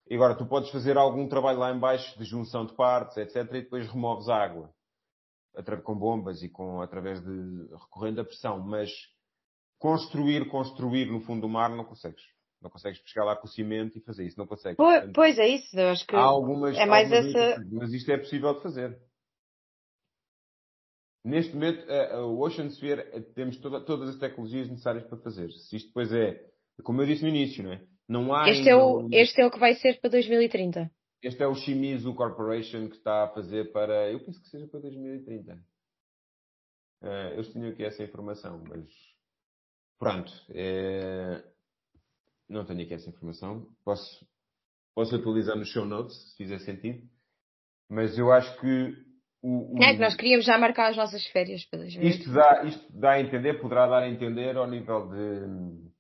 E 0.08 0.16
agora 0.16 0.36
tu 0.36 0.46
podes 0.46 0.70
fazer 0.70 0.98
algum 0.98 1.28
trabalho 1.28 1.60
lá 1.60 1.72
em 1.74 1.80
baixo 1.80 2.18
de 2.18 2.26
junção 2.26 2.66
de 2.66 2.74
partes, 2.76 3.18
etc. 3.18 3.38
E 3.38 3.62
depois 3.62 3.88
removes 3.88 4.30
a 4.30 4.36
água 4.36 4.74
com 5.84 5.96
bombas 5.98 6.44
e 6.44 6.50
com 6.50 6.82
através 6.82 7.22
de 7.22 7.68
recorrendo 7.74 8.20
a 8.20 8.26
pressão, 8.26 8.60
mas 8.60 8.92
construir, 9.80 10.50
construir 10.50 11.06
no 11.10 11.22
fundo 11.22 11.42
do 11.42 11.50
mar 11.50 11.70
não 11.70 11.86
consegues. 11.86 12.22
Não 12.62 12.70
consegues 12.70 13.02
chegar 13.06 13.24
lá 13.26 13.36
com 13.36 13.48
o 13.48 13.50
cimento 13.50 13.98
e 13.98 14.02
fazer 14.02 14.26
isso, 14.26 14.38
não 14.38 14.48
consegues. 14.48 14.76
Pois, 14.76 14.96
Portanto, 14.98 15.16
pois 15.16 15.38
é 15.40 15.48
isso, 15.48 15.80
eu 15.80 15.90
acho 15.90 16.06
que 16.06 16.16
Há 16.16 16.20
algumas, 16.20 16.76
é 16.78 16.86
mais 16.86 17.12
algumas 17.12 17.36
essa- 17.36 17.66
mas 17.72 17.94
isto 17.94 18.12
é 18.12 18.18
possível 18.18 18.54
de 18.54 18.62
fazer. 18.64 19.00
Neste 21.24 21.54
momento, 21.54 21.90
a- 21.92 22.26
Ocean 22.26 22.68
Sphere, 22.70 23.22
temos 23.34 23.58
toda- 23.58 23.82
todas 23.82 24.10
as 24.10 24.18
tecnologias 24.20 24.70
necessárias 24.70 25.04
para 25.06 25.18
fazer. 25.18 25.52
Se 25.52 25.76
isto 25.78 25.88
depois 25.88 26.12
é, 26.12 26.40
como 26.84 27.02
eu 27.02 27.06
disse 27.08 27.24
no 27.24 27.30
início, 27.30 27.64
não 27.64 27.74
é? 27.74 27.82
Não 28.08 28.34
há 28.34 28.50
este 28.50 28.70
é, 28.70 28.76
o, 28.76 29.02
um- 29.02 29.10
este 29.12 29.42
é 29.42 29.46
o 29.46 29.52
que 29.52 29.60
vai 29.60 29.74
ser 29.76 30.00
para 30.00 30.10
2030. 30.12 30.92
este 31.24 31.42
é 31.42 31.48
o 31.48 31.56
Shimizu 31.56 32.14
Corporation 32.14 32.88
que 32.88 32.96
está 32.98 33.24
a 33.24 33.30
fazer 33.30 33.72
para, 33.72 34.12
eu 34.12 34.20
penso 34.24 34.40
que 34.42 34.48
seja 34.50 34.68
para 34.68 34.80
2030. 34.82 35.60
Eh, 37.02 37.34
eles 37.34 37.52
tinham 37.52 37.70
aqui 37.70 37.84
essa 37.84 38.04
informação, 38.04 38.64
mas 38.68 38.86
pronto, 40.00 40.32
é... 40.50 41.44
não 42.48 42.66
tenho 42.66 42.84
aqui 42.84 42.94
essa 42.94 43.10
informação. 43.10 43.68
Posso, 43.84 44.28
posso 44.94 45.16
atualizar 45.16 45.56
no 45.58 45.66
show 45.66 45.86
notes, 45.86 46.16
se 46.32 46.38
fizer 46.38 46.60
sentido. 46.60 47.08
Mas 47.90 48.18
eu 48.18 48.32
acho 48.32 48.60
que 48.60 48.94
o, 49.42 49.78
o... 49.78 49.84
É 49.84 49.94
que 49.94 50.00
nós 50.00 50.16
queríamos 50.16 50.46
já 50.46 50.58
marcar 50.58 50.90
as 50.90 50.98
nossas 50.98 51.26
férias 51.28 51.64
pelas 51.66 51.94
vezes. 51.94 52.20
Isto 52.20 52.34
dá, 52.34 52.64
isto 52.64 53.00
dá 53.00 53.12
a 53.12 53.22
entender, 53.22 53.62
poderá 53.62 53.88
dar 53.88 54.04
a 54.04 54.10
entender 54.10 54.58
ao 54.58 54.68
nível 54.68 55.08
de 55.10 55.95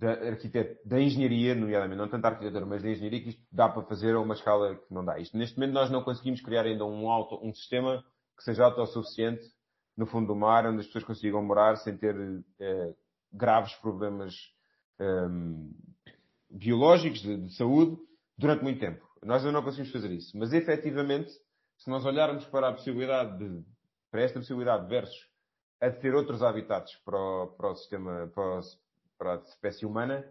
da, 0.00 0.12
arquiteto, 0.12 0.88
da 0.88 0.98
engenharia, 0.98 1.54
nomeadamente, 1.54 1.98
não 1.98 2.08
tanto 2.08 2.22
da 2.22 2.28
arquitetura, 2.30 2.64
mas 2.64 2.82
da 2.82 2.88
engenharia, 2.88 3.22
que 3.22 3.28
isto 3.28 3.42
dá 3.52 3.68
para 3.68 3.82
fazer 3.82 4.14
a 4.14 4.20
uma 4.20 4.32
escala 4.32 4.74
que 4.74 4.92
não 4.94 5.04
dá. 5.04 5.18
Isto, 5.18 5.36
neste 5.36 5.58
momento 5.58 5.74
nós 5.74 5.90
não 5.90 6.02
conseguimos 6.02 6.40
criar 6.40 6.64
ainda 6.64 6.86
um, 6.86 7.10
auto, 7.10 7.38
um 7.46 7.52
sistema 7.52 8.02
que 8.34 8.42
seja 8.42 8.64
autossuficiente 8.64 9.44
no 9.94 10.06
fundo 10.06 10.28
do 10.28 10.34
mar, 10.34 10.64
onde 10.64 10.80
as 10.80 10.86
pessoas 10.86 11.04
consigam 11.04 11.42
morar 11.42 11.76
sem 11.76 11.98
ter 11.98 12.16
eh, 12.58 12.94
graves 13.30 13.74
problemas 13.74 14.34
um, 14.98 15.70
biológicos, 16.48 17.20
de, 17.20 17.36
de, 17.36 17.54
saúde, 17.54 17.98
durante 18.38 18.62
muito 18.62 18.80
tempo. 18.80 19.06
Nós 19.22 19.42
ainda 19.42 19.52
não 19.52 19.62
conseguimos 19.62 19.92
fazer 19.92 20.10
isso. 20.12 20.36
Mas 20.38 20.54
efetivamente, 20.54 21.30
se 21.76 21.90
nós 21.90 22.06
olharmos 22.06 22.46
para 22.46 22.70
a 22.70 22.72
possibilidade 22.72 23.36
de, 23.36 23.62
para 24.10 24.22
esta 24.22 24.38
possibilidade 24.38 24.88
versus 24.88 25.28
a 25.78 25.90
de 25.90 26.00
ter 26.00 26.14
outros 26.14 26.42
habitats 26.42 26.90
para 27.04 27.18
o, 27.18 27.48
para 27.48 27.70
o 27.70 27.74
sistema, 27.74 28.30
para 28.34 28.60
o, 28.60 28.60
para 29.20 29.34
a 29.34 29.42
espécie 29.42 29.84
humana, 29.84 30.24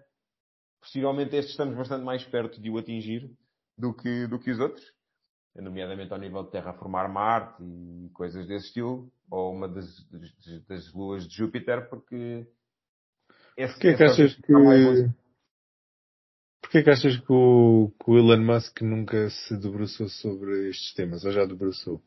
possivelmente 0.81 1.35
estes 1.35 1.51
estamos 1.51 1.77
bastante 1.77 2.03
mais 2.03 2.23
perto 2.23 2.59
de 2.59 2.71
o 2.71 2.77
atingir 2.79 3.29
do 3.77 3.93
que, 3.93 4.25
do 4.25 4.39
que 4.39 4.49
os 4.49 4.59
outros, 4.59 4.83
nomeadamente 5.55 6.11
ao 6.11 6.17
nível 6.17 6.43
de 6.43 6.49
terraformar 6.49 7.07
Marte 7.07 7.63
e 7.63 8.09
coisas 8.09 8.47
desse 8.47 8.65
estilo, 8.65 9.11
ou 9.29 9.53
uma 9.53 9.69
das, 9.69 9.85
das, 10.09 10.65
das 10.65 10.93
luas 10.93 11.27
de 11.27 11.35
Júpiter, 11.35 11.87
porque 11.87 12.47
esse, 13.55 13.73
Porquê 13.73 13.93
que 13.93 14.03
achas 14.03 14.35
que... 14.35 14.53
Porquê 16.61 16.83
que 16.83 16.89
achas 16.89 17.17
que 17.17 17.31
o, 17.31 17.91
que 18.03 18.11
o 18.11 18.17
Elon 18.17 18.43
Musk 18.43 18.81
nunca 18.81 19.29
se 19.29 19.55
debruçou 19.57 20.09
sobre 20.09 20.69
estes 20.69 20.95
temas, 20.95 21.23
ou 21.23 21.31
já 21.31 21.45
debruçou? 21.45 22.01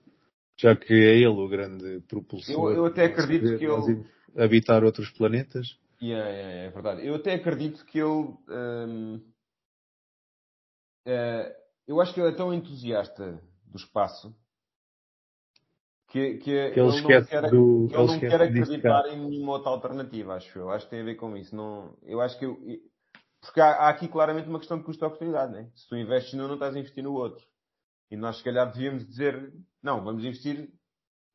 Já 0.57 0.75
que 0.75 0.93
é 0.93 1.17
ele 1.17 1.29
o 1.29 1.49
grande 1.49 2.01
propulsor. 2.09 2.71
Eu, 2.71 2.77
eu 2.77 2.87
até 2.87 3.05
acredito 3.05 3.57
que 3.57 3.65
ele... 3.65 4.05
Habitar 4.37 4.83
outros 4.83 5.11
planetas? 5.11 5.79
Yeah, 6.03 6.29
yeah, 6.29 6.53
é 6.65 6.71
verdade. 6.71 7.07
Eu 7.07 7.15
até 7.15 7.35
acredito 7.35 7.85
que 7.87 7.99
ele. 7.99 8.37
Um, 8.49 9.17
uh, 9.17 9.23
eh, 11.07 11.57
eu 11.87 12.01
acho 12.01 12.13
que 12.13 12.21
ele 12.21 12.31
é 12.31 12.37
tão 12.37 12.53
entusiasta 12.53 13.41
do 13.65 13.77
espaço 13.77 14.37
que, 16.09 16.39
que, 16.39 16.41
que 16.41 16.51
ele, 16.51 16.89
ele, 16.89 17.01
não 17.01 17.07
quer, 17.25 17.51
do, 17.51 17.87
ele, 17.87 17.95
ele 17.95 18.07
não 18.07 18.21
quer 18.21 18.43
acreditar 18.43 19.07
em 19.09 19.29
nenhuma 19.29 19.53
outra 19.53 19.71
alternativa, 19.71 20.35
acho 20.35 20.59
eu. 20.59 20.71
Acho 20.71 20.87
que 20.87 20.91
tem 20.91 21.01
a 21.01 21.05
ver 21.05 21.15
com 21.15 21.37
isso. 21.37 21.55
Não, 21.55 21.97
eu 22.03 22.21
acho 22.21 22.37
que. 22.39 22.45
Eu, 22.45 22.59
porque 23.41 23.61
há, 23.61 23.71
há, 23.71 23.89
aqui 23.89 24.09
claramente 24.09 24.49
uma 24.49 24.59
questão 24.59 24.79
de 24.79 24.85
custo-oportunidade, 24.85 25.53
né? 25.53 25.71
Se 25.75 25.89
tu 25.89 25.97
investes 25.97 26.35
num, 26.35 26.49
não 26.49 26.55
estás 26.55 26.75
a 26.75 26.79
investir 26.79 27.05
no 27.05 27.15
outro. 27.15 27.45
E 28.11 28.17
nós, 28.17 28.37
se 28.39 28.45
calhar, 28.45 28.71
devíamos 28.71 29.07
dizer: 29.07 29.55
não, 29.81 30.03
vamos 30.03 30.25
investir 30.25 30.69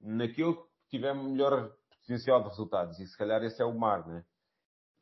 naquilo 0.02 0.56
que 0.56 0.98
tiver 0.98 1.14
melhor 1.16 1.72
potencial 2.02 2.44
de 2.44 2.50
resultados. 2.50 3.00
E 3.00 3.08
se 3.08 3.18
calhar 3.18 3.42
esse 3.44 3.62
é 3.62 3.66
o 3.66 3.74
mar, 3.74 4.06
né? 4.06 4.26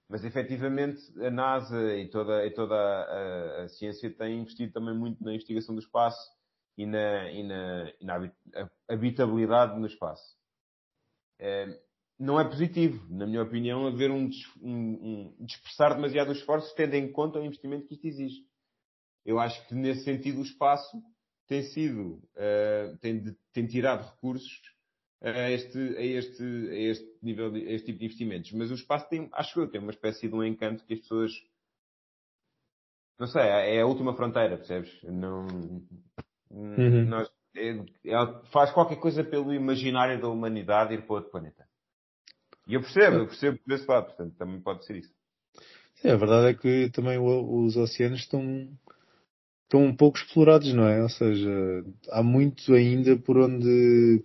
Mas 0.08 0.24
efetivamente 0.24 1.02
a 1.20 1.32
NASA 1.32 1.96
e 1.96 2.08
toda, 2.10 2.46
e 2.46 2.52
toda 2.52 2.76
a, 2.76 3.64
a, 3.64 3.68
ciência 3.70 4.10
tem 4.12 4.42
investido 4.42 4.72
também 4.72 4.96
muito 4.96 5.24
na 5.24 5.34
investigação 5.34 5.74
do 5.74 5.82
espaço 5.82 6.32
e 6.78 6.86
na, 6.86 7.32
e 7.32 7.44
na, 7.44 7.94
e 8.00 8.06
na 8.06 8.32
habitabilidade 8.88 9.80
no 9.80 9.88
espaço. 9.88 10.38
É, 11.40 11.80
não 12.20 12.40
é 12.40 12.46
positivo, 12.48 13.06
na 13.10 13.26
minha 13.26 13.42
opinião, 13.42 13.88
haver 13.88 14.12
um, 14.12 14.30
um, 14.62 15.34
um 15.40 15.46
dispersar 15.46 15.96
demasiado 15.96 16.32
os 16.32 16.38
esforços 16.38 16.72
tendo 16.74 16.94
em 16.94 17.12
conta 17.12 17.40
o 17.40 17.46
investimento 17.46 17.88
que 17.88 17.96
isto 17.96 18.08
exige. 18.08 18.42
Eu 19.26 19.40
acho 19.40 19.68
que 19.68 19.74
nesse 19.74 20.04
sentido 20.04 20.40
o 20.40 20.44
espaço 20.44 21.02
tem 21.48 21.64
sido, 21.64 22.24
uh, 22.36 22.98
tem, 23.02 23.22
de, 23.22 23.36
tem 23.52 23.66
tirado 23.66 24.08
recursos 24.08 24.62
a 25.26 25.50
este, 25.52 25.78
a 25.98 26.02
este, 26.04 26.44
a 26.44 26.92
este 26.92 27.18
nível, 27.24 27.52
de, 27.52 27.68
a 27.68 27.72
este 27.72 27.88
tipo 27.88 28.00
de 28.00 28.06
investimentos. 28.06 28.52
Mas 28.52 28.70
o 28.70 28.76
espaço 28.76 29.10
tem, 29.10 29.28
acho 29.34 29.60
eu, 29.60 29.68
tem 29.68 29.82
uma 29.82 29.92
espécie 29.92 30.28
de 30.28 30.36
um 30.36 30.44
encanto 30.44 30.86
que 30.86 30.94
as 30.94 31.00
pessoas, 31.00 31.32
não 33.20 33.26
sei, 33.26 33.42
é 33.42 33.82
a 33.82 33.88
última 33.88 34.16
fronteira, 34.16 34.58
percebes? 34.58 34.92
Não, 35.04 35.48
uhum. 36.52 37.06
nós, 37.06 37.28
é, 37.56 37.70
é, 38.06 38.42
faz 38.52 38.72
qualquer 38.72 39.00
coisa 39.00 39.24
pelo 39.24 39.52
imaginário 39.52 40.22
da 40.22 40.30
humanidade 40.30 40.94
ir 40.94 41.02
para 41.08 41.16
outro 41.16 41.32
planeta. 41.32 41.66
E 42.68 42.76
eu 42.76 42.82
percebo, 42.82 43.18
eu 43.18 43.28
percebo 43.28 43.60
desse 43.66 43.88
lado, 43.88 44.06
portanto, 44.06 44.36
também 44.38 44.62
pode 44.62 44.86
ser 44.86 44.98
isso. 44.98 45.14
Sim, 45.96 46.10
a 46.10 46.18
verdade 46.18 46.48
é 46.50 46.54
que 46.54 46.92
também 46.92 47.18
os 47.18 47.76
oceanos 47.78 48.20
estão, 48.20 48.70
estão 49.64 49.84
um 49.84 49.96
pouco 49.96 50.18
explorados, 50.18 50.72
não 50.74 50.86
é? 50.86 51.02
Ou 51.02 51.10
seja, 51.10 51.50
há 52.10 52.22
muito 52.22 52.74
ainda 52.74 53.18
por 53.18 53.38
onde 53.38 54.24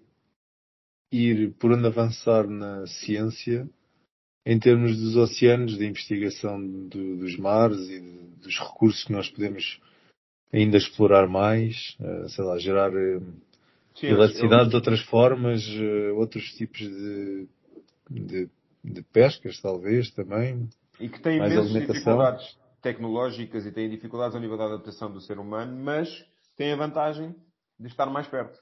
ir 1.12 1.52
por 1.58 1.72
onde 1.72 1.86
avançar 1.86 2.46
na 2.46 2.86
ciência 2.86 3.68
em 4.44 4.58
termos 4.58 4.96
dos 4.96 5.16
oceanos, 5.16 5.78
da 5.78 5.84
investigação 5.84 6.60
do, 6.88 7.16
dos 7.18 7.36
mares 7.36 7.88
e 7.88 8.00
dos 8.42 8.58
recursos 8.58 9.04
que 9.04 9.12
nós 9.12 9.28
podemos 9.28 9.80
ainda 10.52 10.76
explorar 10.76 11.28
mais, 11.28 11.96
uh, 12.00 12.28
sei 12.28 12.44
lá, 12.44 12.58
gerar 12.58 12.90
uh, 12.90 13.22
Sim, 13.94 14.06
eletricidade 14.06 14.64
eu... 14.64 14.68
de 14.70 14.76
outras 14.76 15.00
formas, 15.02 15.66
uh, 15.68 16.16
outros 16.16 16.44
tipos 16.54 16.80
de, 16.80 17.48
de, 18.10 18.50
de, 18.82 19.02
pescas, 19.12 19.60
talvez, 19.60 20.10
também. 20.10 20.68
E 20.98 21.08
que 21.08 21.20
têm 21.20 21.36
imensas 21.36 21.70
dificuldades 21.70 22.58
tecnológicas 22.82 23.66
e 23.66 23.72
têm 23.72 23.90
dificuldades 23.90 24.34
ao 24.34 24.40
nível 24.40 24.56
da 24.56 24.64
adaptação 24.64 25.12
do 25.12 25.20
ser 25.20 25.38
humano, 25.38 25.76
mas 25.84 26.08
têm 26.56 26.72
a 26.72 26.76
vantagem 26.76 27.34
de 27.78 27.86
estar 27.86 28.06
mais 28.06 28.26
perto. 28.26 28.58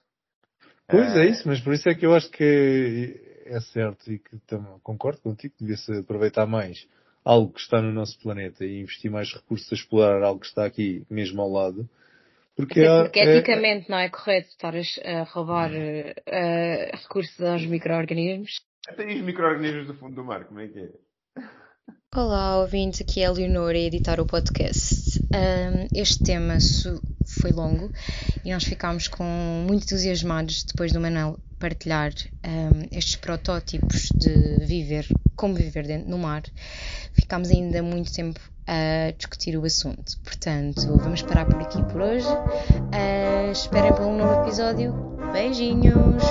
Pois 0.89 1.17
é 1.17 1.27
isso, 1.27 1.47
mas 1.47 1.61
por 1.61 1.75
isso 1.75 1.89
é 1.89 1.95
que 1.95 2.07
eu 2.07 2.15
acho 2.15 2.31
que 2.31 3.21
é 3.45 3.61
certo 3.61 4.11
e 4.11 4.19
que 4.19 4.39
também 4.47 4.73
concordo 4.83 5.21
contigo 5.21 5.55
que 5.57 5.65
devia-se 5.65 5.99
aproveitar 5.99 6.47
mais 6.47 6.89
algo 7.25 7.53
que 7.53 7.61
está 7.61 7.83
no 7.83 7.93
nosso 7.93 8.19
planeta 8.21 8.65
e 8.65 8.81
investir 8.81 9.11
mais 9.11 9.33
recursos 9.33 9.71
a 9.71 9.75
explorar 9.75 10.23
algo 10.23 10.41
que 10.41 10.47
está 10.47 10.65
aqui 10.65 11.05
mesmo 11.11 11.43
ao 11.43 11.51
lado. 11.51 11.89
Porque, 12.57 12.81
é 12.81 13.03
porque 13.03 13.21
é, 13.21 13.37
eticamente 13.37 13.89
não 13.89 13.99
é 13.99 14.09
correto 14.09 14.49
estar 14.49 14.75
a 14.75 15.23
roubar 15.25 15.71
uh, 15.71 16.97
recursos 16.97 17.41
aos 17.41 17.65
micro-organismos. 17.67 18.63
Até 18.89 19.07
os 19.07 19.21
micro-organismos 19.21 19.87
do 19.87 19.95
fundo 19.95 20.17
do 20.17 20.25
mar, 20.25 20.45
como 20.45 20.61
é 20.61 20.69
que 20.69 20.79
é? 20.81 20.91
Olá, 22.17 22.59
ouvintes, 22.59 23.03
aqui 23.03 23.21
é 23.21 23.27
a 23.27 23.31
Leonor 23.31 23.73
a 23.73 23.79
editar 23.79 24.19
o 24.19 24.25
podcast. 24.25 25.21
Um, 25.25 25.87
este 25.95 26.25
tema 26.25 26.57
foi 27.27 27.51
longo 27.53 27.93
e 28.43 28.51
nós 28.51 28.65
ficámos 28.65 29.09
com 29.09 29.25
muito 29.67 29.85
entusiasmados 29.85 30.65
depois 30.65 30.91
do 30.91 31.01
Manuel 31.01 31.39
partilhar 31.59 32.11
um, 32.47 32.89
estes 32.91 33.17
protótipos 33.17 34.09
de 34.15 34.65
viver, 34.65 35.07
como 35.37 35.55
viver 35.55 35.87
dentro 35.87 36.09
no 36.09 36.17
mar. 36.17 36.45
Ficámos 37.13 37.51
ainda 37.51 37.83
muito 37.83 38.11
tempo 38.11 38.41
a 38.67 39.11
discutir 39.11 39.59
o 39.59 39.65
assunto. 39.67 40.19
Portanto, 40.25 40.81
vamos 40.97 41.21
parar 41.21 41.45
por 41.45 41.61
aqui 41.61 41.83
por 41.93 42.01
hoje. 42.01 42.27
Uh, 42.27 43.53
esperem 43.53 43.93
por 43.93 44.07
um 44.07 44.17
novo 44.17 44.45
episódio. 44.45 44.95
Beijinhos! 45.31 46.23